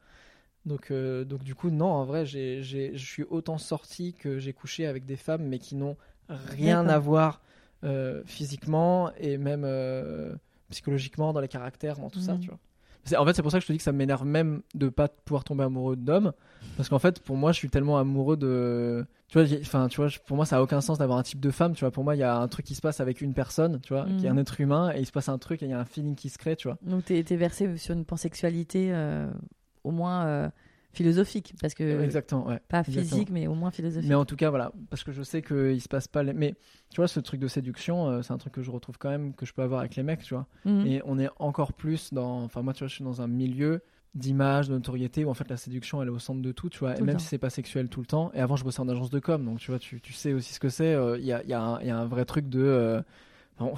[0.67, 4.85] Donc, euh, donc du coup, non, en vrai, je suis autant sorti que j'ai couché
[4.85, 5.97] avec des femmes, mais qui n'ont
[6.29, 7.41] rien à voir
[7.83, 10.33] euh, physiquement et même euh,
[10.69, 12.39] psychologiquement dans les caractères, dans tout ça, Mhm.
[12.39, 12.59] tu vois.
[13.03, 14.87] C'est- en fait, c'est pour ça que je te dis que ça m'énerve même de
[14.87, 16.31] pas pouvoir tomber amoureux d'hommes,
[16.77, 20.09] parce qu'en fait, pour moi, je suis tellement amoureux de, tu vois, enfin, tu vois,
[20.25, 21.91] pour moi, ça a aucun sens d'avoir un type de femme, tu vois.
[21.91, 24.07] Pour moi, il y a un truc qui se passe avec une personne, tu vois,
[24.17, 24.39] qui est un Mhm.
[24.39, 26.29] être humain, et il se passe un truc et il y a un feeling qui
[26.29, 26.77] se crée, tu vois.
[26.81, 29.29] Donc tu es, versé sur une pansexualité euh,
[29.83, 30.49] au moins
[30.93, 32.59] philosophique, parce que Exactement, ouais.
[32.69, 33.03] pas exactement.
[33.05, 34.07] physique, mais au moins philosophique.
[34.07, 36.33] Mais en tout cas, voilà, parce que je sais qu'il se passe pas les.
[36.33, 36.53] Mais
[36.89, 39.33] tu vois, ce truc de séduction, euh, c'est un truc que je retrouve quand même,
[39.33, 40.47] que je peux avoir avec les mecs, tu vois.
[40.65, 40.85] Mhm.
[40.87, 42.43] Et on est encore plus dans.
[42.43, 43.81] Enfin, moi, tu vois, je suis dans un milieu
[44.15, 46.79] d'image, de notoriété, où en fait la séduction, elle est au centre de tout, tu
[46.79, 46.93] vois.
[46.93, 47.19] Tout et même temps.
[47.19, 48.31] si c'est pas sexuel tout le temps.
[48.35, 50.53] Et avant, je bossais en agence de com, donc tu vois, tu, tu sais aussi
[50.53, 50.93] ce que c'est.
[50.93, 52.61] euh, Il y, a, il y, a y a un vrai truc de.
[52.61, 53.01] euh,
[53.59, 53.73] on,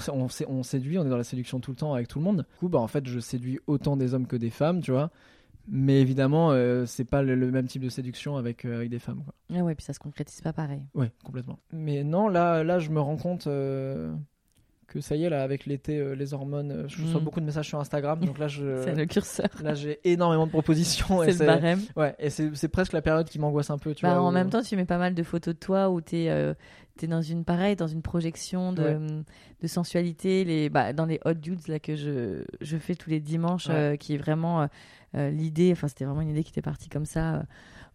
[0.47, 2.37] on séduit, on est dans la séduction tout le temps avec tout le monde.
[2.49, 5.09] Du coup, bah, en fait, je séduis autant des hommes que des femmes, tu vois.
[5.67, 8.99] Mais évidemment, euh, c'est pas le, le même type de séduction avec, euh, avec des
[8.99, 9.33] femmes, quoi.
[9.55, 10.83] Ah ouais, puis ça se concrétise pas pareil.
[10.93, 11.59] Ouais, complètement.
[11.73, 14.13] Mais non, là, là je me rends compte euh,
[14.87, 17.23] que ça y est, là, avec l'été, euh, les hormones, je reçois Mm.
[17.23, 18.19] beaucoup de messages sur Instagram.
[18.23, 21.23] Donc là, je, C'est le curseur, là j'ai énormément de propositions.
[21.23, 21.79] c'est le barème.
[21.95, 24.21] Ouais, et c'est c'est presque la période qui m'angoisse un peu, tu Bah, vois.
[24.23, 26.55] en où- même temps, tu mets pas mal de photos de toi où tu es,
[27.07, 28.97] dans une pareil, dans une projection de, Ouais.
[29.61, 33.19] de sensualité, les, bah, dans les hot dudes là, que je, je fais tous les
[33.19, 33.73] dimanches, Ouais.
[33.75, 34.67] euh, qui est vraiment
[35.31, 37.43] l'idée, enfin c'était vraiment une idée qui était partie comme ça, euh,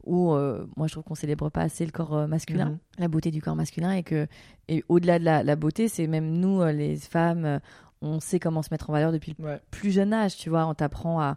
[0.04, 2.78] où euh, moi je trouve qu'on célèbre pas assez le corps euh, masculin, Mhm.
[2.98, 4.26] la beauté du corps masculin, et que
[4.68, 7.58] et au-delà de la, la beauté, c'est même nous, euh, les femmes, euh,
[8.02, 10.66] on sait comment se mettre en valeur depuis le Ouais, plus jeune âge, tu vois,
[10.66, 11.36] on t'apprend à,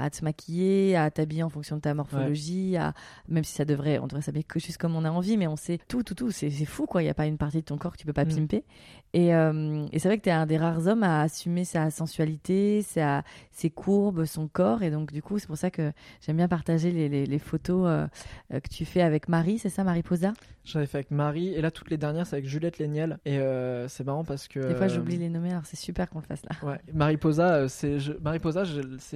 [0.00, 2.94] à te maquiller, à t'habiller en fonction de ta morphologie, à,
[3.28, 5.56] même si ça devrait, on devrait s'habiller que juste comme on a envie, mais on
[5.56, 7.02] sait tout, tout, tout, c'est fou, quoi.
[7.02, 8.28] Il n'y a pas une partie de ton corps que tu peux pas Mm.
[8.34, 8.64] pimper.
[9.12, 11.90] Et, euh, et c'est vrai que tu es un des rares hommes à assumer sa
[11.90, 15.92] sensualité, sa, ses courbes, son corps, et donc du coup, c'est pour ça que
[16.24, 18.06] j'aime bien partager les, les, les photos euh,
[18.54, 20.32] euh, que tu fais avec Marie, c'est ça, Marie Posa?
[20.62, 23.18] J'avais fait avec Marie, et là, toutes les dernières, c'est avec Juliette Léniel.
[23.24, 24.60] Et euh, c'est marrant parce que.
[24.60, 26.68] Des fois, j'oublie les nommer, alors c'est super qu'on le fasse là.
[26.68, 28.12] Ouais, Mariposa, euh, c'est je-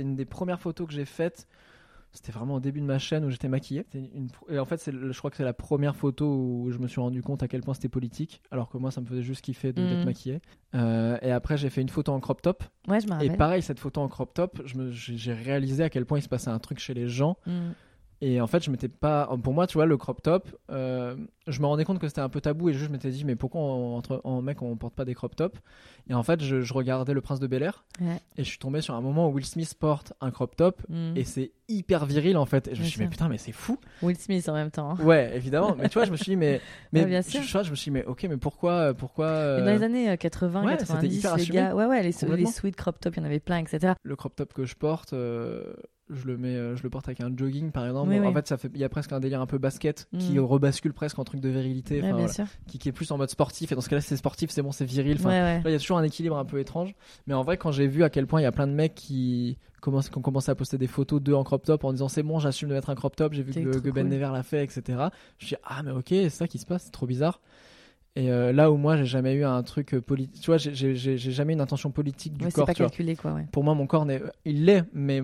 [0.01, 1.47] une des premières photos que j'ai faites.
[2.12, 3.85] C'était vraiment au début de ma chaîne où j'étais maquillé.
[3.93, 6.79] Une Et en fait, c'est le- je crois que c'est la première photo où je
[6.79, 9.22] me suis rendu compte à quel point c'était politique, alors que moi, ça me faisait
[9.22, 10.05] juste kiffer de- d'être Mhm.
[10.05, 10.41] maquillé.
[10.77, 12.62] Euh, et après, j'ai fait une photo en crop top.
[12.87, 16.07] Ouais, je Et pareil, cette photo en crop top, je me- j'ai réalisé à quel
[16.07, 17.37] point il se passait un truc chez les gens.
[17.47, 17.70] Mm.
[18.20, 19.28] Et en fait, je m'étais pas.
[19.42, 22.28] Pour moi, tu vois, le crop top, euh, je me rendais compte que c'était un
[22.28, 25.04] peu tabou et je m'étais dit, mais pourquoi on- entre, en mec on porte pas
[25.04, 25.60] des crop tops?
[26.08, 28.20] Et en fait, je, je regardais Le Prince de Bel Air Ouais.
[28.36, 31.16] et je suis tombé sur un moment où Will Smith porte un crop top Mm.
[31.16, 32.68] et c'est hyper viril en fait.
[32.68, 33.78] Et je me suis dit, mais putain, mais c'est fou.
[34.02, 34.90] Will Smith en même temps.
[34.98, 35.04] hein.
[35.04, 35.74] Ouais, évidemment.
[35.76, 36.60] mais tu vois, je me suis dit, mais.
[36.92, 37.42] mais Ouais, bien je, sûr.
[37.42, 38.94] je, je me suis dit, mais ok, mais pourquoi.
[38.94, 41.58] pourquoi euh, dans les années euh, 80, ouais, c'était 90, hyper les assumé.
[41.58, 43.94] gars, ouais, ouais, les, les sweet crop top, il y en avait plein, etc.
[44.02, 45.74] le crop top que je porte, euh,
[46.11, 48.11] je le mets, euh, je le porte avec un jogging par exemple.
[48.11, 48.32] Oui, en oui.
[48.34, 50.40] fait, ça fait, il y a presque un délire un peu basket qui Mm.
[50.40, 52.28] rebascule presque en truc de virilité, Ouais, voilà.
[52.28, 52.44] sûr.
[52.66, 53.72] qui, qui est plus en mode sportif.
[53.72, 55.16] Et dans ce cas-là, c'est sportif, c'est bon, c'est viril.
[55.18, 55.55] Enfin, ouais, ouais.
[55.62, 56.94] Là, il y a toujours un équilibre un peu étrange.
[57.26, 58.94] Mais en vrai, quand j'ai vu à quel point il y a plein de mecs
[58.94, 62.09] qui commencent, qui ont commencé à poster des photos d'eux en crop top en disant
[62.09, 64.12] c'est bon, j'assume de mettre un crop top, j'ai vu que, que Ben cool.
[64.12, 64.82] Never l'a fait, etc.
[64.88, 67.40] Je me suis dit, ah, mais ok, c'est ça qui se passe, c'est trop bizarre.
[68.16, 70.40] Et euh, là où moi, j'ai jamais eu un truc politique.
[70.40, 72.66] Tu vois, j'ai- jamais une intention politique du Ouais, c'est corps.
[72.66, 72.86] pas vois.
[72.86, 73.46] calculé, quoi, ouais.
[73.50, 74.07] Pour moi, mon corps,
[74.44, 75.20] il l'est, mais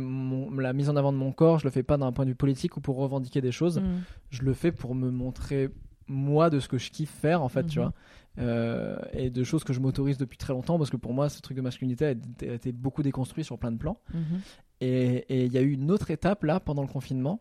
[0.50, 2.30] mon- la mise en avant de mon corps, je le fais pas d'un point de
[2.30, 3.78] vue politique ou pour revendiquer des choses.
[3.78, 3.84] Mm.
[4.30, 5.70] Je le fais pour me montrer
[6.08, 7.84] moi de ce que je kiffe faire, en fait, tu Mhm.
[7.84, 7.94] vois.
[8.38, 11.40] Euh, et de choses que je m'autorise depuis très longtemps, parce que pour moi, ce
[11.40, 13.98] truc de masculinité a été, a été beaucoup déconstruit sur plein de plans.
[14.14, 14.40] Mhm.
[14.80, 17.40] Et il y a eu une autre étape là, pendant le confinement.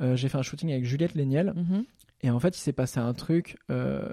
[0.00, 1.52] Euh, j'ai fait un shooting avec Juliette Léniel.
[1.54, 1.84] Mhm.
[2.22, 4.08] Et en fait, il s'est passé un truc euh,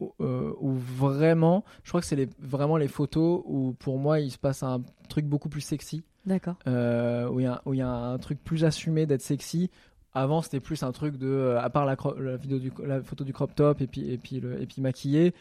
[0.00, 4.20] où, euh, où vraiment, je crois que c'est les, vraiment les photos où pour moi,
[4.20, 6.54] il se passe un truc beaucoup plus sexy, D'accord.
[6.68, 9.70] euh, où il y, a- y un truc plus assumé d'être sexy.
[10.14, 11.96] Avant, c'était plus un truc de, euh, à part la,
[12.36, 15.34] vidéo du, la photo du crop top et puis, et puis, le, et puis maquillé,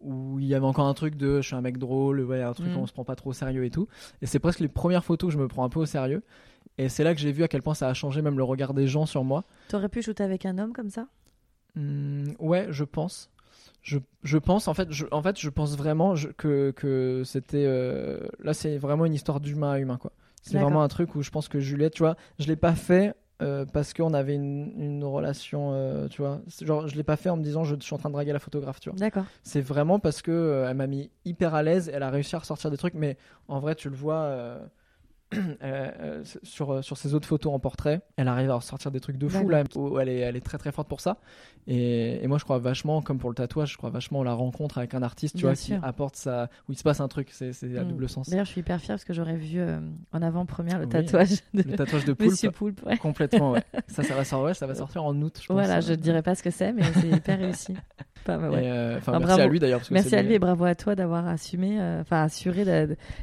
[0.00, 2.52] où il y avait encore un truc de, je suis un mec drôle, ouais, un
[2.52, 2.76] truc Mm.
[2.76, 3.86] où on se prend pas trop au sérieux et tout.
[4.22, 6.22] Et c'est presque les premières photos que je me prends un peu au sérieux.
[6.78, 8.74] Et c'est là que j'ai vu à quel point ça a changé même le regard
[8.74, 9.44] des gens sur moi.
[9.68, 11.06] T'aurais pu shooter avec un homme comme ça?
[11.76, 13.30] Hmm, ouais, je pense.
[13.82, 17.64] Je, je pense, en fait, je, en fait, je pense vraiment je- que, que c'était.
[17.66, 20.12] euh, là, c'est vraiment une histoire d'humain à humain, quoi.
[20.44, 23.14] C'est vraiment un truc où je pense que Juliette, tu vois, je l'ai pas fait
[23.42, 26.40] euh, parce qu'on avait une, une relation, euh, tu vois.
[26.60, 28.32] Genre, je l'ai pas fait en me disant je, je suis en train de draguer
[28.32, 28.98] la photographe, tu vois.
[28.98, 29.24] D'accord.
[29.42, 32.40] C'est vraiment parce que euh, elle m'a mis hyper à l'aise, elle a réussi à
[32.40, 33.16] ressortir des trucs, mais
[33.48, 34.58] en vrai, tu le vois.
[35.38, 39.00] Euh, euh, euh, sur, sur ses autres photos en portrait, elle arrive à ressortir des
[39.00, 41.18] trucs de fou là, où elle est, elle est très très forte pour ça.
[41.66, 44.34] Et, et moi je crois vachement, comme pour le tatouage, je crois vachement à la
[44.34, 45.78] rencontre avec un artiste, tu Bien vois, sûr.
[45.80, 47.88] qui apporte ça, où il se passe un truc, c'est à Mm.
[47.88, 48.28] double sens.
[48.28, 49.78] D'ailleurs, je suis hyper fière parce que j'aurais vu euh,
[50.12, 50.90] en avant-première le Oui.
[50.90, 52.84] tatouage de Le tatouage de poulpe, Monsieur Poulpe.
[52.84, 52.96] ouais.
[52.98, 53.62] complètement, ouais.
[53.88, 55.54] ça, ça va, sortir, ouais, ça va sortir en août, je pense.
[55.54, 57.74] Voilà, je ne dirais pas ce que c'est, mais c'est hyper réussi.
[58.24, 58.64] Pas mal, ouais.
[58.64, 59.82] et, euh, enfin, Ah, merci à lui d'ailleurs.
[59.90, 62.64] Merci à lui- et bravo à toi d'avoir assumé, enfin assuré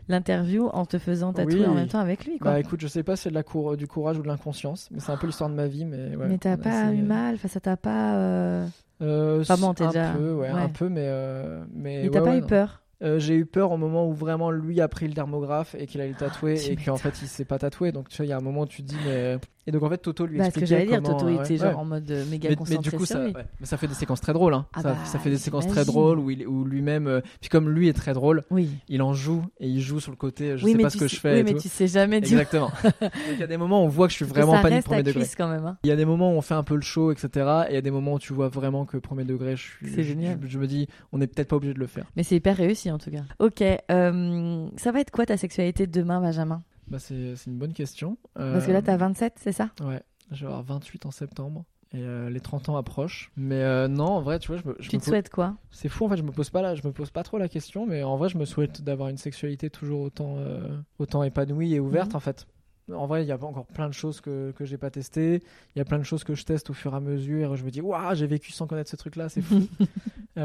[0.08, 1.66] l'interview en te faisant tatouer Oui.
[1.66, 2.38] en même temps avec lui.
[2.40, 2.52] Quoi.
[2.52, 4.90] Bah écoute, je sais pas si c'est de la cour- du courage ou de l'inconscience,
[4.92, 5.86] mais c'est un peu l'histoire de ma vie.
[5.86, 8.16] Mais, ouais, mais t'as pas eu mal, enfin ça t'a pas.
[8.16, 8.68] euh,
[9.02, 10.60] Euh, Enfin bon, t'es déjà- peu, ouais, ouais.
[10.62, 12.48] un peu, mais euh, mais Mais t'as pas eu non.
[12.48, 12.82] peur?
[13.04, 16.00] Euh, J'ai eu peur au moment où vraiment lui a pris le dermographe et qu'il
[16.02, 17.92] allait le tatouer tu et qu'en fait il s'est pas tatoué.
[17.92, 19.84] Donc tu vois, il y a un moment où tu te dis mais et donc
[19.84, 21.58] en fait Toto lui Bah, ce que expliquait j'allais dire, Toto ouais, était ouais.
[21.58, 23.34] genre en mode euh, méga Mais, mais du coup, ça, lui.
[23.34, 23.46] ouais.
[23.60, 24.54] Mais ça fait des séquences très drôles.
[24.54, 24.66] Hein.
[24.74, 27.08] Ah ça, bah, ça fait des séquences très drôles où, il, où lui-même.
[27.08, 28.70] euh, Puis comme lui est très drôle, Oui.
[28.90, 30.58] il en joue et il joue sur le côté.
[30.58, 31.34] Je oui, sais pas ce que sais- je fais.
[31.34, 31.60] Oui, et mais tout.
[31.62, 32.40] tu sais jamais dire.
[32.40, 32.72] Exactement.
[33.02, 34.88] Donc il y a des moments où on voit que je suis vraiment pas reste
[34.88, 35.26] premier degré.
[35.38, 35.66] quand même.
[35.66, 35.78] hein.
[35.84, 37.30] Il y a des moments où on fait un peu le show, etc.
[37.68, 39.92] Et il y a des moments où tu vois vraiment que premier degré, je suis.
[39.94, 40.40] C'est génial.
[40.42, 42.06] Je, je me dis, on n'est peut-être pas obligé de le faire.
[42.16, 43.22] Mais c'est hyper réussi en tout cas.
[43.40, 46.64] Ok, euh, ça va être quoi ta sexualité demain, Benjamin?
[46.92, 48.18] Bah, c'est une bonne question.
[48.36, 49.70] Parce que là Euh, t'as 27, c'est ça?
[49.82, 51.64] Ouais, je vais avoir 28 en septembre.
[51.94, 53.32] Et euh, les 30 ans approchent.
[53.36, 55.30] Mais euh, non, en vrai, tu vois, je me, je Tu me te pose- souhaites
[55.30, 55.56] quoi?
[55.72, 57.50] C'est fou, en fait, je me pose pas là, je me pose pas trop la
[57.50, 61.74] question, mais en vrai, je me souhaite d'avoir une sexualité toujours autant, euh, autant épanouie
[61.74, 62.16] et ouverte, Mhm.
[62.16, 62.48] en fait.
[62.94, 65.42] En vrai, il y a encore plein de choses que, que j'ai pas testées.
[65.76, 67.54] Il y a plein de choses que je teste au fur et à mesure.
[67.54, 69.68] Et je me dis, waouh, j'ai vécu sans connaître ce truc-là, c'est fou.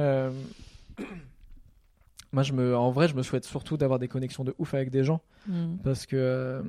[2.37, 4.91] Moi, je me, en vrai, je me souhaite surtout d'avoir des connexions de ouf avec
[4.91, 5.77] des gens Hmm.
[5.83, 6.63] parce que euh,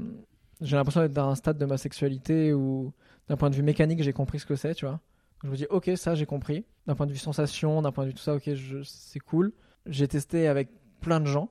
[0.61, 2.93] j'ai l'impression d'être dans un stade de ma sexualité où,
[3.28, 5.01] d'un point de vue mécanique, j'ai compris ce que c'est, tu vois.
[5.43, 6.63] Je me dis, ok, ça, j'ai compris.
[6.86, 8.49] D'un point de vue sensation, d'un point de vue tout ça, ok,
[8.86, 9.51] c'est cool.
[9.88, 10.70] J'ai testé avec
[11.01, 11.49] plein de gens.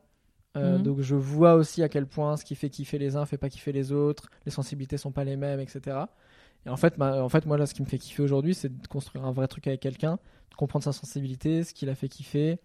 [0.56, 0.82] Euh, Mhm.
[0.84, 3.50] Donc je vois aussi à quel point ce qui fait kiffer les uns fait pas
[3.50, 5.98] kiffer les autres, les sensibilités sont pas les mêmes, etc.
[6.64, 8.86] Et en fait, en fait moi là, ce qui me fait kiffer aujourd'hui, c'est de
[8.86, 10.14] construire un vrai truc avec quelqu'un,
[10.50, 12.58] de comprendre sa sensibilité, ce qui l'a fait kiffer,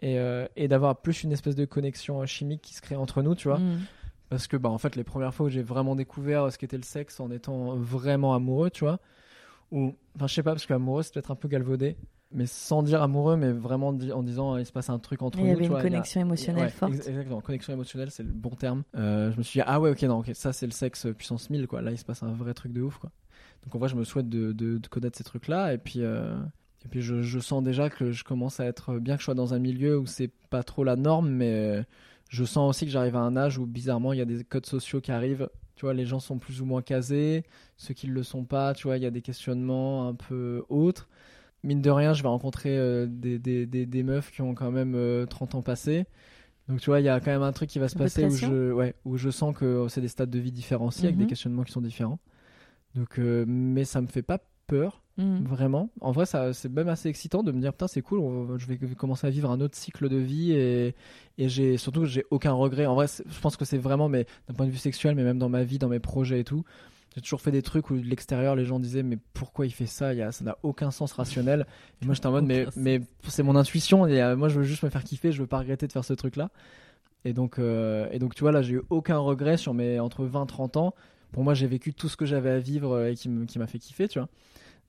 [0.00, 3.22] et, euh, et d'avoir plus une espèce de connexion euh, chimique qui se crée entre
[3.22, 3.58] nous, tu vois.
[3.58, 3.80] Hmm.
[4.28, 6.84] Parce que, bah, en fait, les premières fois où j'ai vraiment découvert ce qu'était le
[6.84, 9.00] sexe en étant vraiment amoureux, tu vois,
[9.72, 11.96] ou, enfin, je sais pas, parce qu'amoureux, c'est peut-être un peu galvaudé,
[12.32, 15.38] mais sans dire amoureux, mais vraiment di- en disant, il se passe un truc entre
[15.38, 16.92] Il y nous, avait tu une vois, a- connexion émotionnelle Ouais, forte.
[16.92, 18.84] ex- Exactement, connexion émotionnelle, c'est le bon terme.
[18.96, 21.66] Euh, je me suis dit, ah ouais, ok, non, ça c'est le sexe puissance 1000,
[21.66, 21.82] quoi.
[21.82, 23.10] Là, il se passe un vrai truc de ouf, quoi.
[23.64, 26.36] Donc en vrai, je me souhaite de, de- de connaître ces trucs-là, et puis, euh,
[26.84, 29.34] et puis je, je sens déjà que je commence à être, bien que je sois
[29.34, 31.82] dans un milieu où c'est pas trop la norme, mais euh,
[32.28, 34.66] je sens aussi que j'arrive à un âge où bizarrement, il y a des codes
[34.66, 35.48] sociaux qui arrivent.
[35.76, 37.44] Tu vois, les gens sont plus ou moins casés,
[37.78, 40.64] ceux qui ne le sont pas, tu vois, il y a des questionnements un peu
[40.68, 41.08] autres
[41.64, 44.70] mine de rien, je vais rencontrer euh, des, des, des, des meufs qui ont quand
[44.70, 46.06] même euh, 30 ans passés.
[46.68, 48.36] Donc tu vois, il y a quand même un truc qui va se passer où
[48.36, 51.28] je, ouais, où je sens que c'est des stades de vie différenciés avec des Mhm.
[51.28, 52.18] questionnements qui sont différents.
[52.94, 54.38] Donc, euh, mais ça me fait pas
[54.70, 55.42] peur, Hmm.
[55.44, 55.90] vraiment.
[56.00, 58.66] En vrai, ça, c'est même assez excitant de me dire, putain, c'est cool, on- je
[58.66, 60.94] vais commencer à vivre un autre cycle de vie et,
[61.36, 62.86] et j'ai surtout, j'ai aucun regret.
[62.86, 65.38] En vrai, je pense que c'est vraiment, mais d'un point de vue sexuel, mais même
[65.38, 66.64] dans ma vie, dans mes projets et tout,
[67.14, 69.84] j'ai toujours fait des trucs où de l'extérieur, les gens disaient, mais pourquoi il fait
[69.86, 70.14] ça?
[70.14, 71.66] Il y a, Ça n'a aucun sens rationnel.
[72.00, 74.64] Et moi, j'étais en mode, mais, mais c'est mon intuition et euh, moi, je veux
[74.64, 76.50] juste me faire kiffer, je veux pas regretter de faire ce truc-là.
[77.26, 80.24] Et donc, euh, et donc, tu vois, là, j'ai eu aucun regret sur mes entre
[80.24, 80.94] 20 et 30 ans.
[81.32, 83.58] Pour moi, j'ai vécu tout ce que j'avais à vivre euh, et qui me- qui
[83.58, 84.28] m'a fait kiffer, tu vois.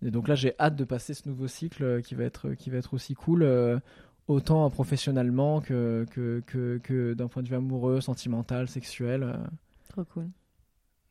[0.04, 2.70] Et donc là, j'ai hâte de passer ce nouveau cycle euh, qui va être, qui
[2.70, 3.44] va être aussi cool.
[3.44, 3.80] euh,
[4.28, 9.24] autant professionnellement que, que, que, que d'un point de vue amoureux, sentimental, sexuel.
[9.24, 9.36] euh.
[9.90, 10.30] Trop cool.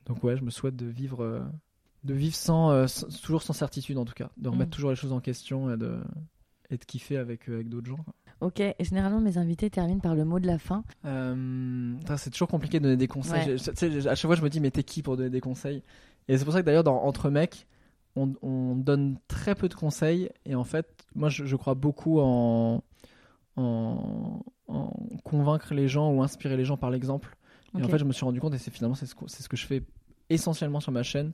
[0.06, 1.40] Donc ouais, je me souhaite de vivre, euh,
[2.04, 4.74] de vivre sans, euh, sans- toujours sans certitude en tout cas, de remettre Mm.
[4.74, 5.98] toujours les choses en question et de,
[6.70, 7.96] et de kiffer avec, euh, avec d'autres gens.
[7.96, 8.14] quoi.
[8.40, 10.82] Ok, et généralement mes invités terminent par le mot de la fin.
[11.04, 13.50] Euh, c'est toujours compliqué de donner des conseils.
[13.50, 13.58] Ouais.
[13.58, 15.82] Sais, à chaque fois, je me dis, mais t'es qui pour donner des conseils?
[16.28, 17.66] Et c'est pour ça que d'ailleurs, dans Entre mecs,
[18.16, 20.30] on, on donne très peu de conseils.
[20.44, 22.82] Et en fait, moi, je, je crois beaucoup en,
[23.56, 24.92] en, en
[25.24, 27.36] convaincre les gens ou inspirer les gens par l'exemple.
[27.78, 29.42] Et en fait, je me suis rendu compte, et c'est finalement c'est ce, que- c'est
[29.44, 29.82] ce que je fais
[30.28, 31.32] essentiellement sur ma chaîne,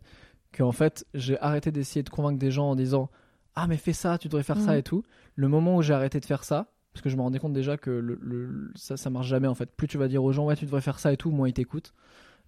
[0.52, 3.08] que en fait, j'ai arrêté d'essayer de convaincre des gens en disant
[3.54, 4.78] Ah, mais fais ça, tu devrais faire ça Mhm.
[4.78, 5.02] et tout.
[5.34, 7.78] Le moment où j'ai arrêté de faire ça, parce que je me rendais compte déjà
[7.78, 9.70] que le, le- ça, ça marche jamais en fait.
[9.74, 11.54] Plus tu vas dire aux gens Ouais, tu devrais faire ça et tout, moins ils
[11.54, 11.94] t'écoutent.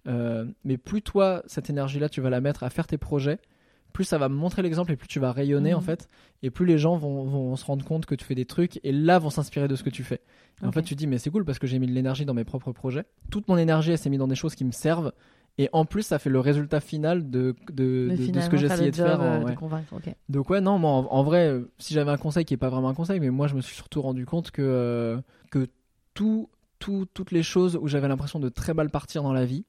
[0.07, 3.39] Euh, mais plus toi, cette énergie-là, tu vas la mettre à faire tes projets,
[3.93, 5.77] plus ça va me montrer l'exemple et plus tu vas rayonner Mhm.
[5.77, 6.07] en fait.
[6.43, 8.91] Et plus les gens vont, vont se rendre compte que tu fais des trucs et
[8.91, 10.21] là vont s'inspirer de ce que tu fais.
[10.63, 12.33] En fait, tu te dis, mais c'est cool parce que j'ai mis de l'énergie dans
[12.33, 13.05] mes propres projets.
[13.31, 15.13] Toute mon énergie, elle s'est mise dans des choses qui me servent.
[15.57, 18.61] Et en plus, ça fait le résultat final de, de, de- ce que le
[18.91, 19.21] de faire.
[19.21, 19.55] euh, de ouais.
[19.55, 19.91] convaincre.
[19.93, 20.13] Ok.
[20.29, 22.69] Donc, ouais, non, moi, en, en vrai, euh, si j'avais un conseil qui est pas
[22.69, 25.19] vraiment un conseil, mais moi, je me suis surtout rendu compte que, euh,
[25.51, 25.67] que
[26.13, 26.49] tout,
[26.79, 29.65] tout- toutes les choses où j'avais l'impression de très mal partir dans la vie,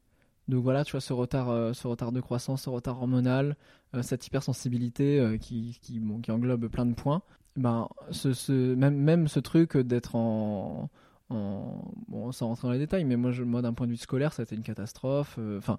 [0.50, 3.56] donc voilà, tu vois, ce retard, euh, ce retard de croissance, ce retard hormonal,
[3.94, 7.22] euh, cette hypersensibilité euh, qui, qui, bon, qui englobe plein de points,
[7.56, 10.90] ben, ce, ce, même, même ce truc d'être en,
[11.30, 14.32] en- Bon, sans rentrer dans les détails, mais moi, moi d'un point de vue scolaire,
[14.32, 15.38] ça a été une catastrophe.
[15.58, 15.78] Enfin.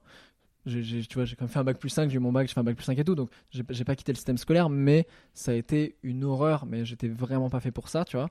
[0.65, 2.31] j'ai- j'ai- tu vois, j'ai quand même fait un bac plus 5, j'ai eu mon
[2.31, 4.17] bac, j'ai fait un bac plus 5 et tout, donc j'ai j'ai pas quitté le
[4.17, 8.05] système scolaire, mais ça a été une horreur, mais j'étais vraiment pas fait pour ça,
[8.05, 8.29] tu vois.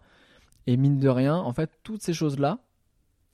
[0.67, 2.59] Et mine de rien, en fait, toutes ces choses-là,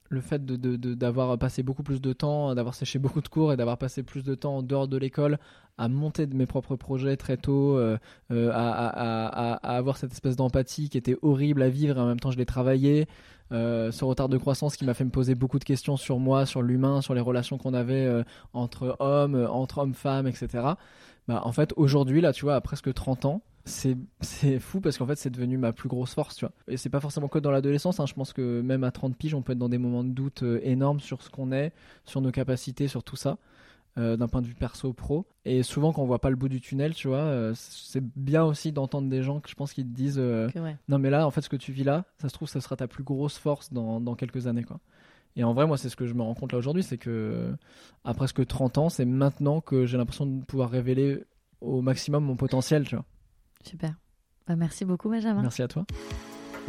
[0.09, 3.27] le fait de- de- de- d'avoir passé beaucoup plus de temps, d'avoir séché beaucoup de
[3.27, 5.37] cours et d'avoir passé plus de temps en dehors de l'école
[5.77, 7.97] à monter de mes propres projets très tôt, euh,
[8.31, 12.31] euh, à, avoir cette espèce d'empathie qui était horrible à vivre et en même temps
[12.31, 13.07] je l'ai travaillé,
[13.51, 16.45] euh, ce retard de croissance qui m'a fait me poser beaucoup de questions sur moi,
[16.45, 18.09] sur l'humain, sur les relations qu'on avait
[18.53, 20.63] entre hommes, entre hommes-femmes, etc.
[21.27, 23.41] Bah, en fait, aujourd'hui, là, tu vois, à presque 30 ans,
[24.21, 26.53] c'est fou parce qu'en fait, c'est devenu ma plus grosse force, tu vois.
[26.67, 28.05] Et c'est pas forcément que dans l'adolescence, hein.
[28.05, 30.43] je pense que même à 30 piges, on peut être dans des moments de doute
[30.43, 31.73] euh, énormes sur ce qu'on est,
[32.05, 33.37] sur nos capacités, sur tout ça.
[33.97, 36.49] euh, d'un point de vue perso pro et souvent quand on voit pas le bout
[36.49, 39.83] du tunnel tu vois euh, c'est bien aussi d'entendre des gens que je pense qui
[39.83, 40.77] te disent euh, ouais.
[40.87, 42.75] non mais là en fait ce que tu vis là ça se trouve ça sera
[42.75, 44.79] ta plus grosse force dans, dans quelques années quoi
[45.37, 47.55] et en vrai moi c'est ce que je me rends compte là aujourd'hui c'est que
[48.03, 51.23] à presque 30 ans c'est maintenant que j'ai l'impression de pouvoir révéler
[51.61, 53.05] au maximum mon potentiel tu vois
[53.63, 53.93] Super.
[54.47, 55.41] Bah, merci beaucoup, Benjamin.
[55.41, 55.85] merci à toi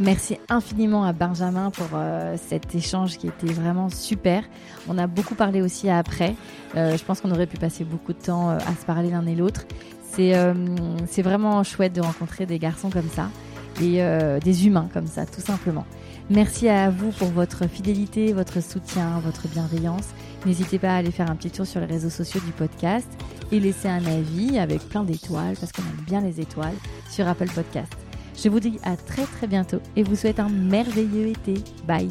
[0.00, 4.44] Merci infiniment à Benjamin pour euh, cet échange qui était vraiment super.
[4.88, 6.36] On a beaucoup parlé aussi après.
[6.76, 9.26] Euh, je pense qu'on aurait pu passer beaucoup de temps euh, à se parler l'un
[9.26, 9.66] et l'autre.
[10.10, 13.28] C'est vraiment chouette de rencontrer des garçons comme ça
[13.80, 14.00] et
[14.40, 15.84] des humains comme ça, tout simplement.
[16.30, 20.08] Merci à vous pour votre fidélité, votre soutien, votre bienveillance.
[20.44, 23.08] N'hésitez pas à aller faire un petit tour sur les réseaux sociaux du podcast
[23.50, 26.76] et laisser un avis avec plein d'étoiles parce qu'on aime bien les étoiles
[27.10, 27.92] sur Apple Podcast.
[28.36, 31.54] Je vous dis à très très bientôt et vous souhaite un merveilleux été.
[31.86, 32.10] Bye.